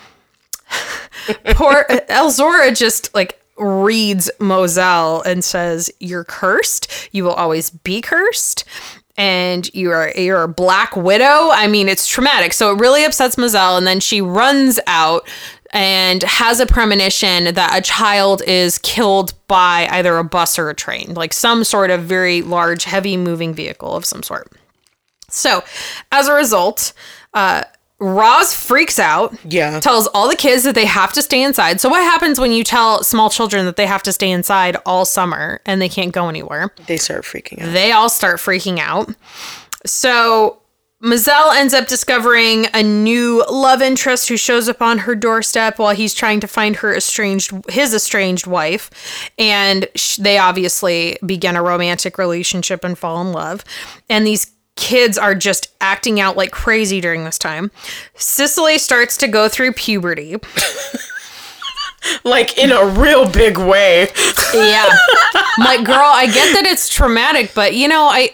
poor 1.46 1.84
Elzora 2.08 2.76
just 2.76 3.12
like 3.14 3.40
reads 3.58 4.30
Mozelle 4.38 5.24
and 5.24 5.44
says, 5.44 5.90
You're 6.00 6.24
cursed. 6.24 6.90
You 7.12 7.24
will 7.24 7.32
always 7.32 7.70
be 7.70 8.00
cursed. 8.00 8.64
And 9.16 9.68
you're 9.74 10.10
you're 10.12 10.44
a 10.44 10.48
black 10.48 10.94
widow. 10.94 11.50
I 11.50 11.66
mean, 11.66 11.88
it's 11.88 12.06
traumatic. 12.06 12.52
So 12.52 12.72
it 12.72 12.78
really 12.80 13.04
upsets 13.04 13.34
Mozelle, 13.36 13.76
and 13.76 13.84
then 13.84 13.98
she 13.98 14.20
runs 14.20 14.78
out 14.86 15.28
and 15.72 16.22
has 16.22 16.60
a 16.60 16.66
premonition 16.66 17.52
that 17.54 17.76
a 17.76 17.82
child 17.82 18.42
is 18.46 18.78
killed 18.78 19.34
by 19.48 19.88
either 19.90 20.16
a 20.16 20.24
bus 20.24 20.58
or 20.58 20.70
a 20.70 20.74
train, 20.74 21.14
like 21.14 21.32
some 21.32 21.64
sort 21.64 21.90
of 21.90 22.02
very 22.02 22.42
large, 22.42 22.84
heavy 22.84 23.16
moving 23.16 23.52
vehicle 23.52 23.94
of 23.94 24.04
some 24.04 24.22
sort. 24.22 24.50
So, 25.28 25.62
as 26.10 26.26
a 26.28 26.32
result, 26.32 26.92
uh, 27.34 27.64
Roz 28.00 28.54
freaks 28.54 28.98
out. 28.98 29.34
Yeah. 29.44 29.80
Tells 29.80 30.06
all 30.08 30.28
the 30.28 30.36
kids 30.36 30.62
that 30.62 30.74
they 30.76 30.84
have 30.84 31.12
to 31.14 31.22
stay 31.22 31.42
inside. 31.42 31.80
So, 31.80 31.88
what 31.88 32.02
happens 32.02 32.38
when 32.38 32.52
you 32.52 32.62
tell 32.62 33.02
small 33.02 33.28
children 33.28 33.64
that 33.66 33.76
they 33.76 33.86
have 33.86 34.04
to 34.04 34.12
stay 34.12 34.30
inside 34.30 34.76
all 34.86 35.04
summer 35.04 35.60
and 35.66 35.82
they 35.82 35.88
can't 35.88 36.12
go 36.12 36.28
anywhere? 36.28 36.72
They 36.86 36.96
start 36.96 37.24
freaking 37.24 37.62
out. 37.62 37.72
They 37.72 37.90
all 37.90 38.08
start 38.08 38.38
freaking 38.38 38.78
out. 38.78 39.12
So, 39.84 40.62
Mozelle 41.02 41.54
ends 41.54 41.74
up 41.74 41.86
discovering 41.86 42.66
a 42.74 42.82
new 42.82 43.44
love 43.48 43.80
interest 43.82 44.28
who 44.28 44.36
shows 44.36 44.68
up 44.68 44.82
on 44.82 44.98
her 44.98 45.14
doorstep 45.14 45.78
while 45.78 45.94
he's 45.94 46.12
trying 46.12 46.40
to 46.40 46.48
find 46.48 46.76
her 46.76 46.94
estranged 46.94 47.52
his 47.68 47.94
estranged 47.94 48.48
wife, 48.48 49.30
and 49.38 49.86
sh- 49.94 50.16
they 50.16 50.38
obviously 50.38 51.16
begin 51.24 51.54
a 51.54 51.62
romantic 51.62 52.18
relationship 52.18 52.82
and 52.82 52.98
fall 52.98 53.20
in 53.20 53.32
love. 53.32 53.64
And 54.08 54.26
these 54.26 54.50
kids 54.78 55.18
are 55.18 55.34
just 55.34 55.74
acting 55.80 56.20
out 56.20 56.36
like 56.36 56.52
crazy 56.52 57.00
during 57.00 57.24
this 57.24 57.36
time. 57.36 57.70
Cicely 58.14 58.78
starts 58.78 59.16
to 59.18 59.28
go 59.28 59.48
through 59.48 59.72
puberty. 59.72 60.36
like 62.24 62.56
in 62.56 62.70
a 62.70 62.86
real 62.86 63.28
big 63.28 63.58
way. 63.58 64.08
Yeah. 64.54 64.88
like 65.58 65.84
girl, 65.84 65.96
I 65.96 66.26
get 66.26 66.54
that 66.54 66.64
it's 66.64 66.88
traumatic, 66.88 67.52
but 67.54 67.74
you 67.74 67.88
know, 67.88 68.04
I 68.04 68.30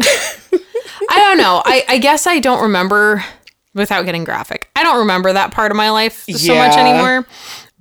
I 1.08 1.18
don't 1.18 1.38
know. 1.38 1.62
I, 1.64 1.84
I 1.88 1.98
guess 1.98 2.26
I 2.26 2.38
don't 2.38 2.62
remember 2.62 3.24
without 3.72 4.04
getting 4.04 4.24
graphic. 4.24 4.68
I 4.76 4.82
don't 4.82 4.98
remember 4.98 5.32
that 5.32 5.50
part 5.50 5.70
of 5.70 5.76
my 5.76 5.90
life 5.90 6.24
so 6.28 6.54
much 6.54 6.76
anymore. 6.76 7.26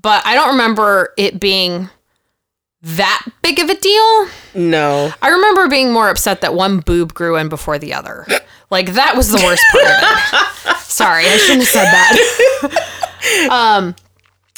But 0.01 0.26
I 0.26 0.36
don't 0.36 0.49
remember 0.49 1.14
it 1.18 1.39
being 1.39 1.89
that 2.84 3.26
big 3.42 3.60
of 3.60 3.70
a 3.70 3.76
deal. 3.76 4.28
No. 4.54 5.12
I 5.22 5.30
remember 5.30 5.68
being 5.70 5.92
more 5.92 6.10
upset 6.10 6.42
that 6.42 6.54
one 6.54 6.80
boob 6.80 7.14
grew 7.14 7.38
in 7.38 7.50
before 7.50 7.80
the 7.80 7.94
other. 7.94 8.28
Like 8.70 8.94
that 8.94 9.16
was 9.16 9.30
the 9.30 9.42
worst 9.44 9.64
part 9.72 9.86
of 9.86 10.72
it. 10.72 10.78
Sorry, 10.80 11.26
I 11.26 11.38
shouldn't 11.38 11.64
have 11.64 11.70
said 11.70 11.86
that. 11.86 13.50
um 13.52 13.96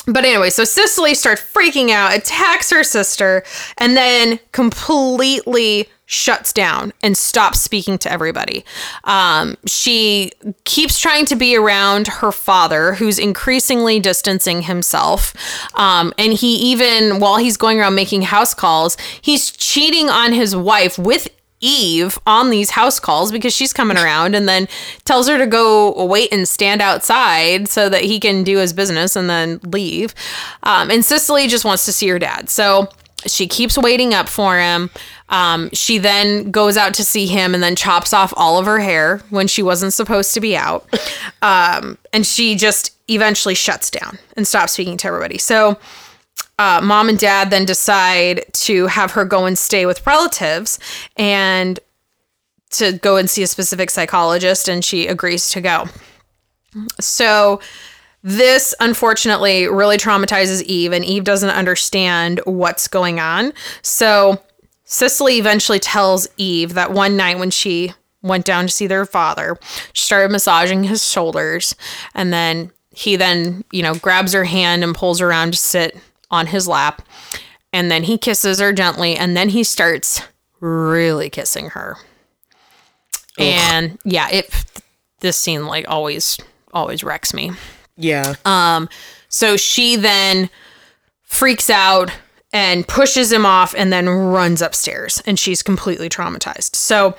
but 0.07 0.23
anyway, 0.23 0.51
so 0.51 0.63
Cicely 0.63 1.15
starts 1.15 1.41
freaking 1.41 1.89
out, 1.89 2.15
attacks 2.15 2.69
her 2.69 2.83
sister, 2.83 3.43
and 3.79 3.97
then 3.97 4.39
completely 4.51 5.89
shuts 6.05 6.53
down 6.53 6.93
and 7.01 7.17
stops 7.17 7.59
speaking 7.61 7.97
to 7.99 8.11
everybody. 8.11 8.63
Um, 9.05 9.57
she 9.65 10.31
keeps 10.63 10.99
trying 10.99 11.25
to 11.25 11.35
be 11.35 11.55
around 11.55 12.07
her 12.07 12.31
father, 12.31 12.93
who's 12.93 13.17
increasingly 13.17 13.99
distancing 13.99 14.63
himself. 14.63 15.33
Um, 15.75 16.13
and 16.17 16.33
he 16.33 16.55
even, 16.71 17.19
while 17.19 17.37
he's 17.37 17.57
going 17.57 17.79
around 17.79 17.95
making 17.95 18.23
house 18.23 18.53
calls, 18.53 18.97
he's 19.21 19.51
cheating 19.51 20.09
on 20.09 20.33
his 20.33 20.55
wife 20.55 20.97
with 20.97 21.27
Eve 21.61 22.19
on 22.27 22.49
these 22.49 22.71
house 22.71 22.99
calls 22.99 23.31
because 23.31 23.53
she's 23.53 23.73
coming 23.73 23.97
around 23.97 24.35
and 24.35 24.47
then 24.47 24.67
tells 25.03 25.27
her 25.27 25.37
to 25.37 25.47
go 25.47 26.05
wait 26.05 26.31
and 26.31 26.47
stand 26.47 26.81
outside 26.81 27.67
so 27.67 27.89
that 27.89 28.03
he 28.03 28.19
can 28.19 28.43
do 28.43 28.57
his 28.57 28.73
business 28.73 29.15
and 29.15 29.29
then 29.29 29.59
leave. 29.63 30.13
Um, 30.63 30.91
and 30.91 31.03
Cicely 31.03 31.47
just 31.47 31.65
wants 31.65 31.85
to 31.85 31.93
see 31.93 32.07
her 32.09 32.19
dad. 32.19 32.49
So 32.49 32.89
she 33.25 33.47
keeps 33.47 33.77
waiting 33.77 34.13
up 34.13 34.29
for 34.29 34.57
him. 34.59 34.89
Um, 35.29 35.69
she 35.73 35.97
then 35.97 36.51
goes 36.51 36.77
out 36.77 36.93
to 36.95 37.03
see 37.03 37.25
him 37.25 37.53
and 37.53 37.63
then 37.63 37.75
chops 37.75 38.13
off 38.13 38.33
all 38.37 38.59
of 38.59 38.65
her 38.65 38.79
hair 38.79 39.21
when 39.29 39.47
she 39.47 39.63
wasn't 39.63 39.93
supposed 39.93 40.33
to 40.33 40.41
be 40.41 40.55
out. 40.55 40.87
Um, 41.41 41.97
and 42.13 42.25
she 42.25 42.55
just 42.55 42.95
eventually 43.09 43.55
shuts 43.55 43.89
down 43.89 44.17
and 44.35 44.47
stops 44.47 44.73
speaking 44.73 44.97
to 44.97 45.07
everybody. 45.07 45.37
So 45.37 45.77
uh, 46.57 46.81
mom 46.81 47.09
and 47.09 47.19
dad 47.19 47.49
then 47.49 47.65
decide 47.65 48.45
to 48.53 48.87
have 48.87 49.11
her 49.11 49.25
go 49.25 49.45
and 49.45 49.57
stay 49.57 49.85
with 49.85 50.05
relatives 50.07 50.79
and 51.17 51.79
to 52.71 52.93
go 52.93 53.17
and 53.17 53.29
see 53.29 53.43
a 53.43 53.47
specific 53.47 53.89
psychologist, 53.89 54.67
and 54.67 54.83
she 54.83 55.07
agrees 55.07 55.49
to 55.49 55.61
go. 55.61 55.85
So, 56.99 57.61
this 58.25 58.73
unfortunately 58.79 59.67
really 59.67 59.97
traumatizes 59.97 60.63
Eve, 60.63 60.91
and 60.91 61.05
Eve 61.05 61.23
doesn't 61.23 61.51
understand 61.51 62.41
what's 62.45 62.87
going 62.87 63.19
on. 63.19 63.53
So, 63.83 64.41
Cicely 64.83 65.37
eventually 65.37 65.79
tells 65.79 66.27
Eve 66.37 66.73
that 66.73 66.91
one 66.91 67.15
night 67.15 67.37
when 67.37 67.51
she 67.51 67.93
went 68.23 68.43
down 68.43 68.65
to 68.65 68.73
see 68.73 68.87
their 68.87 69.05
father, 69.05 69.57
she 69.93 70.05
started 70.05 70.31
massaging 70.31 70.83
his 70.85 71.05
shoulders, 71.05 71.75
and 72.15 72.33
then 72.33 72.71
he 72.89 73.15
then, 73.15 73.63
you 73.71 73.83
know, 73.83 73.93
grabs 73.93 74.33
her 74.33 74.45
hand 74.45 74.83
and 74.83 74.95
pulls 74.95 75.19
her 75.19 75.29
around 75.29 75.51
to 75.53 75.59
sit 75.59 75.95
on 76.31 76.47
his 76.47 76.67
lap. 76.67 77.03
And 77.71 77.91
then 77.91 78.03
he 78.03 78.17
kisses 78.17 78.59
her 78.59 78.73
gently, 78.73 79.15
and 79.15 79.37
then 79.37 79.49
he 79.49 79.63
starts 79.63 80.21
really 80.59 81.29
kissing 81.29 81.69
her. 81.71 81.97
And 83.37 83.99
yeah, 84.03 84.29
it 84.31 84.49
this 85.19 85.37
scene 85.37 85.65
like 85.65 85.85
always 85.87 86.39
always 86.73 87.03
wrecks 87.03 87.33
me. 87.33 87.51
Yeah. 87.97 88.35
Um, 88.45 88.89
so 89.29 89.57
she 89.57 89.95
then 89.95 90.49
freaks 91.23 91.69
out 91.69 92.11
and 92.53 92.87
pushes 92.87 93.31
him 93.31 93.45
off 93.45 93.75
and 93.75 93.91
then 93.91 94.07
runs 94.07 94.61
upstairs 94.61 95.21
and 95.25 95.37
she's 95.37 95.61
completely 95.61 96.09
traumatized. 96.09 96.75
So 96.75 97.15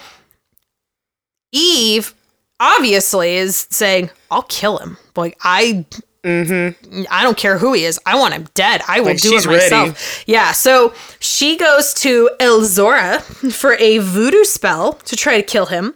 Eve 1.53 2.15
obviously 2.59 3.37
is 3.37 3.67
saying, 3.71 4.11
I'll 4.31 4.43
kill 4.43 4.79
him. 4.79 4.97
Like 5.15 5.37
I 5.43 5.85
mm-hmm. 6.23 7.03
I 7.11 7.23
don't 7.23 7.37
care 7.37 7.59
who 7.59 7.73
he 7.73 7.85
is. 7.85 8.01
I 8.07 8.17
want 8.19 8.35
him 8.35 8.49
dead. 8.55 8.83
I 8.89 9.01
will 9.01 9.09
Like, 9.09 9.21
do 9.21 9.37
it 9.37 9.47
myself. 9.47 10.25
Yeah. 10.27 10.53
So 10.53 10.95
she 11.21 11.57
goes 11.57 11.95
to 11.95 12.31
Elzora 12.41 13.23
for 13.53 13.75
a 13.75 13.99
voodoo 13.99 14.45
spell 14.45 14.95
to 14.95 15.17
try 15.17 15.37
to 15.37 15.43
kill 15.43 15.67
him. 15.67 15.95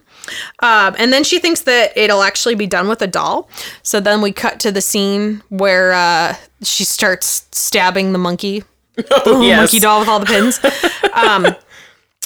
Um, 0.59 0.95
and 0.97 1.11
then 1.13 1.23
she 1.23 1.39
thinks 1.39 1.61
that 1.61 1.95
it'll 1.97 2.23
actually 2.23 2.55
be 2.55 2.67
done 2.67 2.87
with 2.87 3.01
a 3.01 3.07
doll. 3.07 3.49
So 3.83 3.99
then 3.99 4.21
we 4.21 4.31
cut 4.31 4.59
to 4.61 4.71
the 4.71 4.81
scene 4.81 5.41
where 5.49 5.93
uh, 5.93 6.35
she 6.63 6.83
starts 6.83 7.47
stabbing 7.51 8.11
the 8.11 8.19
monkey, 8.19 8.63
Oh, 9.25 9.41
yes. 9.41 9.57
monkey 9.59 9.79
doll 9.79 9.99
with 10.01 10.09
all 10.09 10.19
the 10.19 10.25
pins. 10.25 10.59
um, 11.13 11.47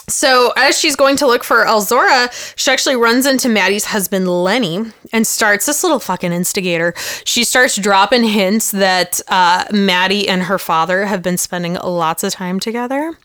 so 0.08 0.54
as 0.56 0.80
she's 0.80 0.96
going 0.96 1.18
to 1.18 1.28
look 1.28 1.44
for 1.44 1.66
Elzora, 1.66 2.32
she 2.56 2.72
actually 2.72 2.96
runs 2.96 3.26
into 3.26 3.50
Matty's 3.50 3.86
husband 3.86 4.28
Lenny 4.28 4.86
and 5.12 5.26
starts 5.26 5.66
this 5.66 5.84
little 5.84 6.00
fucking 6.00 6.32
instigator. 6.32 6.94
She 7.24 7.44
starts 7.44 7.76
dropping 7.76 8.24
hints 8.24 8.72
that 8.72 9.20
uh, 9.28 9.66
Matty 9.72 10.28
and 10.28 10.44
her 10.44 10.60
father 10.60 11.06
have 11.06 11.22
been 11.22 11.38
spending 11.38 11.74
lots 11.74 12.24
of 12.24 12.34
time 12.34 12.60
together. 12.60 13.18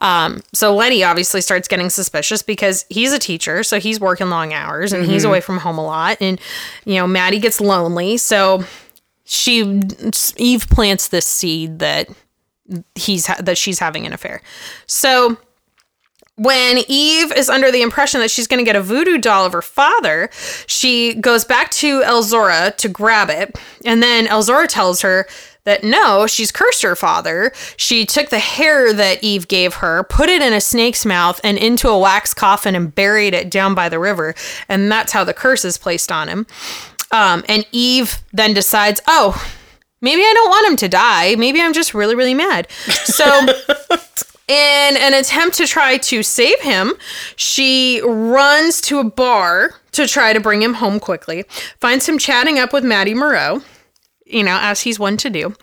Um, 0.00 0.42
so 0.52 0.74
Lenny 0.74 1.04
obviously 1.04 1.40
starts 1.40 1.68
getting 1.68 1.90
suspicious 1.90 2.42
because 2.42 2.84
he's 2.88 3.12
a 3.12 3.18
teacher, 3.18 3.62
so 3.62 3.78
he's 3.78 4.00
working 4.00 4.28
long 4.28 4.52
hours 4.52 4.92
and 4.92 5.06
he's 5.06 5.24
away 5.24 5.40
from 5.40 5.58
home 5.58 5.78
a 5.78 5.84
lot, 5.84 6.18
and 6.20 6.40
you 6.84 6.94
know 6.94 7.06
Matty 7.06 7.38
gets 7.38 7.60
lonely, 7.60 8.16
so 8.16 8.64
she 9.24 9.82
Eve 10.36 10.68
plants 10.68 11.08
this 11.08 11.26
seed 11.26 11.78
that 11.80 12.08
he's 12.94 13.26
ha- 13.26 13.40
that 13.40 13.58
she's 13.58 13.78
having 13.78 14.06
an 14.06 14.12
affair. 14.12 14.42
So 14.86 15.36
when 16.38 16.78
Eve 16.86 17.32
is 17.32 17.50
under 17.50 17.70
the 17.70 17.82
impression 17.82 18.20
that 18.20 18.30
she's 18.30 18.46
going 18.46 18.58
to 18.58 18.64
get 18.64 18.76
a 18.76 18.82
voodoo 18.82 19.18
doll 19.18 19.44
of 19.44 19.52
her 19.52 19.62
father, 19.62 20.30
she 20.66 21.14
goes 21.14 21.44
back 21.44 21.70
to 21.72 22.00
Elzora 22.02 22.76
to 22.76 22.88
grab 22.88 23.28
it. 23.28 23.58
And 23.84 24.02
then 24.02 24.26
Elzora 24.26 24.68
tells 24.68 25.02
her 25.02 25.26
that 25.64 25.82
no, 25.82 26.26
she's 26.26 26.52
cursed 26.52 26.82
her 26.82 26.96
father. 26.96 27.52
She 27.76 28.06
took 28.06 28.30
the 28.30 28.38
hair 28.38 28.92
that 28.92 29.22
Eve 29.22 29.48
gave 29.48 29.74
her, 29.74 30.04
put 30.04 30.28
it 30.28 30.40
in 30.40 30.52
a 30.52 30.60
snake's 30.60 31.04
mouth 31.04 31.40
and 31.42 31.58
into 31.58 31.88
a 31.88 31.98
wax 31.98 32.32
coffin 32.32 32.74
and 32.74 32.94
buried 32.94 33.34
it 33.34 33.50
down 33.50 33.74
by 33.74 33.88
the 33.88 33.98
river. 33.98 34.34
And 34.68 34.90
that's 34.90 35.12
how 35.12 35.24
the 35.24 35.34
curse 35.34 35.64
is 35.64 35.76
placed 35.76 36.12
on 36.12 36.28
him. 36.28 36.46
Um, 37.10 37.44
and 37.48 37.66
Eve 37.72 38.22
then 38.32 38.54
decides, 38.54 39.02
oh, 39.08 39.44
maybe 40.00 40.22
I 40.22 40.32
don't 40.34 40.50
want 40.50 40.68
him 40.68 40.76
to 40.76 40.88
die. 40.88 41.34
Maybe 41.34 41.60
I'm 41.60 41.72
just 41.72 41.94
really, 41.94 42.14
really 42.14 42.34
mad. 42.34 42.70
So. 42.70 43.46
In 44.48 44.96
an 44.96 45.12
attempt 45.12 45.58
to 45.58 45.66
try 45.66 45.98
to 45.98 46.22
save 46.22 46.58
him, 46.60 46.94
she 47.36 48.00
runs 48.02 48.80
to 48.82 48.98
a 48.98 49.04
bar 49.04 49.74
to 49.92 50.06
try 50.06 50.32
to 50.32 50.40
bring 50.40 50.62
him 50.62 50.74
home 50.74 50.98
quickly, 50.98 51.44
finds 51.80 52.08
him 52.08 52.18
chatting 52.18 52.58
up 52.58 52.72
with 52.72 52.82
Matty 52.82 53.12
Mereaux, 53.12 53.62
you 54.24 54.42
know, 54.42 54.58
as 54.60 54.80
he's 54.80 54.98
one 54.98 55.18
to 55.18 55.28
do. 55.28 55.54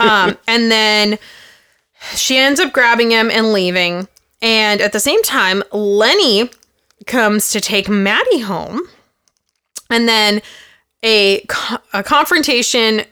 Um, 0.00 0.36
and 0.48 0.72
then 0.72 1.18
she 2.14 2.36
ends 2.36 2.58
up 2.58 2.72
grabbing 2.72 3.10
him 3.10 3.30
and 3.30 3.52
leaving. 3.52 4.08
And 4.42 4.80
at 4.80 4.92
the 4.92 5.00
same 5.00 5.22
time, 5.22 5.62
Lenny 5.72 6.50
comes 7.06 7.50
to 7.52 7.60
take 7.60 7.88
Matty 7.88 8.40
home. 8.40 8.88
And 9.88 10.08
then 10.08 10.42
a, 11.04 11.44
a 11.92 12.02
confrontation 12.02 13.02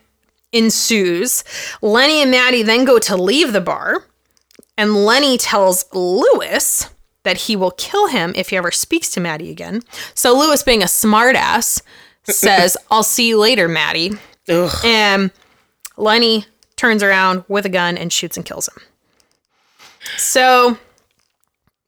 ensues. 0.52 1.44
Lenny 1.82 2.22
and 2.22 2.30
Matty 2.30 2.62
then 2.62 2.84
go 2.84 2.98
to 2.98 3.16
leave 3.16 3.52
the 3.52 3.60
bar. 3.60 4.04
And 4.78 5.04
Lenny 5.04 5.36
tells 5.36 5.84
Louis 5.92 6.88
that 7.24 7.36
he 7.36 7.56
will 7.56 7.72
kill 7.72 8.06
him 8.06 8.32
if 8.36 8.48
he 8.50 8.56
ever 8.56 8.70
speaks 8.70 9.10
to 9.10 9.20
Matty 9.20 9.50
again. 9.50 9.82
So 10.14 10.32
Louis, 10.38 10.62
being 10.62 10.82
a 10.82 10.86
smartass, 10.86 11.82
says, 12.24 12.76
I'll 12.90 13.02
see 13.02 13.28
you 13.28 13.38
later, 13.38 13.68
Matty. 13.68 14.12
Ugh. 14.48 14.84
And 14.84 15.30
Lenny 15.96 16.46
turns 16.76 17.02
around 17.02 17.44
with 17.48 17.66
a 17.66 17.68
gun 17.68 17.98
and 17.98 18.12
shoots 18.12 18.36
and 18.36 18.46
kills 18.46 18.68
him. 18.68 18.82
So 20.16 20.78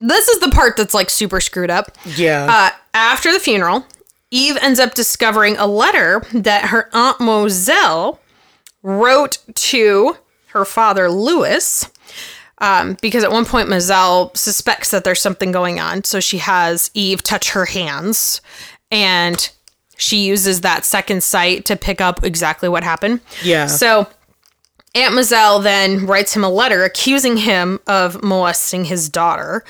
this 0.01 0.29
is 0.29 0.41
the 0.41 0.51
part 0.51 0.77
that's 0.77 0.93
like 0.93 1.11
super 1.11 1.41
screwed 1.41 1.71
up. 1.71 1.97
Yeah. 2.05 2.47
Uh, 2.51 2.77
after 2.93 3.33
the 3.33 3.39
funeral, 3.39 3.87
Eve 4.31 4.59
ends 4.61 4.81
up 4.81 4.95
discovering 4.95 5.57
a 5.57 5.67
letter 5.67 6.23
that 6.33 6.67
her 6.67 6.89
Aunt 6.93 7.19
Mozelle 7.19 8.19
wrote 8.83 9.39
to 9.55 10.17
her 10.49 10.65
father, 10.65 11.11
Louis. 11.11 11.89
Um, 12.61 12.97
because 13.01 13.25
at 13.25 13.33
one 13.33 13.47
point 13.47 13.69
Mozelle 13.69 14.37
suspects 14.37 14.91
that 14.91 15.05
there's 15.05 15.21
something 15.21 15.51
going 15.51 15.81
on, 15.81 16.05
so 16.05 16.21
she 16.21 16.39
has 16.39 16.91
Eve 16.93 17.23
touch 17.23 17.51
her 17.53 17.65
hands, 17.65 18.41
and 18.91 19.51
she 19.97 20.25
uses 20.27 20.63
that 20.63 20.85
second 20.85 21.23
sight 21.23 21.65
to 21.67 21.77
pick 21.77 22.01
up 22.01 22.25
exactly 22.25 22.69
what 22.69 22.83
happened. 22.85 23.21
Yeah. 23.43 23.67
So 23.67 24.07
Aunt 24.95 25.15
Mozelle 25.15 25.63
then 25.63 26.07
writes 26.07 26.35
him 26.35 26.43
a 26.43 26.51
letter 26.51 26.85
accusing 26.85 27.37
him 27.37 27.81
of 27.87 28.23
molesting 28.23 28.87
his 28.87 29.09
daughter. 29.09 29.65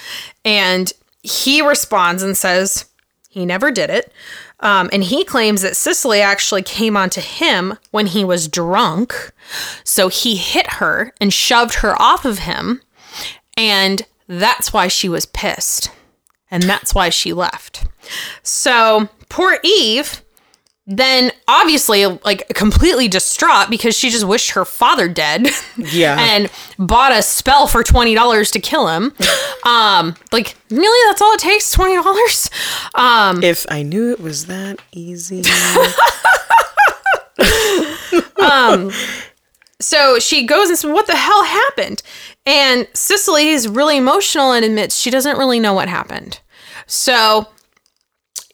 And 0.44 0.92
he 1.22 1.60
responds 1.60 2.22
and 2.22 2.36
says 2.36 2.86
he 3.28 3.44
never 3.44 3.70
did 3.70 3.90
it. 3.90 4.12
Um, 4.60 4.90
and 4.92 5.02
he 5.02 5.24
claims 5.24 5.62
that 5.62 5.76
Cicely 5.76 6.20
actually 6.20 6.62
came 6.62 6.96
onto 6.96 7.20
him 7.20 7.78
when 7.90 8.06
he 8.06 8.24
was 8.24 8.48
drunk. 8.48 9.32
So 9.84 10.08
he 10.08 10.36
hit 10.36 10.74
her 10.74 11.12
and 11.20 11.32
shoved 11.32 11.76
her 11.76 12.00
off 12.00 12.24
of 12.24 12.40
him. 12.40 12.82
And 13.56 14.02
that's 14.26 14.72
why 14.72 14.88
she 14.88 15.08
was 15.08 15.26
pissed. 15.26 15.90
And 16.50 16.62
that's 16.62 16.94
why 16.94 17.08
she 17.08 17.32
left. 17.32 17.86
So 18.42 19.08
poor 19.28 19.58
Eve 19.62 20.22
then 20.92 21.30
obviously 21.46 22.04
like 22.04 22.48
completely 22.48 23.06
distraught 23.06 23.70
because 23.70 23.96
she 23.96 24.10
just 24.10 24.26
wished 24.26 24.50
her 24.50 24.64
father 24.64 25.08
dead. 25.08 25.46
Yeah. 25.76 26.16
and 26.20 26.50
bought 26.78 27.12
a 27.12 27.22
spell 27.22 27.66
for 27.66 27.82
$20 27.84 28.52
to 28.52 28.58
kill 28.60 28.88
him. 28.88 29.12
Um 29.64 30.16
like 30.32 30.56
really? 30.70 31.10
That's 31.10 31.20
all 31.20 31.32
it 31.34 31.40
takes? 31.40 31.74
$20 31.76 32.50
um 32.94 33.42
if 33.44 33.66
I 33.68 33.82
knew 33.82 34.10
it 34.10 34.18
was 34.20 34.46
that 34.46 34.78
easy. 34.92 35.42
Um 38.40 38.90
So 39.80 40.18
she 40.18 40.46
goes 40.46 40.68
and 40.70 40.78
says 40.78 40.90
what 40.90 41.06
the 41.06 41.16
hell 41.16 41.44
happened? 41.44 42.02
And 42.46 42.88
Cicely 42.94 43.50
is 43.50 43.68
really 43.68 43.96
emotional 43.98 44.52
and 44.52 44.64
admits 44.64 44.96
she 44.98 45.10
doesn't 45.10 45.36
really 45.38 45.60
know 45.60 45.74
what 45.74 45.88
happened. 45.88 46.40
So 46.86 47.48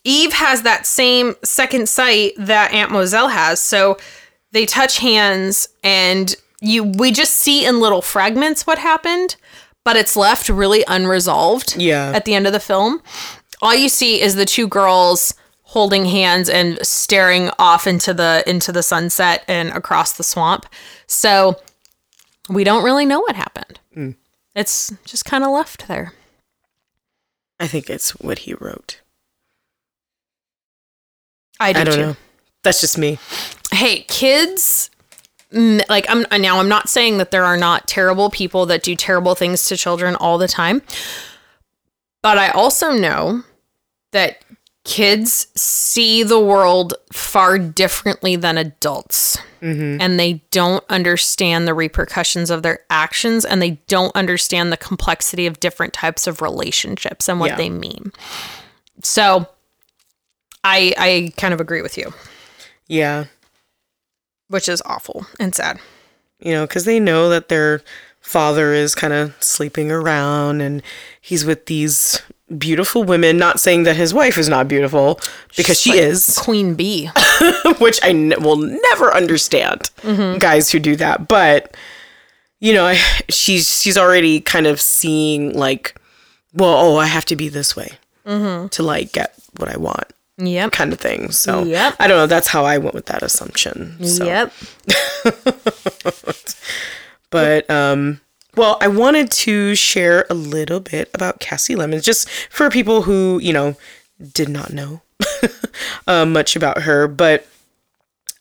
Eve 0.06 0.32
has 0.34 0.62
that 0.62 0.86
same 0.86 1.34
second 1.42 1.88
sight 1.88 2.32
that 2.38 2.72
Aunt 2.72 2.90
Mozelle 2.92 3.30
has. 3.30 3.60
So 3.60 3.98
they 4.52 4.64
touch 4.66 4.98
hands 4.98 5.68
and 5.82 6.34
you 6.60 6.84
we 6.84 7.12
just 7.12 7.34
see 7.34 7.66
in 7.66 7.80
little 7.80 8.00
fragments 8.02 8.66
what 8.66 8.78
happened, 8.78 9.36
but 9.84 9.96
it's 9.96 10.16
left 10.16 10.48
really 10.48 10.84
unresolved 10.88 11.76
Yeah. 11.76 12.12
at 12.14 12.24
the 12.24 12.34
end 12.34 12.46
of 12.46 12.52
the 12.52 12.60
film. 12.60 13.02
All 13.60 13.74
you 13.74 13.88
see 13.88 14.20
is 14.20 14.34
the 14.36 14.44
two 14.46 14.68
girls 14.68 15.34
holding 15.62 16.04
hands 16.06 16.48
and 16.48 16.78
staring 16.86 17.50
off 17.58 17.86
into 17.86 18.14
the 18.14 18.42
into 18.46 18.70
the 18.72 18.82
sunset 18.82 19.44
and 19.48 19.70
across 19.70 20.12
the 20.12 20.22
swamp. 20.22 20.66
So 21.06 21.56
we 22.48 22.62
don't 22.64 22.84
really 22.84 23.04
know 23.04 23.20
what 23.20 23.34
happened. 23.36 23.80
Mm. 23.96 24.14
It's 24.54 24.92
just 25.04 25.24
kind 25.24 25.42
of 25.42 25.50
left 25.50 25.88
there. 25.88 26.12
I 27.58 27.66
think 27.66 27.90
it's 27.90 28.10
what 28.12 28.40
he 28.40 28.54
wrote. 28.54 29.00
I 31.60 31.72
do 31.72 31.80
I 31.80 31.84
don't 31.84 31.94
too. 31.94 32.00
know. 32.02 32.16
That's 32.62 32.80
just 32.80 32.98
me. 32.98 33.18
hey 33.72 34.00
kids 34.08 34.90
like 35.52 36.04
i'm 36.08 36.24
now 36.42 36.58
i'm 36.58 36.68
not 36.68 36.88
saying 36.88 37.18
that 37.18 37.30
there 37.30 37.44
are 37.44 37.56
not 37.56 37.86
terrible 37.86 38.28
people 38.30 38.66
that 38.66 38.82
do 38.82 38.96
terrible 38.96 39.34
things 39.36 39.64
to 39.66 39.76
children 39.76 40.16
all 40.16 40.36
the 40.38 40.48
time 40.48 40.82
but 42.22 42.36
i 42.38 42.48
also 42.50 42.90
know 42.92 43.42
that 44.12 44.44
kids 44.84 45.46
see 45.56 46.22
the 46.24 46.40
world 46.40 46.94
far 47.12 47.58
differently 47.58 48.34
than 48.36 48.58
adults 48.58 49.38
mm-hmm. 49.62 50.00
and 50.00 50.18
they 50.18 50.34
don't 50.50 50.84
understand 50.88 51.66
the 51.68 51.74
repercussions 51.74 52.50
of 52.50 52.62
their 52.62 52.80
actions 52.90 53.44
and 53.44 53.62
they 53.62 53.72
don't 53.86 54.14
understand 54.16 54.72
the 54.72 54.76
complexity 54.76 55.46
of 55.46 55.60
different 55.60 55.92
types 55.92 56.26
of 56.26 56.42
relationships 56.42 57.28
and 57.28 57.38
what 57.40 57.50
Yeah. 57.50 57.56
they 57.56 57.70
mean 57.70 58.12
so 59.02 59.46
i 60.66 60.94
i 60.98 61.32
kind 61.36 61.54
of 61.54 61.60
agree 61.60 61.82
with 61.82 61.96
you 61.96 62.12
Yeah. 62.88 63.24
which 64.48 64.68
is 64.68 64.82
awful 64.86 65.26
and 65.40 65.54
sad. 65.54 65.78
You 66.38 66.52
know, 66.52 66.66
because 66.66 66.84
they 66.84 67.00
know 67.00 67.28
that 67.30 67.48
their 67.48 67.80
father 68.20 68.72
is 68.74 68.94
kind 68.94 69.12
of 69.12 69.34
sleeping 69.42 69.90
around 69.90 70.60
and 70.60 70.82
he's 71.20 71.44
with 71.44 71.66
these 71.66 72.20
beautiful 72.58 73.04
women. 73.04 73.38
Not 73.38 73.58
saying 73.58 73.84
that 73.84 73.96
his 73.96 74.12
wife 74.12 74.36
is 74.36 74.48
not 74.48 74.68
beautiful 74.68 75.18
because 75.56 75.80
she 75.80 75.98
is, 75.98 76.36
Queen 76.38 76.74
Bee. 76.74 77.08
which 77.78 77.98
I 78.02 78.10
n- 78.10 78.34
will 78.40 78.56
never 78.56 79.14
understand 79.14 79.90
mm-hmm. 80.02 80.38
guys 80.38 80.70
who 80.70 80.78
do 80.78 80.94
that. 80.96 81.26
But 81.26 81.74
you 82.60 82.72
know, 82.74 82.86
I, 82.86 82.94
she's 83.30 83.66
she's 83.68 83.96
already 83.96 84.40
kind 84.40 84.66
of 84.66 84.80
seeing 84.80 85.54
like, 85.54 85.96
well, 86.52 86.74
oh, 86.76 86.96
I 86.98 87.06
have 87.06 87.24
to 87.26 87.36
be 87.36 87.48
this 87.48 87.74
way 87.74 87.92
mm-hmm. 88.26 88.68
to 88.68 88.82
like 88.82 89.12
get 89.12 89.34
what 89.56 89.70
I 89.72 89.78
want, 89.78 90.12
Yep. 90.38 90.72
kind 90.72 90.92
of 90.92 90.98
thing. 91.00 91.30
So 91.30 91.64
Yep. 91.64 91.96
I 91.98 92.06
don't 92.08 92.18
know. 92.18 92.26
That's 92.26 92.48
how 92.48 92.64
I 92.64 92.78
went 92.78 92.94
with 92.94 93.06
that 93.06 93.22
assumption. 93.22 94.04
So. 94.04 94.24
Yep. 94.26 94.52
But 97.30 97.68
um 97.70 98.20
well, 98.56 98.78
I 98.80 98.88
wanted 98.88 99.30
to 99.32 99.74
share 99.74 100.24
a 100.30 100.34
little 100.34 100.80
bit 100.80 101.10
about 101.12 101.40
Kasi 101.40 101.74
Lemmons 101.74 102.02
just 102.02 102.26
for 102.48 102.70
people 102.70 103.02
who, 103.02 103.38
you 103.42 103.52
know, 103.52 103.76
did 104.32 104.48
not 104.48 104.72
know 104.72 105.02
uh, 106.06 106.24
much 106.24 106.56
about 106.56 106.82
her, 106.82 107.06
but 107.08 107.46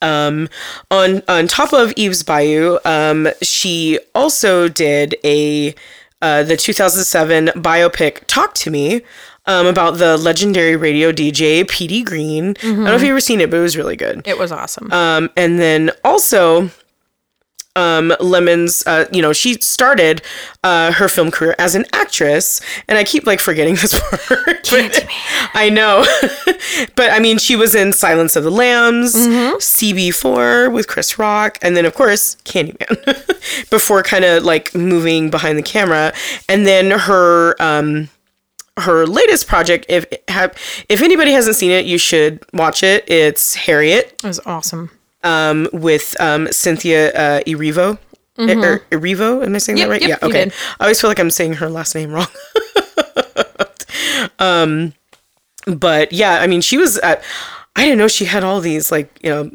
um 0.02 0.48
on 0.90 1.22
on 1.28 1.46
top 1.48 1.72
of 1.72 1.92
Eve's 1.96 2.22
Bayou, 2.22 2.78
um 2.84 3.28
she 3.42 3.98
also 4.14 4.68
did 4.68 5.16
a 5.24 5.74
uh, 6.22 6.42
the 6.42 6.56
2007 6.56 7.48
biopic 7.62 8.24
Talk 8.26 8.54
to 8.54 8.70
Me 8.70 9.02
um, 9.46 9.66
about 9.66 9.98
the 9.98 10.16
legendary 10.16 10.76
radio 10.76 11.12
DJ 11.12 11.68
Petey 11.68 12.02
Greene. 12.02 12.56
I 12.60 12.62
don't 12.62 12.84
know 12.84 12.94
if 12.94 13.02
you've 13.02 13.10
ever 13.10 13.20
seen 13.20 13.40
it, 13.40 13.50
but 13.50 13.58
it 13.58 13.62
was 13.62 13.76
really 13.76 13.96
good. 13.96 14.22
It 14.26 14.38
was 14.38 14.50
awesome. 14.52 14.92
Um, 14.92 15.30
and 15.36 15.58
then 15.60 15.90
also, 16.04 16.70
um, 17.76 18.12
Lemmons, 18.20 18.82
uh, 18.86 19.04
you 19.12 19.20
know, 19.20 19.34
she 19.34 19.54
started 19.60 20.22
uh, 20.64 20.92
her 20.92 21.08
film 21.08 21.30
career 21.30 21.54
as 21.58 21.74
an 21.74 21.84
actress, 21.92 22.60
and 22.88 22.96
I 22.96 23.04
keep 23.04 23.26
like 23.26 23.38
forgetting 23.38 23.74
this 23.80 23.98
part. 23.98 24.66
but- 24.70 25.06
I 25.54 25.70
know, 25.70 26.04
but 26.96 27.10
I 27.12 27.18
mean, 27.20 27.38
she 27.38 27.54
was 27.56 27.74
in 27.74 27.92
Silence 27.92 28.34
of 28.36 28.44
the 28.44 28.50
Lambs, 28.50 29.14
CB4 29.14 30.72
with 30.72 30.88
Chris 30.88 31.18
Rock, 31.18 31.58
and 31.62 31.76
then 31.76 31.84
of 31.84 31.94
course 31.94 32.36
Candyman. 32.44 33.70
before 33.70 34.02
kind 34.02 34.24
of 34.24 34.42
like 34.42 34.74
moving 34.74 35.30
behind 35.30 35.56
the 35.58 35.62
camera, 35.62 36.12
and 36.48 36.66
then 36.66 36.90
her. 36.98 37.54
Um, 37.60 38.08
her 38.78 39.06
latest 39.06 39.46
project 39.46 39.86
if 39.88 40.04
if 40.88 41.00
anybody 41.02 41.30
hasn't 41.32 41.56
seen 41.56 41.70
it 41.70 41.86
you 41.86 41.96
should 41.98 42.44
watch 42.52 42.82
it 42.82 43.04
it's 43.10 43.54
harriet 43.54 44.14
it 44.22 44.26
was 44.26 44.38
awesome. 44.46 44.90
um, 45.24 45.68
with 45.72 46.14
um, 46.20 46.46
Cynthia 46.52 47.10
uh, 47.12 47.40
Erivo. 47.46 47.98
Er, 48.38 48.84
Erivo, 48.90 49.42
am 49.46 49.54
I 49.54 49.58
saying 49.58 49.78
Yep, 49.78 49.86
that 49.86 49.90
right? 49.92 50.02
yep, 50.02 50.18
yeah. 50.20 50.26
Okay. 50.28 50.44
did. 50.44 50.52
I 50.78 50.84
always 50.84 51.00
feel 51.00 51.08
like 51.08 51.18
I'm 51.18 51.30
saying 51.30 51.54
her 51.54 51.70
last 51.70 51.94
name 51.94 52.12
wrong. 52.12 52.26
um, 54.38 54.92
but 55.66 56.12
yeah, 56.12 56.40
I 56.40 56.46
mean, 56.46 56.60
she 56.60 56.76
was. 56.76 56.98
At, 56.98 57.22
I 57.74 57.82
didn't 57.84 57.98
know 57.98 58.08
she 58.08 58.24
had 58.26 58.44
all 58.44 58.60
these 58.60 58.90
like 58.92 59.10
you 59.22 59.30
know. 59.30 59.50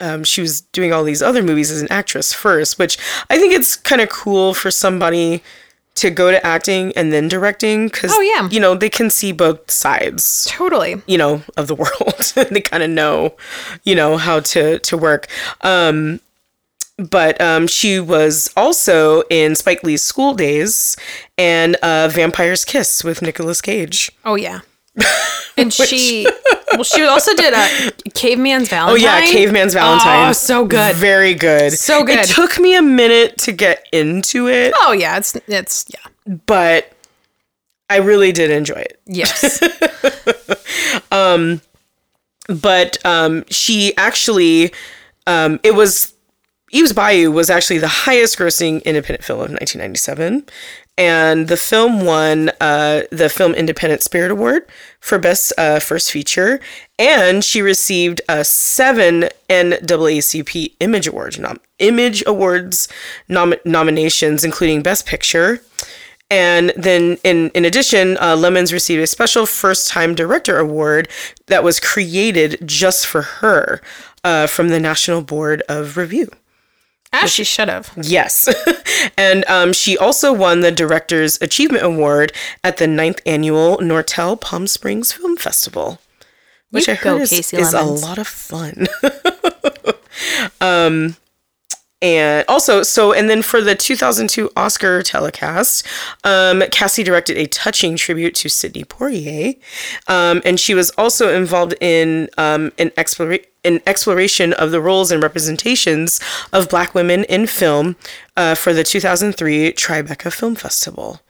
Um, 0.00 0.24
she 0.24 0.40
was 0.40 0.62
doing 0.62 0.92
all 0.92 1.04
these 1.04 1.22
other 1.22 1.42
movies 1.44 1.70
as 1.70 1.80
an 1.80 1.86
actress 1.90 2.32
first, 2.32 2.76
which 2.78 2.98
I 3.30 3.38
think 3.38 3.54
it's 3.54 3.76
kind 3.76 4.00
of 4.02 4.08
cool 4.08 4.52
for 4.52 4.68
somebody 4.70 5.42
to 5.94 6.10
go 6.10 6.30
to 6.30 6.44
acting 6.46 6.92
and 6.96 7.12
then 7.12 7.28
directing 7.28 7.86
because 7.88 8.10
Oh, 8.14 8.20
yeah. 8.20 8.48
you 8.50 8.58
know 8.60 8.74
they 8.74 8.88
can 8.90 9.10
see 9.10 9.30
both 9.32 9.70
sides 9.70 10.46
Totally. 10.50 11.02
you 11.06 11.18
know 11.18 11.42
of 11.56 11.66
the 11.66 11.74
world 11.82 12.32
they 12.50 12.60
kind 12.60 12.82
of 12.82 12.90
know 12.90 13.34
you 13.84 13.94
know 13.94 14.16
how 14.16 14.40
to 14.40 14.78
to 14.78 14.96
work 14.96 15.26
um 15.60 16.20
but 16.98 17.40
um, 17.40 17.66
she 17.66 17.98
was 17.98 18.52
also 18.56 19.22
in 19.30 19.56
Spike 19.56 19.82
Lee's 19.82 20.02
School 20.02 20.34
Daze 20.34 20.96
and 21.38 21.74
uh, 21.82 22.08
Vampire's 22.12 22.64
Kiss 22.64 23.02
with 23.02 23.22
Nicolas 23.22 23.60
Cage. 23.60 24.12
Oh 24.24 24.34
yeah. 24.36 24.60
And 25.54 25.70
she, 25.70 26.26
well, 26.72 26.82
she 26.82 27.02
also 27.02 27.34
did 27.34 27.52
a 27.52 27.92
Caveman's 28.14 28.70
valentine 28.70 28.90
Oh 28.90 28.96
yeah, 28.96 29.20
Caveman's 29.20 29.74
Valentine. 29.74 30.30
Oh, 30.30 30.32
so 30.32 30.64
good. 30.64 30.96
Very 30.96 31.34
good. 31.34 31.74
So 31.74 32.04
good. 32.04 32.20
It 32.20 32.28
took 32.28 32.58
me 32.58 32.74
a 32.74 32.80
minute 32.80 33.36
to 33.40 33.52
get 33.52 33.86
into 33.92 34.48
it, 34.48 34.72
Oh 34.74 34.92
yeah, 34.92 35.18
it's 35.18 35.36
it's 35.46 35.84
yeah. 35.92 36.34
but 36.46 36.90
I 37.90 37.98
really 37.98 38.32
did 38.32 38.50
enjoy 38.50 38.76
it. 38.76 38.98
Yes. 39.04 39.62
um 41.12 41.60
but 42.48 43.04
um, 43.04 43.44
she 43.50 43.96
actually 43.96 44.72
um, 45.26 45.60
it 45.62 45.74
was 45.74 46.14
Eve's 46.70 46.92
Bayou 46.92 47.30
was 47.30 47.50
actually 47.50 47.78
the 47.78 47.88
highest 47.88 48.38
grossing 48.38 48.82
independent 48.84 49.24
film 49.24 49.40
of 49.40 49.50
1997 49.50 50.46
and 50.98 51.48
the 51.48 51.56
film 51.56 52.04
won 52.04 52.50
uh, 52.60 53.02
the 53.10 53.28
film 53.28 53.54
independent 53.54 54.02
spirit 54.02 54.30
award 54.30 54.66
for 55.00 55.18
best 55.18 55.52
uh, 55.58 55.78
first 55.78 56.12
feature 56.12 56.60
and 56.98 57.44
she 57.44 57.62
received 57.62 58.20
uh, 58.28 58.42
seven 58.42 59.28
NAACP 59.48 60.74
image 60.80 61.06
awards 61.06 61.38
nom- 61.38 61.60
image 61.78 62.22
awards 62.26 62.88
nom- 63.28 63.54
nominations 63.64 64.44
including 64.44 64.82
best 64.82 65.06
picture 65.06 65.60
and 66.32 66.72
then, 66.74 67.18
in, 67.24 67.50
in 67.50 67.66
addition, 67.66 68.16
uh, 68.16 68.34
Lemmons 68.34 68.72
received 68.72 69.02
a 69.02 69.06
special 69.06 69.44
first 69.44 69.88
time 69.88 70.14
director 70.14 70.58
award 70.58 71.10
that 71.48 71.62
was 71.62 71.78
created 71.78 72.58
just 72.64 73.06
for 73.06 73.20
her 73.20 73.82
uh, 74.24 74.46
from 74.46 74.68
the 74.68 74.80
National 74.80 75.20
Board 75.20 75.62
of 75.68 75.98
Review. 75.98 76.30
As 77.12 77.30
she 77.30 77.44
should 77.44 77.68
have. 77.68 77.92
Yes. 78.00 78.48
and 79.18 79.44
um, 79.44 79.72
she 79.72 79.98
also 79.98 80.32
won 80.32 80.60
the 80.60 80.72
Director's 80.72 81.40
Achievement 81.42 81.84
Award 81.84 82.32
at 82.64 82.78
the 82.78 82.86
ninth 82.86 83.20
annual 83.26 83.78
Nortel 83.78 84.40
Palm 84.40 84.66
Springs 84.66 85.12
Film 85.12 85.36
Festival, 85.36 86.00
which 86.70 86.88
You 86.88 86.94
I 86.94 86.96
heard 86.96 87.20
is, 87.20 87.52
is 87.52 87.74
a 87.74 87.82
lot 87.82 88.18
of 88.18 88.26
fun. 88.26 88.86
um, 90.60 91.16
and 92.02 92.44
also, 92.48 92.82
so, 92.82 93.12
and 93.12 93.30
then 93.30 93.42
for 93.42 93.60
the 93.60 93.76
2002 93.76 94.50
Oscar 94.56 95.02
telecast, 95.02 95.86
um, 96.24 96.64
Kasi 96.72 97.04
directed 97.04 97.38
a 97.38 97.46
touching 97.46 97.96
tribute 97.96 98.34
to 98.36 98.48
Sidney 98.48 98.84
Poitier. 98.84 99.56
Um, 100.08 100.42
and 100.44 100.58
she 100.58 100.74
was 100.74 100.90
also 100.98 101.32
involved 101.32 101.74
in 101.80 102.28
um, 102.36 102.72
an, 102.78 102.90
explora- 102.90 103.44
an 103.64 103.80
exploration 103.86 104.52
of 104.54 104.70
the 104.70 104.80
roles 104.80 105.10
and 105.10 105.22
representations 105.22 106.20
of 106.52 106.68
Black 106.68 106.94
women 106.94 107.24
in 107.24 107.46
film 107.46 107.96
uh, 108.36 108.54
for 108.54 108.72
the 108.72 108.82
2003 108.84 109.72
Tribeca 109.72 110.32
Film 110.32 110.54
Festival. 110.54 111.20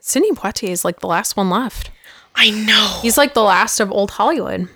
Sidney 0.00 0.32
Poitier 0.32 0.70
is 0.70 0.84
like 0.84 1.00
the 1.00 1.06
last 1.06 1.36
one 1.36 1.48
left. 1.50 1.90
I 2.34 2.50
know. 2.50 2.98
He's 3.02 3.16
like 3.16 3.34
the 3.34 3.42
last 3.42 3.80
of 3.80 3.90
old 3.92 4.12
Hollywood. 4.12 4.68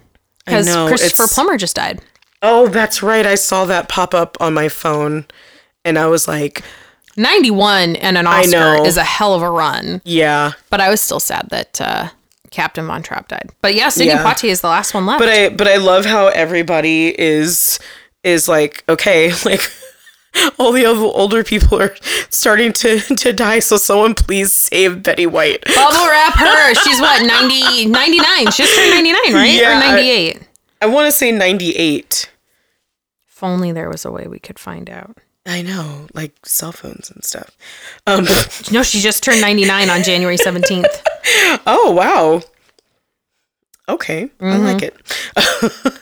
Because 0.47 0.67
Christopher 0.89 1.25
it's- 1.25 1.35
Plummer 1.35 1.59
just 1.59 1.77
died. 1.77 2.01
Oh, 2.41 2.69
that's 2.69 3.03
right. 3.03 3.27
I 3.27 3.35
saw 3.35 3.65
that 3.65 3.89
pop 3.89 4.15
up 4.15 4.37
on 4.41 4.55
my 4.55 4.69
phone. 4.69 5.27
And 5.85 5.99
I 5.99 6.07
was 6.07 6.29
like, 6.29 6.63
91 7.17 7.97
and 7.97 8.17
an 8.17 8.27
Oscar 8.27 8.85
is 8.87 8.97
a 8.97 9.03
hell 9.05 9.35
of 9.35 9.43
a 9.43 9.51
run. 9.51 10.01
yeah. 10.05 10.53
But 10.71 10.81
I 10.81 10.89
was 10.89 11.01
still 11.01 11.21
sad 11.21 11.49
that 11.51 11.81
uh, 11.81 12.09
Captain 12.51 12.87
Von 12.87 13.03
Trapp 13.03 13.29
died. 13.29 13.51
But 13.61 13.75
yeah, 13.75 13.89
Sidney 13.89 14.13
Yeah. 14.13 14.25
Poitier 14.25 14.49
is 14.51 14.61
the 14.61 14.69
last 14.69 14.95
one 14.95 15.07
left. 15.07 15.21
but 15.21 15.29
I 15.29 15.49
but 15.51 15.69
I 15.69 15.77
love 15.77 16.05
how 16.07 16.29
everybody 16.29 17.15
is 17.19 17.79
is 18.25 18.49
like 18.49 18.85
okay 18.89 19.33
like 19.45 19.61
all 20.59 20.73
the 20.73 20.85
older 20.87 21.43
people 21.43 21.81
are 21.81 21.95
starting 22.31 22.73
to 22.75 23.01
to 23.01 23.33
die 23.33 23.59
so 23.61 23.77
someone 23.77 24.15
please 24.15 24.53
save 24.53 25.03
Betty 25.03 25.27
White. 25.27 25.65
Bubble 25.65 26.07
wrap 26.09 26.35
her. 26.35 26.75
She's 26.75 27.01
what, 27.01 27.27
90, 27.27 27.87
99? 27.87 28.51
She 28.53 28.63
just 28.63 28.77
turned 28.77 28.91
99, 28.91 29.35
right? 29.35 29.51
Yeah, 29.51 29.71
or 29.71 29.83
I- 29.83 29.91
98? 29.97 30.43
I 30.81 30.87
want 30.87 31.07
to 31.07 31.13
say 31.13 31.33
98. 31.33 32.31
if 33.29 33.43
only 33.43 33.73
there 33.73 33.89
was 33.89 34.05
a 34.05 34.13
way 34.13 34.27
we 34.29 34.39
could 34.39 34.59
find 34.59 34.89
out. 34.89 35.17
I 35.47 35.63
know, 35.63 36.07
like 36.13 36.35
cell 36.45 36.73
phones 36.73 37.11
and 37.11 37.25
stuff. 37.25 37.57
Um 38.07 38.25
No, 38.71 38.83
she 38.83 39.01
just 39.01 39.23
turned 39.23 39.41
99 39.41 39.89
on 39.91 40.03
January 40.03 40.37
17th. 40.37 40.85
Oh 41.67 41.93
wow. 41.97 42.43
Okay, 43.89 44.31
I 44.41 44.57
like 44.59 44.83
it. 44.83 44.97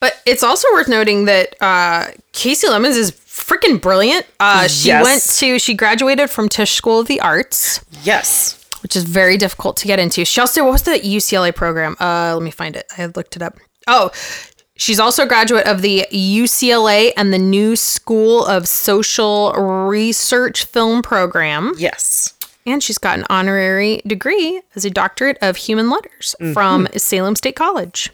But 0.00 0.20
it's 0.26 0.42
also 0.42 0.66
worth 0.72 0.88
noting 0.88 1.26
that 1.26 1.54
uh, 1.60 2.08
Kasi 2.32 2.66
Lemmons 2.66 2.96
is 2.96 3.12
freaking 3.12 3.80
brilliant. 3.80 4.26
Uh, 4.40 4.66
she 4.66 4.88
Yes. 4.88 5.04
went 5.04 5.22
to, 5.38 5.60
she 5.60 5.74
graduated 5.74 6.28
from 6.28 6.48
Tisch 6.48 6.72
School 6.72 6.98
of 6.98 7.06
the 7.06 7.20
Arts, 7.20 7.84
Yes. 8.02 8.58
which 8.82 8.96
is 8.96 9.04
very 9.04 9.36
difficult 9.36 9.76
to 9.76 9.86
get 9.86 10.00
into. 10.00 10.24
She 10.24 10.40
also, 10.40 10.64
what 10.64 10.72
was 10.72 10.82
the 10.82 10.98
UCLA 10.98 11.54
program? 11.54 11.94
Uh, 12.00 12.34
let 12.34 12.42
me 12.42 12.50
find 12.50 12.74
it. 12.74 12.84
I 12.98 13.06
looked 13.06 13.36
it 13.36 13.42
up. 13.42 13.58
Oh, 13.86 14.10
she's 14.74 14.98
also 14.98 15.22
a 15.22 15.26
graduate 15.26 15.68
of 15.68 15.82
the 15.82 16.04
UCLA 16.10 17.12
and 17.16 17.32
the 17.32 17.38
New 17.38 17.76
School 17.76 18.44
of 18.44 18.66
Social 18.66 19.52
Research 19.52 20.64
Film 20.64 21.02
Program. 21.02 21.74
Yes. 21.78 22.34
And 22.64 22.82
she's 22.82 22.98
got 22.98 23.18
an 23.18 23.26
honorary 23.28 24.02
degree 24.06 24.62
as 24.76 24.84
a 24.84 24.90
doctorate 24.90 25.38
of 25.42 25.56
human 25.56 25.90
letters 25.90 26.34
mm-hmm. 26.40 26.52
from 26.52 26.88
Salem 26.96 27.36
State 27.36 27.56
College. 27.56 28.10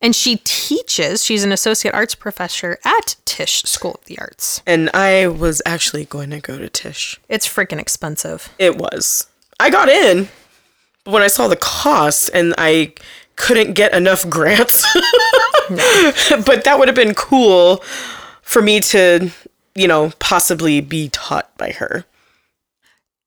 And 0.00 0.16
she 0.16 0.40
teaches, 0.42 1.22
she's 1.24 1.44
an 1.44 1.52
associate 1.52 1.94
arts 1.94 2.16
professor 2.16 2.78
at 2.84 3.14
Tisch 3.24 3.62
School 3.62 3.94
of 3.94 4.04
the 4.06 4.18
Arts. 4.18 4.60
And 4.66 4.90
I 4.92 5.28
was 5.28 5.62
actually 5.64 6.06
going 6.06 6.30
to 6.30 6.40
go 6.40 6.58
to 6.58 6.68
Tisch. 6.68 7.20
It's 7.28 7.46
freaking 7.46 7.78
expensive. 7.78 8.52
It 8.58 8.76
was. 8.76 9.28
I 9.60 9.70
got 9.70 9.88
in, 9.88 10.28
but 11.04 11.12
when 11.12 11.22
I 11.22 11.28
saw 11.28 11.46
the 11.46 11.56
costs 11.56 12.28
and 12.28 12.52
I 12.58 12.94
couldn't 13.36 13.74
get 13.74 13.94
enough 13.94 14.28
grants, 14.28 14.82
but 15.68 16.64
that 16.64 16.76
would 16.78 16.88
have 16.88 16.96
been 16.96 17.14
cool 17.14 17.76
for 18.42 18.60
me 18.60 18.80
to, 18.80 19.30
you 19.76 19.86
know, 19.86 20.10
possibly 20.18 20.80
be 20.80 21.10
taught 21.10 21.56
by 21.56 21.70
her. 21.70 22.04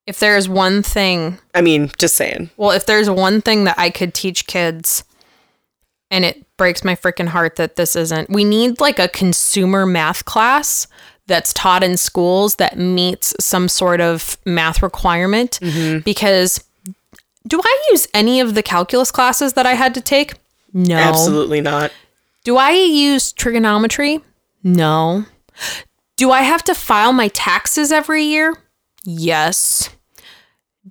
If 0.07 0.19
there's 0.19 0.47
one 0.47 0.83
thing, 0.83 1.39
I 1.53 1.61
mean, 1.61 1.91
just 1.97 2.15
saying. 2.15 2.51
well, 2.57 2.71
if 2.71 2.85
there's 2.85 3.09
one 3.09 3.41
thing 3.41 3.63
that 3.63 3.77
I 3.77 3.89
could 3.89 4.13
teach 4.13 4.45
kids, 4.47 5.03
and 6.11 6.23
it 6.23 6.45
breaks 6.57 6.83
my 6.83 6.95
freaking 6.95 7.27
heart 7.27 7.55
that 7.55 7.75
this 7.75 7.95
isn't, 7.95 8.29
we 8.29 8.43
need 8.43 8.79
like 8.79 8.99
a 8.99 9.07
consumer 9.07 9.85
math 9.85 10.25
class 10.25 10.87
that's 11.27 11.53
taught 11.53 11.83
in 11.83 11.97
schools 11.97 12.55
that 12.55 12.77
meets 12.77 13.33
some 13.39 13.67
sort 13.67 13.99
of 13.99 14.37
math 14.45 14.83
requirement 14.83 15.59
mm-hmm. 15.61 15.99
because 15.99 16.63
do 17.47 17.59
I 17.63 17.87
use 17.91 18.07
any 18.13 18.39
of 18.39 18.55
the 18.55 18.63
calculus 18.63 19.11
classes 19.11 19.53
that 19.53 19.65
I 19.65 19.73
had 19.73 19.93
to 19.95 20.01
take? 20.01 20.33
No. 20.73 20.95
Absolutely 20.95 21.61
not. 21.61 21.91
Do 22.43 22.57
I 22.57 22.71
use 22.71 23.31
trigonometry? 23.31 24.21
No. 24.63 25.25
Do 26.17 26.31
I 26.31 26.41
have 26.41 26.63
to 26.63 26.75
file 26.75 27.13
my 27.13 27.27
taxes 27.29 27.91
every 27.91 28.23
year? 28.23 28.55
Yes. 29.05 29.89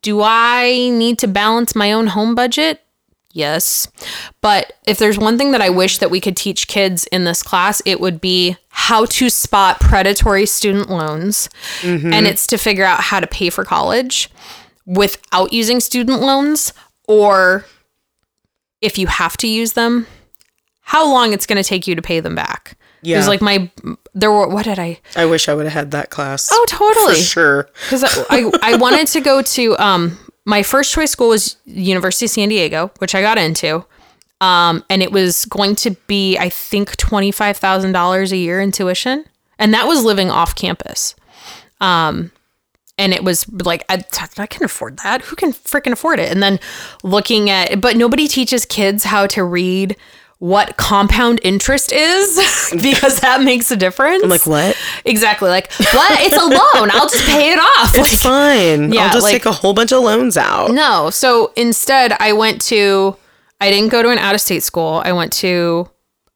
Do 0.01 0.23
I 0.23 0.89
need 0.91 1.19
to 1.19 1.29
balance 1.29 1.75
my 1.75 1.93
own 1.93 2.09
home 2.09 2.35
budget? 2.35 2.81
Yes. 3.33 3.89
But 4.41 4.75
if 4.87 4.99
there's 4.99 5.19
one 5.19 5.37
thing 5.37 5.51
that 5.53 5.61
I 5.61 5.69
wish 5.69 5.99
that 5.99 6.11
we 6.11 6.21
could 6.21 6.37
teach 6.37 6.69
kids 6.69 7.05
in 7.09 7.25
this 7.25 7.43
class, 7.43 7.83
it 7.85 8.01
would 8.01 8.21
be 8.21 8.57
how 8.69 9.07
to 9.07 9.29
spot 9.29 9.81
predatory 9.81 10.47
student 10.47 10.89
loans. 10.89 11.49
Mm-hmm. 11.81 12.13
And 12.13 12.27
it's 12.27 12.47
to 12.47 12.57
figure 12.57 12.85
out 12.85 13.01
how 13.01 13.19
to 13.19 13.27
pay 13.27 13.51
for 13.51 13.65
college 13.65 14.31
without 14.87 15.53
using 15.53 15.81
student 15.81 16.21
loans 16.21 16.73
or 17.09 17.67
if 18.81 18.99
you 18.99 19.09
have 19.09 19.37
to 19.39 19.49
use 19.49 19.73
them, 19.73 20.07
how 20.83 21.11
long 21.11 21.33
it's 21.33 21.47
going 21.47 21.61
to 21.61 21.69
take 21.69 21.87
you 21.89 21.95
to 21.95 22.03
pay 22.03 22.21
them 22.21 22.35
back. 22.35 22.79
It 23.05 23.17
was 23.17 23.29
like 23.29 23.43
my 23.43 23.71
there 24.15 24.31
were 24.31 24.49
what 24.49 24.65
did 24.65 24.79
I 24.79 25.01
I 25.17 25.27
wish 25.27 25.49
I 25.49 25.55
would 25.55 25.65
have 25.67 25.73
had 25.73 25.91
that 25.93 26.11
class. 26.11 26.49
Oh, 26.51 26.67
totally. 26.69 27.17
For 27.17 27.21
sure. 27.21 27.69
because 27.83 28.05
I, 28.05 28.51
I 28.63 28.77
wanted 28.81 29.07
to 29.09 29.21
go 29.21 29.43
to 29.43 29.79
um 29.79 30.19
my 30.45 30.63
first 30.63 30.93
choice 30.93 31.11
school 31.11 31.29
was 31.29 31.57
University 31.65 32.27
of 32.27 32.31
San 32.31 32.49
Diego, 32.49 32.91
which 32.99 33.15
I 33.15 33.23
got 33.23 33.39
into. 33.39 33.85
Um, 34.41 34.85
and 34.91 35.03
it 35.03 35.11
was 35.11 35.47
going 35.47 35.75
to 35.77 35.93
be, 36.07 36.37
I 36.37 36.49
think, 36.49 36.97
twenty 36.97 37.31
five 37.31 37.57
thousand 37.57 37.93
dollars 37.93 38.33
a 38.33 38.37
year 38.37 38.61
in 38.61 38.73
tuition, 38.73 39.25
and 39.59 39.73
that 39.73 39.87
was 39.87 40.05
living 40.05 40.31
off 40.31 40.55
campus. 40.55 41.15
Um, 41.81 42.31
and 42.99 43.13
it 43.13 43.25
was 43.25 43.51
like 43.51 43.85
I, 43.89 44.05
I 44.39 44.47
can 44.47 44.65
afford 44.65 44.99
that. 44.99 45.23
Who 45.23 45.37
can 45.37 45.53
freaking 45.53 45.93
afford 45.93 46.21
it? 46.21 46.31
And 46.31 46.43
then 46.43 46.61
looking 47.03 47.51
at, 47.51 47.81
but 47.81 47.97
nobody 47.97 48.29
teaches 48.29 48.65
kids 48.67 49.05
how 49.05 49.27
to 49.29 49.43
read 49.45 49.97
what 50.45 50.77
compound 50.77 51.41
interest 51.43 51.91
is 51.91 52.37
because 52.83 53.21
that 53.21 53.43
makes 53.43 53.71
a 53.71 53.77
difference. 53.77 54.23
I'm 54.23 54.29
like, 54.29 54.47
what? 54.47 54.77
Exactly. 55.07 55.49
Like, 55.49 55.73
what? 55.73 56.21
It's 56.21 56.37
a 56.37 56.45
loan. 56.45 56.91
I'll 56.93 57.09
just 57.09 57.25
pay 57.25 57.51
it 57.51 57.59
off. 57.59 57.95
Like, 57.97 58.13
It's 58.13 58.23
fine. 58.23 58.93
Yeah, 58.93 59.07
I'll 59.07 59.13
just 59.15 59.23
like- 59.23 59.33
take 59.33 59.47
a 59.47 59.53
whole 59.53 59.73
bunch 59.73 59.91
of 59.91 60.03
loans 60.03 60.37
out. 60.37 60.71
no. 60.71 61.09
So 61.09 61.51
instead, 61.57 62.13
I 62.21 62.35
went 62.35 62.61
to, 62.67 63.17
I 63.59 63.71
didn't 63.71 63.89
go 63.91 64.03
to 64.03 64.11
an 64.11 64.19
out 64.19 64.35
of 64.35 64.41
state 64.43 64.63
school. 64.63 65.01
I 65.03 65.13
went 65.13 65.33
to 65.35 65.89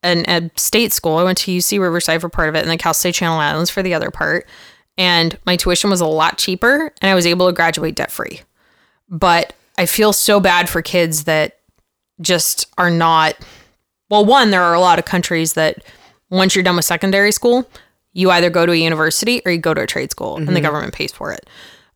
an 0.03 0.25
a 0.27 0.51
state 0.57 0.95
school. 0.95 1.19
I 1.19 1.25
went 1.25 1.37
to 1.39 1.51
UC 1.51 1.79
Riverside 1.79 2.23
for 2.23 2.31
part 2.31 2.49
of 2.49 2.55
it, 2.55 2.61
and 2.61 2.71
then 2.71 2.79
Cal 2.79 2.95
State 2.95 3.15
Channel 3.15 3.39
Islands 3.39 3.69
for 3.69 3.83
the 3.83 3.93
other 3.93 4.11
part. 4.11 4.47
And 4.97 5.37
my 5.45 5.57
tuition 5.57 5.91
was 5.91 6.01
a 6.01 6.07
lot 6.07 6.39
cheaper, 6.39 6.95
and 7.03 7.11
I 7.11 7.15
was 7.15 7.27
able 7.27 7.47
to 7.47 7.53
graduate 7.53 7.95
debt 7.97 8.11
free. 8.11 8.41
But 9.11 9.53
I 9.77 9.85
feel 9.85 10.15
so 10.15 10.41
bad 10.41 10.71
for 10.71 10.81
kids 10.81 11.25
that 11.25 11.59
just 12.23 12.69
are 12.79 12.91
not. 12.91 13.35
Well, 14.09 14.25
one, 14.25 14.51
there 14.51 14.63
are 14.63 14.75
a 14.75 14.81
lot 14.81 14.99
of 14.99 15.05
countries 15.05 15.53
that 15.55 15.85
once 16.31 16.55
you're 16.55 16.65
done 16.65 16.77
with 16.77 16.85
secondary 16.85 17.33
school, 17.33 17.69
you 18.13 18.31
either 18.31 18.51
go 18.51 18.67
to 18.67 18.73
a 18.73 18.77
university 18.77 19.43
or 19.45 19.53
you 19.53 19.59
go 19.59 19.75
to 19.75 19.83
a 19.83 19.87
trade 19.87 20.11
school, 20.11 20.37
and 20.37 20.49
the 20.57 20.61
government 20.61 20.95
pays 20.95 21.13
for 21.13 21.33
it. 21.33 21.49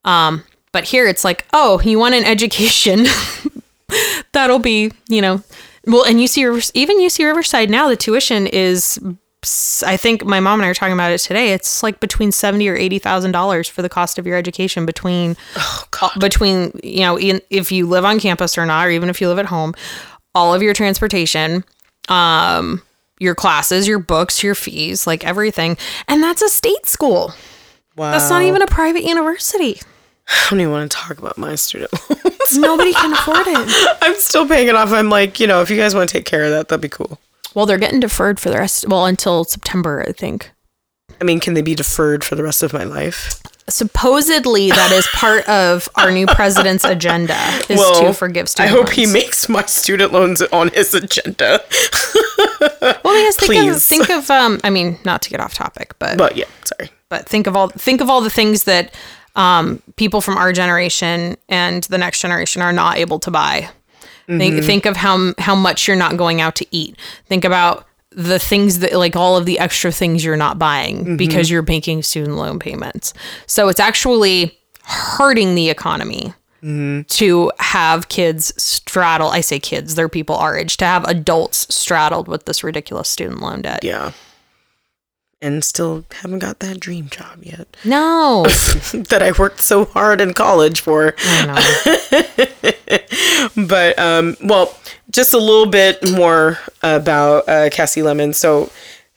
Um, 0.04 0.44
but 0.72 0.84
here 0.84 1.06
it's 1.06 1.24
like, 1.24 1.46
oh, 1.52 1.80
you 1.80 1.98
want 1.98 2.14
an 2.14 2.24
education? 2.24 3.06
That'll 4.32 4.58
be, 4.58 4.92
you 5.08 5.20
know, 5.20 5.42
well, 5.86 6.04
and 6.04 6.18
UC 6.18 6.70
even 6.74 6.98
UC 6.98 7.24
Riverside 7.24 7.70
now, 7.70 7.88
the 7.88 7.96
tuition 7.96 8.46
is, 8.46 8.98
I 9.84 9.96
think 9.96 10.24
my 10.24 10.38
mom 10.38 10.60
and 10.60 10.66
I 10.66 10.68
are 10.68 10.74
talking 10.74 10.94
about 10.94 11.10
it 11.12 11.18
today. 11.18 11.52
It's 11.52 11.82
like 11.82 11.98
between 11.98 12.30
seventy 12.30 12.68
or 12.68 12.76
eighty 12.76 12.98
thousand 12.98 13.32
dollars 13.32 13.68
for 13.68 13.82
the 13.82 13.88
cost 13.88 14.18
of 14.18 14.26
your 14.26 14.36
education 14.36 14.86
between, 14.86 15.36
between 16.20 16.72
you 16.82 17.00
know, 17.00 17.18
in, 17.18 17.40
if 17.50 17.72
you 17.72 17.86
live 17.86 18.04
on 18.04 18.20
campus 18.20 18.56
or 18.56 18.64
not, 18.64 18.86
or 18.86 18.90
even 18.90 19.08
if 19.08 19.20
you 19.20 19.28
live 19.28 19.40
at 19.40 19.46
home, 19.46 19.74
all 20.34 20.54
of 20.54 20.62
your 20.62 20.72
transportation, 20.72 21.64
um, 22.08 22.82
your 23.18 23.34
classes, 23.34 23.86
your 23.86 23.98
books, 23.98 24.42
your 24.42 24.54
fees, 24.54 25.06
like 25.06 25.24
everything, 25.24 25.76
and 26.08 26.22
that's 26.22 26.42
a 26.42 26.48
state 26.48 26.86
school. 26.86 27.32
Wow. 27.96 28.12
That's 28.12 28.30
not 28.30 28.42
even 28.42 28.62
a 28.62 28.66
private 28.66 29.04
university. 29.04 29.80
I 30.28 30.46
don't 30.50 30.60
even 30.60 30.72
want 30.72 30.90
to 30.90 30.96
talk 30.96 31.18
about 31.18 31.36
my 31.36 31.54
student 31.56 31.92
loans. 32.10 32.56
Nobody 32.56 32.92
can 32.92 33.12
afford 33.12 33.46
it. 33.46 33.98
I'm 34.02 34.16
still 34.16 34.46
paying 34.46 34.68
it 34.68 34.74
off. 34.74 34.92
I'm 34.92 35.10
like, 35.10 35.40
you 35.40 35.46
know, 35.46 35.60
if 35.62 35.70
you 35.70 35.76
guys 35.76 35.94
want 35.94 36.08
to 36.08 36.12
take 36.12 36.24
care 36.24 36.44
of 36.44 36.50
that, 36.50 36.68
that'd 36.68 36.80
be 36.80 36.88
cool. 36.88 37.18
Well, 37.54 37.66
they're 37.66 37.78
getting 37.78 38.00
deferred 38.00 38.40
for 38.40 38.48
the 38.48 38.58
rest. 38.58 38.88
Well, 38.88 39.04
until 39.04 39.44
September, 39.44 40.04
I 40.08 40.12
think. 40.12 40.50
I 41.20 41.24
mean, 41.24 41.38
can 41.38 41.54
they 41.54 41.62
be 41.62 41.74
deferred 41.74 42.24
for 42.24 42.34
the 42.34 42.42
rest 42.42 42.62
of 42.62 42.72
my 42.72 42.84
life? 42.84 43.42
Supposedly, 43.68 44.70
that 44.70 44.92
is 44.92 45.06
part 45.08 45.48
of 45.48 45.88
our 45.94 46.10
new 46.10 46.26
president's 46.26 46.84
agenda 46.84 47.36
is 47.68 47.80
to 48.00 48.12
forgive 48.12 48.48
students. 48.48 48.60
I 48.60 48.66
student 48.68 48.88
hope 48.88 48.90
he 48.90 49.06
makes 49.06 49.48
my 49.48 49.64
student 49.66 50.12
loans 50.12 50.42
on 50.42 50.68
his 50.68 50.94
agenda. 50.94 51.60
Well, 53.04 53.14
because 53.14 53.36
think 53.36 53.54
of, 53.54 53.74
Please. 53.74 53.86
think 53.88 54.10
of 54.10 54.30
um, 54.30 54.60
I 54.64 54.70
mean, 54.70 54.98
not 55.04 55.22
to 55.22 55.30
get 55.30 55.40
off 55.40 55.54
topic, 55.54 55.94
but 55.98 56.18
But 56.18 56.36
yeah, 56.36 56.44
sorry. 56.64 56.90
but 57.08 57.28
think 57.28 57.46
of 57.46 57.56
all 57.56 57.68
think 57.68 58.00
of 58.00 58.08
all 58.10 58.20
the 58.20 58.30
things 58.30 58.64
that 58.64 58.94
um, 59.36 59.82
people 59.96 60.20
from 60.20 60.36
our 60.36 60.52
generation 60.52 61.36
and 61.48 61.84
the 61.84 61.98
next 61.98 62.20
generation 62.20 62.62
are 62.62 62.72
not 62.72 62.98
able 62.98 63.18
to 63.20 63.30
buy. 63.30 63.68
Think, 64.26 64.64
think 64.64 64.86
of 64.86 64.96
how 64.96 65.34
how 65.38 65.54
much 65.54 65.86
you're 65.86 65.96
not 65.96 66.16
going 66.16 66.40
out 66.40 66.54
to 66.56 66.66
eat. 66.70 66.96
Think 67.26 67.44
about 67.44 67.86
the 68.14 68.38
things 68.38 68.80
that 68.80 68.92
like 68.94 69.16
all 69.16 69.36
of 69.36 69.46
the 69.46 69.58
extra 69.58 69.92
things 69.92 70.24
you're 70.24 70.36
not 70.36 70.58
buying 70.58 70.98
mm-hmm. 70.98 71.16
because 71.16 71.50
you're 71.50 71.62
making 71.62 72.02
student 72.02 72.36
loan 72.36 72.58
payments. 72.58 73.14
So 73.46 73.68
it's 73.68 73.80
actually 73.80 74.58
hurting 74.84 75.54
the 75.54 75.70
economy 75.70 76.34
mm-hmm. 76.62 77.02
to 77.02 77.52
have 77.58 78.08
kids 78.08 78.52
straddle. 78.62 79.28
I 79.28 79.40
say 79.40 79.58
kids, 79.58 79.94
they're 79.94 80.08
people 80.08 80.36
our 80.36 80.56
age 80.56 80.76
to 80.78 80.84
have 80.84 81.04
adults 81.04 81.72
straddled 81.74 82.28
with 82.28 82.44
this 82.44 82.62
ridiculous 82.64 83.08
student 83.08 83.40
loan 83.40 83.62
debt. 83.62 83.84
Yeah. 83.84 84.12
And 85.42 85.64
still 85.64 86.04
haven't 86.12 86.38
got 86.38 86.60
that 86.60 86.78
dream 86.78 87.08
job 87.08 87.42
yet 87.42 87.66
No, 87.84 88.44
that 89.10 89.20
I 89.22 89.32
worked 89.32 89.60
so 89.60 89.86
hard 89.86 90.20
in 90.20 90.34
college 90.34 90.80
for. 90.80 91.14
I 91.18 91.46
know. 91.46 92.58
But 93.56 93.98
um, 93.98 94.36
well, 94.42 94.74
just 95.10 95.34
a 95.34 95.38
little 95.38 95.66
bit 95.66 96.10
more 96.10 96.58
about 96.82 97.48
uh, 97.48 97.70
Kasi 97.70 98.02
Lemon. 98.02 98.32
So, 98.32 98.70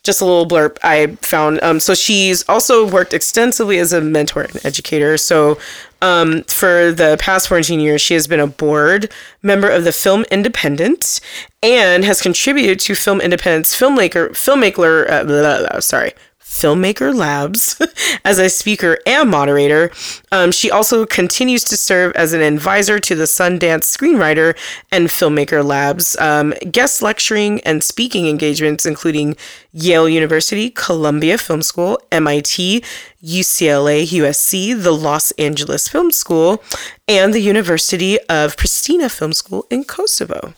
just 0.03 0.21
a 0.21 0.25
little 0.25 0.45
blurb 0.47 0.77
I 0.83 1.15
found. 1.21 1.61
Um, 1.63 1.79
so 1.79 1.93
she's 1.93 2.47
also 2.49 2.87
worked 2.87 3.13
extensively 3.13 3.77
as 3.79 3.93
a 3.93 4.01
mentor 4.01 4.41
and 4.41 4.65
educator. 4.65 5.17
So, 5.17 5.57
um, 6.05 6.43
for 6.43 6.91
the 6.91 7.17
past 7.19 7.47
14 7.47 7.79
years, 7.79 7.99
she 7.99 8.13
has 8.13 8.27
been 8.27 8.39
a 8.39 8.45
board 8.47 9.11
member 9.41 9.69
of 9.69 9.83
the 9.83 9.91
Film 9.91 10.23
Independent 10.29 11.19
and 11.63 12.05
has 12.05 12.21
contributed 12.21 12.79
to 12.81 12.93
Film 12.93 13.19
Independent's 13.19 13.77
filmmaker 13.77 14.29
filmmaker 14.29 15.09
uh, 15.09 15.23
blah, 15.23 15.41
blah, 15.41 15.67
blah, 15.67 15.79
sorry 15.79 16.13
Filmmaker 16.55 17.13
Labs 17.13 17.79
as 18.25 18.39
a 18.39 18.49
speaker 18.49 18.97
and 19.05 19.29
moderator. 19.29 19.91
Um, 20.31 20.51
she 20.51 20.71
also 20.71 21.05
continues 21.05 21.65
to 21.65 21.75
serve 21.75 22.13
as 22.15 22.31
an 22.31 22.41
advisor 22.41 22.97
to 22.99 23.13
the 23.13 23.25
Sundance 23.25 23.83
Screenwriter 23.83 24.57
and 24.89 25.09
Filmmaker 25.09 25.65
Labs, 25.65 26.15
um, 26.17 26.53
guest 26.71 27.01
lecturing 27.01 27.59
and 27.61 27.83
speaking 27.83 28.27
engagements, 28.27 28.85
including 28.85 29.35
Yale 29.73 30.07
University, 30.07 30.69
Columbia 30.69 31.37
Film 31.37 31.61
School, 31.61 31.99
MIT, 32.11 32.83
UCLA, 33.21 34.05
USC, 34.05 34.81
the 34.81 34.93
Los 34.93 35.31
Angeles 35.31 35.89
Film 35.89 36.11
School, 36.11 36.63
and 37.07 37.33
the 37.33 37.41
University 37.41 38.17
of 38.29 38.55
Pristina 38.55 39.11
Film 39.11 39.33
School 39.33 39.65
in 39.69 39.83
Kosovo. 39.83 40.53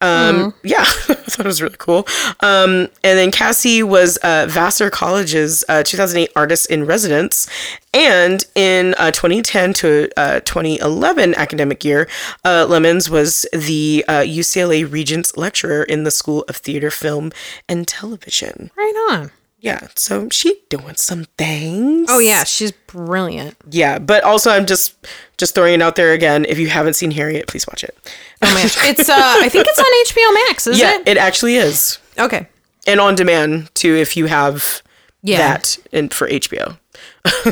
Um, 0.00 0.54
yeah, 0.62 0.76
I 0.84 0.84
thought 0.84 1.40
it 1.40 1.46
was 1.46 1.62
really 1.62 1.76
cool. 1.78 2.06
Um, 2.40 2.88
and 3.02 3.18
then 3.18 3.30
Kasi 3.30 3.82
was 3.82 4.16
uh, 4.18 4.46
Vassar 4.48 4.90
College's 4.90 5.64
uh, 5.68 5.82
2008 5.82 6.30
Artist 6.36 6.70
in 6.70 6.86
Residence. 6.86 7.48
And 7.94 8.44
in 8.54 8.94
uh, 8.98 9.10
2010 9.10 9.72
to 9.74 10.08
uh, 10.16 10.40
2011 10.40 11.34
academic 11.34 11.84
year, 11.84 12.08
uh, 12.44 12.66
Lemmons 12.68 13.10
was 13.10 13.46
the 13.52 14.04
uh, 14.06 14.20
UCLA 14.20 14.90
Regents 14.90 15.36
Lecturer 15.36 15.82
in 15.82 16.04
the 16.04 16.10
School 16.10 16.44
of 16.48 16.56
Theater, 16.56 16.90
Film, 16.90 17.32
and 17.68 17.88
Television. 17.88 18.70
right 18.76 19.08
on. 19.10 19.30
Yeah, 19.60 19.88
so 19.96 20.28
she 20.30 20.54
doing 20.68 20.94
some 20.94 21.24
things. 21.36 22.08
Oh 22.10 22.20
yeah, 22.20 22.44
she's 22.44 22.70
brilliant. 22.70 23.56
Yeah, 23.68 23.98
but 23.98 24.22
also 24.22 24.50
I'm 24.50 24.66
just 24.66 24.94
just 25.36 25.54
throwing 25.54 25.74
it 25.74 25.82
out 25.82 25.96
there 25.96 26.12
again. 26.12 26.44
If 26.48 26.58
you 26.60 26.68
haven't 26.68 26.94
seen 26.94 27.10
Harriet, 27.10 27.48
please 27.48 27.66
watch 27.66 27.82
it. 27.82 27.96
Oh 28.40 28.54
my 28.54 28.62
gosh, 28.62 28.76
it's 28.88 29.08
uh, 29.08 29.14
I 29.16 29.48
think 29.48 29.66
it's 29.68 29.78
on 29.78 29.84
HBO 30.30 30.34
Max, 30.48 30.66
is 30.68 30.78
yeah, 30.78 30.96
it? 31.00 31.08
it 31.08 31.16
actually 31.16 31.56
is. 31.56 31.98
Okay. 32.18 32.46
and 32.86 33.00
on 33.00 33.14
demand 33.16 33.74
too 33.74 33.94
if 33.96 34.16
you 34.16 34.26
have 34.26 34.82
Yeah. 35.22 35.38
that 35.38 35.76
and 35.92 36.12
for 36.14 36.28
HBO. 36.28 36.78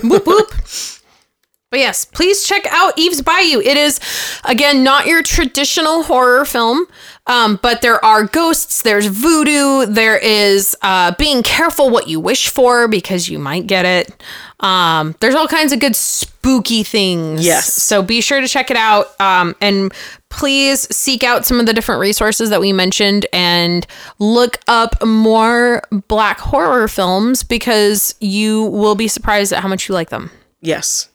Whoop 0.05 0.27
whoop. 0.27 0.53
But 1.71 1.81
yes, 1.81 2.05
please 2.05 2.45
check 2.47 2.65
out 2.71 2.97
Eve's 2.97 3.21
Bayou. 3.23 3.61
It 3.61 3.77
is, 3.77 3.99
again, 4.45 4.85
not 4.85 5.07
your 5.09 5.23
traditional 5.25 6.05
horror 6.05 6.45
film, 6.45 6.87
um, 7.27 7.59
but 7.61 7.83
there 7.83 8.03
are 8.05 8.25
ghosts, 8.25 8.83
there's 8.83 9.07
voodoo, 9.07 9.87
there 9.87 10.17
is 10.17 10.77
uh, 10.83 11.13
being 11.19 11.43
careful 11.43 11.91
what 11.91 12.07
you 12.09 12.21
wish 12.21 12.49
for 12.51 12.87
because 12.87 13.29
you 13.29 13.39
might 13.39 13.67
get 13.67 13.85
it. 13.85 14.23
Um, 14.61 15.15
there's 15.21 15.35
all 15.35 15.49
kinds 15.49 15.73
of 15.73 15.81
good 15.81 15.97
spooky 15.97 16.83
things. 16.83 17.45
Yes. 17.45 17.73
So 17.73 18.03
be 18.03 18.21
sure 18.21 18.41
to 18.41 18.49
check 18.49 18.71
it 18.71 18.77
out. 18.77 19.21
Um, 19.21 19.57
and 19.61 19.93
please 20.29 20.87
seek 20.95 21.25
out 21.25 21.45
some 21.45 21.59
of 21.59 21.67
the 21.67 21.73
different 21.73 22.01
resources 22.01 22.51
that 22.51 22.61
we 22.61 22.73
mentioned 22.73 23.27
and 23.33 23.87
look 24.19 24.59
up 24.69 25.05
more 25.05 25.83
black 26.09 26.39
horror 26.39 26.87
films 26.89 27.43
because 27.43 28.15
you 28.21 28.65
will 28.65 28.95
be 28.95 29.09
surprised 29.09 29.53
at 29.53 29.63
how 29.63 29.69
much 29.69 29.89
you 29.89 29.95
like 29.95 30.11
them. 30.11 30.31
Yes. 30.61 31.09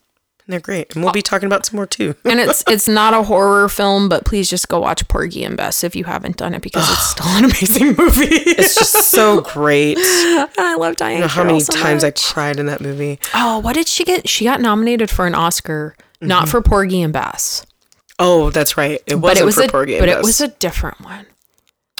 And 0.45 0.53
they're 0.53 0.59
great. 0.59 0.95
And 0.95 1.03
we'll 1.03 1.13
be 1.13 1.21
talking 1.21 1.47
about 1.47 1.65
some 1.65 1.77
more 1.77 1.85
too. 1.87 2.15
And 2.25 2.39
it's 2.39 2.63
it's 2.67 2.87
not 2.87 3.13
a 3.13 3.23
horror 3.23 3.67
film, 3.69 4.09
but 4.09 4.25
please 4.25 4.49
just 4.49 4.67
go 4.67 4.79
watch 4.79 5.07
Porgy 5.07 5.43
and 5.43 5.57
Bess 5.57 5.83
if 5.83 5.95
you 5.95 6.05
haven't 6.05 6.37
done 6.37 6.53
it 6.53 6.61
because 6.61 6.89
it's 6.89 7.09
still 7.09 7.27
an 7.27 7.45
amazing 7.45 7.87
movie. 7.97 8.25
It's 8.29 8.75
just 8.75 8.93
so 9.11 9.41
great. 9.41 9.97
I 9.99 10.47
I 10.57 10.75
love 10.75 10.95
Diane. 10.95 11.13
don't 11.13 11.21
know 11.21 11.27
how 11.27 11.41
Carroll 11.41 11.53
many 11.53 11.59
so 11.59 11.73
times 11.73 12.03
much. 12.03 12.29
I 12.29 12.33
cried 12.33 12.59
in 12.59 12.65
that 12.67 12.81
movie. 12.81 13.19
Oh, 13.33 13.59
what 13.59 13.73
did 13.73 13.87
she 13.87 14.03
get? 14.03 14.27
She 14.29 14.45
got 14.45 14.61
nominated 14.61 15.09
for 15.09 15.27
an 15.27 15.35
Oscar, 15.35 15.95
not 16.21 16.43
mm-hmm. 16.43 16.51
for 16.51 16.61
Porgy 16.61 17.01
and 17.01 17.11
Bess, 17.13 17.65
Oh, 18.23 18.51
that's 18.51 18.77
right. 18.77 19.01
It 19.07 19.15
wasn't 19.15 19.21
but 19.21 19.37
it 19.37 19.45
was 19.45 19.55
for 19.55 19.63
a 19.63 19.67
Porgy 19.67 19.95
and 19.95 20.01
but 20.01 20.09
it 20.09 20.17
Bess. 20.17 20.25
was 20.25 20.41
a 20.41 20.47
different 20.49 21.01
one. 21.01 21.25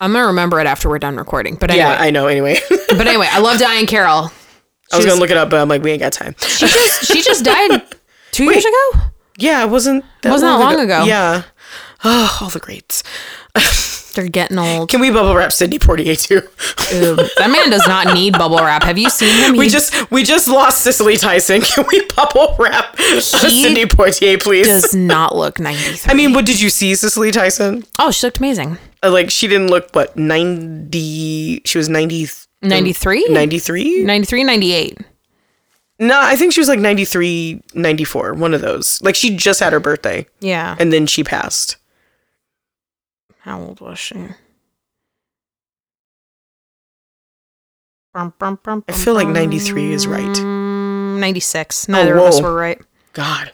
I'm 0.00 0.12
gonna 0.12 0.26
remember 0.26 0.60
it 0.60 0.66
after 0.66 0.90
we're 0.90 0.98
done 0.98 1.16
recording. 1.16 1.56
But 1.56 1.70
anyway, 1.70 1.86
Yeah, 1.86 1.96
I 1.98 2.10
know. 2.10 2.26
Anyway, 2.26 2.58
but 2.68 3.06
anyway, 3.06 3.26
I 3.30 3.40
love 3.40 3.58
Diane 3.58 3.86
Carroll. 3.86 4.30
I 4.92 4.96
was 4.96 5.06
gonna 5.06 5.20
look 5.20 5.30
it 5.30 5.36
up, 5.36 5.50
but 5.50 5.60
I'm 5.60 5.68
like, 5.68 5.82
we 5.82 5.90
ain't 5.90 6.00
got 6.00 6.12
time. 6.12 6.34
She 6.38 6.66
just 6.66 7.04
she 7.12 7.22
just 7.22 7.44
died 7.44 7.82
two 8.32 8.44
years 8.44 8.64
ago. 8.64 9.00
Yeah, 9.38 9.64
it 9.64 9.70
wasn't. 9.70 10.04
That 10.22 10.30
Wasn't 10.30 10.48
that 10.48 10.58
long 10.58 10.80
ago. 10.80 11.04
Yeah. 11.04 11.42
Oh, 12.04 12.38
all 12.40 12.48
the 12.50 12.58
greats. 12.60 13.02
They're 14.14 14.28
getting 14.28 14.58
old. 14.58 14.88
Can 14.88 15.00
we 15.00 15.10
bubble 15.10 15.34
wrap 15.34 15.52
Sidney 15.52 15.78
Poitier 15.78 16.18
too? 16.18 16.40
Ew, 16.96 17.16
that 17.16 17.50
man 17.50 17.68
does 17.68 17.86
not 17.86 18.14
need 18.14 18.32
bubble 18.32 18.56
wrap. 18.56 18.82
Have 18.82 18.96
you 18.96 19.10
seen 19.10 19.34
him? 19.44 19.56
We 19.58 19.68
just 19.68 20.10
we 20.10 20.22
just 20.22 20.48
lost 20.48 20.82
Cicely 20.82 21.18
Tyson. 21.18 21.60
Can 21.74 21.84
we 21.90 22.06
bubble 22.16 22.56
wrap 22.58 22.98
uh, 22.98 23.20
Sidney 23.20 23.84
Poitier, 23.84 24.42
please? 24.42 24.66
does 24.66 24.94
not 24.94 25.36
look 25.36 25.58
93. 25.60 26.10
I 26.10 26.14
mean, 26.14 26.32
what 26.32 26.46
did 26.46 26.60
you 26.62 26.70
see, 26.70 26.94
Cicely 26.94 27.30
Tyson? 27.30 27.84
oh, 27.98 28.10
she 28.10 28.26
looked 28.26 28.38
amazing. 28.38 28.78
Uh, 29.02 29.10
like 29.10 29.30
she 29.30 29.48
didn't 29.48 29.68
look 29.68 29.94
what 29.94 30.16
90 30.16 31.60
she 31.66 31.78
was 31.78 31.88
90 31.90 32.22
93? 32.22 32.45
93 32.68 33.28
93, 33.28 34.44
98. 34.44 34.98
no 35.98 36.20
i 36.20 36.36
think 36.36 36.52
she 36.52 36.60
was 36.60 36.68
like 36.68 36.78
93 36.78 37.62
94 37.74 38.34
one 38.34 38.54
of 38.54 38.60
those 38.60 39.00
like 39.02 39.14
she 39.14 39.36
just 39.36 39.60
had 39.60 39.72
her 39.72 39.80
birthday 39.80 40.26
Yeah. 40.40 40.76
and 40.78 40.92
then 40.92 41.06
she 41.06 41.22
passed 41.24 41.76
How 43.40 43.60
old 43.60 43.80
was 43.80 43.98
she? 43.98 44.16
I 48.14 48.92
feel 48.92 49.14
like 49.14 49.28
93 49.28 49.92
is 49.92 50.06
right. 50.06 50.24
Mm, 50.24 51.18
96. 51.20 51.88
Neither 51.88 52.18
oh, 52.18 52.22
of 52.22 52.28
us 52.28 52.40
Oh, 52.40 52.44
were 52.44 52.54
right. 52.54 52.80
God. 53.12 53.52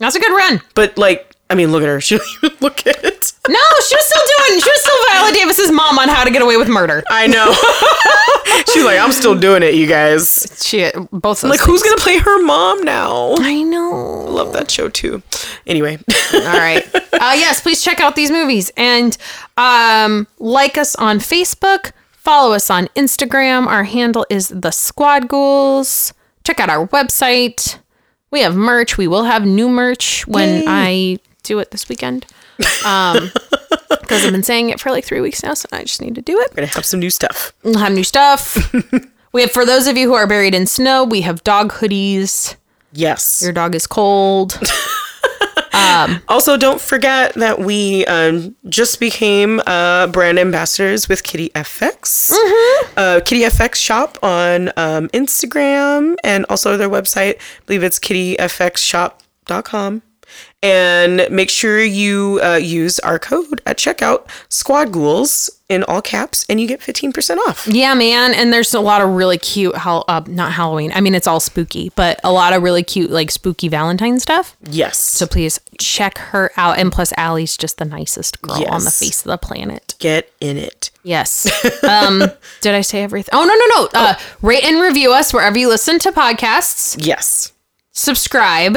That's 0.00 0.16
a 0.16 0.20
good 0.20 0.36
run. 0.36 0.60
But 0.74 0.98
like, 0.98 1.33
I 1.50 1.54
mean, 1.54 1.70
look 1.72 1.82
at 1.82 1.88
her. 1.88 2.00
She 2.04 2.16
don't 2.18 2.26
even 2.42 2.56
look 2.60 2.86
at 2.86 3.04
it. 3.04 3.32
No, 3.46 3.58
she 3.86 3.94
was 3.94 4.06
still 4.06 4.22
doing, 4.48 4.60
she 4.60 4.70
was 4.70 4.80
still 4.80 4.96
Viola 5.10 5.32
Davis's 5.32 5.70
mom 5.70 5.98
on 5.98 6.08
how 6.08 6.24
to 6.24 6.30
get 6.30 6.40
away 6.40 6.56
with 6.56 6.68
murder. 6.68 7.04
I 7.10 7.26
know. 7.26 7.52
She's 8.72 8.84
like, 8.84 8.98
I'm 8.98 9.12
still 9.12 9.38
doing 9.38 9.62
it, 9.62 9.74
you 9.74 9.86
guys. 9.86 10.46
She, 10.64 10.90
both 11.12 11.44
of 11.44 11.50
Like, 11.50 11.58
those 11.58 11.66
who's 11.66 11.82
gonna 11.82 11.98
play 11.98 12.16
her 12.18 12.42
mom 12.42 12.82
now? 12.82 13.34
I 13.38 13.62
know. 13.62 14.24
Love 14.30 14.54
that 14.54 14.70
show 14.70 14.88
too. 14.88 15.22
Anyway, 15.66 15.98
All 16.32 16.40
right. 16.40 16.84
Uh, 17.14 17.32
yes, 17.36 17.60
please 17.60 17.80
check 17.82 18.00
out 18.00 18.16
these 18.16 18.30
movies 18.30 18.72
and 18.76 19.16
um, 19.56 20.26
like 20.40 20.76
us 20.76 20.94
on 20.96 21.18
Facebook. 21.18 21.92
Follow 22.10 22.52
us 22.54 22.68
on 22.70 22.88
Instagram. 22.96 23.66
Our 23.66 23.84
handle 23.84 24.26
is 24.28 24.48
the 24.48 24.72
Squad 24.72 25.28
Ghouls. 25.28 26.12
Check 26.42 26.58
out 26.60 26.68
our 26.68 26.88
website. 26.88 27.78
We 28.32 28.40
have 28.40 28.56
merch. 28.56 28.98
We 28.98 29.06
will 29.06 29.24
have 29.24 29.46
new 29.46 29.68
merch 29.68 30.26
when 30.26 30.62
Yay. 30.62 30.64
I 30.66 31.18
do 31.44 31.58
it 31.58 31.70
this 31.70 31.88
weekend. 31.88 32.26
Um, 32.84 33.30
because 33.90 34.24
I've 34.24 34.32
been 34.32 34.42
saying 34.42 34.70
it 34.70 34.80
for 34.80 34.90
like 34.90 35.04
three 35.04 35.20
weeks 35.20 35.42
now, 35.42 35.54
so 35.54 35.68
I 35.72 35.82
just 35.82 36.02
need 36.02 36.14
to 36.16 36.22
do 36.22 36.38
it. 36.40 36.50
we're 36.50 36.56
gonna 36.56 36.66
have 36.68 36.84
some 36.84 37.00
new 37.00 37.10
stuff. 37.10 37.52
We'll 37.62 37.78
have 37.78 37.92
new 37.92 38.04
stuff. 38.04 38.72
we 39.32 39.42
have 39.42 39.52
for 39.52 39.64
those 39.64 39.86
of 39.86 39.96
you 39.96 40.08
who 40.08 40.14
are 40.14 40.26
buried 40.26 40.54
in 40.54 40.66
snow, 40.66 41.04
we 41.04 41.22
have 41.22 41.44
dog 41.44 41.72
hoodies. 41.72 42.56
Yes. 42.92 43.40
Your 43.42 43.52
dog 43.52 43.74
is 43.74 43.86
cold. 43.86 44.60
Also, 46.28 46.56
don't 46.56 46.80
forget 46.80 47.34
that 47.34 47.60
we 47.60 48.04
um, 48.06 48.54
just 48.68 49.00
became 49.00 49.60
uh, 49.66 50.06
brand 50.08 50.38
ambassadors 50.38 51.08
with 51.08 51.22
Kitty 51.22 51.50
FX. 51.50 52.32
Uh, 52.96 53.20
Kitty 53.24 53.42
FX 53.42 53.76
shop 53.76 54.18
on 54.22 54.68
um, 54.76 55.08
Instagram 55.08 56.16
and 56.24 56.46
also 56.48 56.76
their 56.76 56.88
website. 56.88 57.36
I 57.36 57.40
believe 57.66 57.82
it's 57.82 57.98
kittyfxshop.com. 57.98 60.02
And 60.64 61.26
make 61.30 61.50
sure 61.50 61.82
you 61.82 62.40
uh, 62.42 62.54
use 62.54 62.98
our 63.00 63.18
code 63.18 63.60
at 63.66 63.76
checkout, 63.76 64.26
Squad 64.48 64.92
Ghouls, 64.92 65.50
in 65.68 65.82
all 65.84 66.00
caps, 66.02 66.44
and 66.48 66.60
you 66.60 66.66
get 66.66 66.80
15% 66.80 67.36
off. 67.48 67.66
Yeah, 67.66 67.94
man, 67.94 68.32
and 68.34 68.52
there's 68.52 68.72
a 68.74 68.80
lot 68.80 69.00
of 69.02 69.10
really 69.10 69.38
cute, 69.38 69.74
uh, 69.74 70.22
not 70.26 70.52
Halloween. 70.52 70.90
I 70.94 71.00
mean, 71.00 71.14
it's 71.14 71.26
all 71.26 71.40
spooky, 71.40 71.90
but 71.96 72.18
a 72.24 72.30
lot 72.32 72.52
of 72.52 72.62
really 72.62 72.82
cute, 72.82 73.10
like 73.10 73.30
spooky 73.30 73.68
Valentine 73.68 74.20
stuff. 74.20 74.56
Yes. 74.62 74.98
So 74.98 75.26
please 75.26 75.60
check 75.78 76.18
her 76.18 76.50
out. 76.56 76.78
And 76.78 76.90
plus, 76.92 77.12
Allie's 77.16 77.56
just 77.56 77.78
the 77.78 77.84
nicest 77.84 78.40
girl 78.42 78.64
on 78.68 78.84
the 78.84 78.90
face 78.90 79.20
of 79.24 79.30
the 79.30 79.38
planet. 79.38 79.94
get 79.98 80.32
in 80.40 80.56
it. 80.56 80.90
Yes. 81.02 81.50
Um, 81.84 82.22
did 82.62 82.74
I 82.74 82.80
say 82.80 83.02
everything? 83.02 83.30
Oh 83.34 83.44
no, 83.44 83.54
no, 83.54 83.66
no. 83.82 83.88
Uh, 84.08 84.14
rate 84.40 84.64
and 84.64 84.80
review 84.80 85.12
us 85.12 85.34
wherever 85.34 85.58
you 85.58 85.68
listen 85.68 85.98
to 86.00 86.12
podcasts. 86.12 86.96
Yes. 86.98 87.52
Subscribe. 87.92 88.76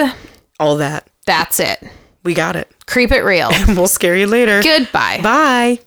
All 0.60 0.76
that. 0.78 1.08
That's 1.28 1.60
it. 1.60 1.84
We 2.24 2.34
got 2.34 2.56
it. 2.56 2.70
Creep 2.88 3.12
it 3.12 3.22
real. 3.22 3.50
And 3.54 3.78
We'll 3.78 3.88
scare 3.88 4.16
you 4.16 4.26
later. 4.28 4.64
Goodbye. 4.64 5.20
Bye. 5.22 5.80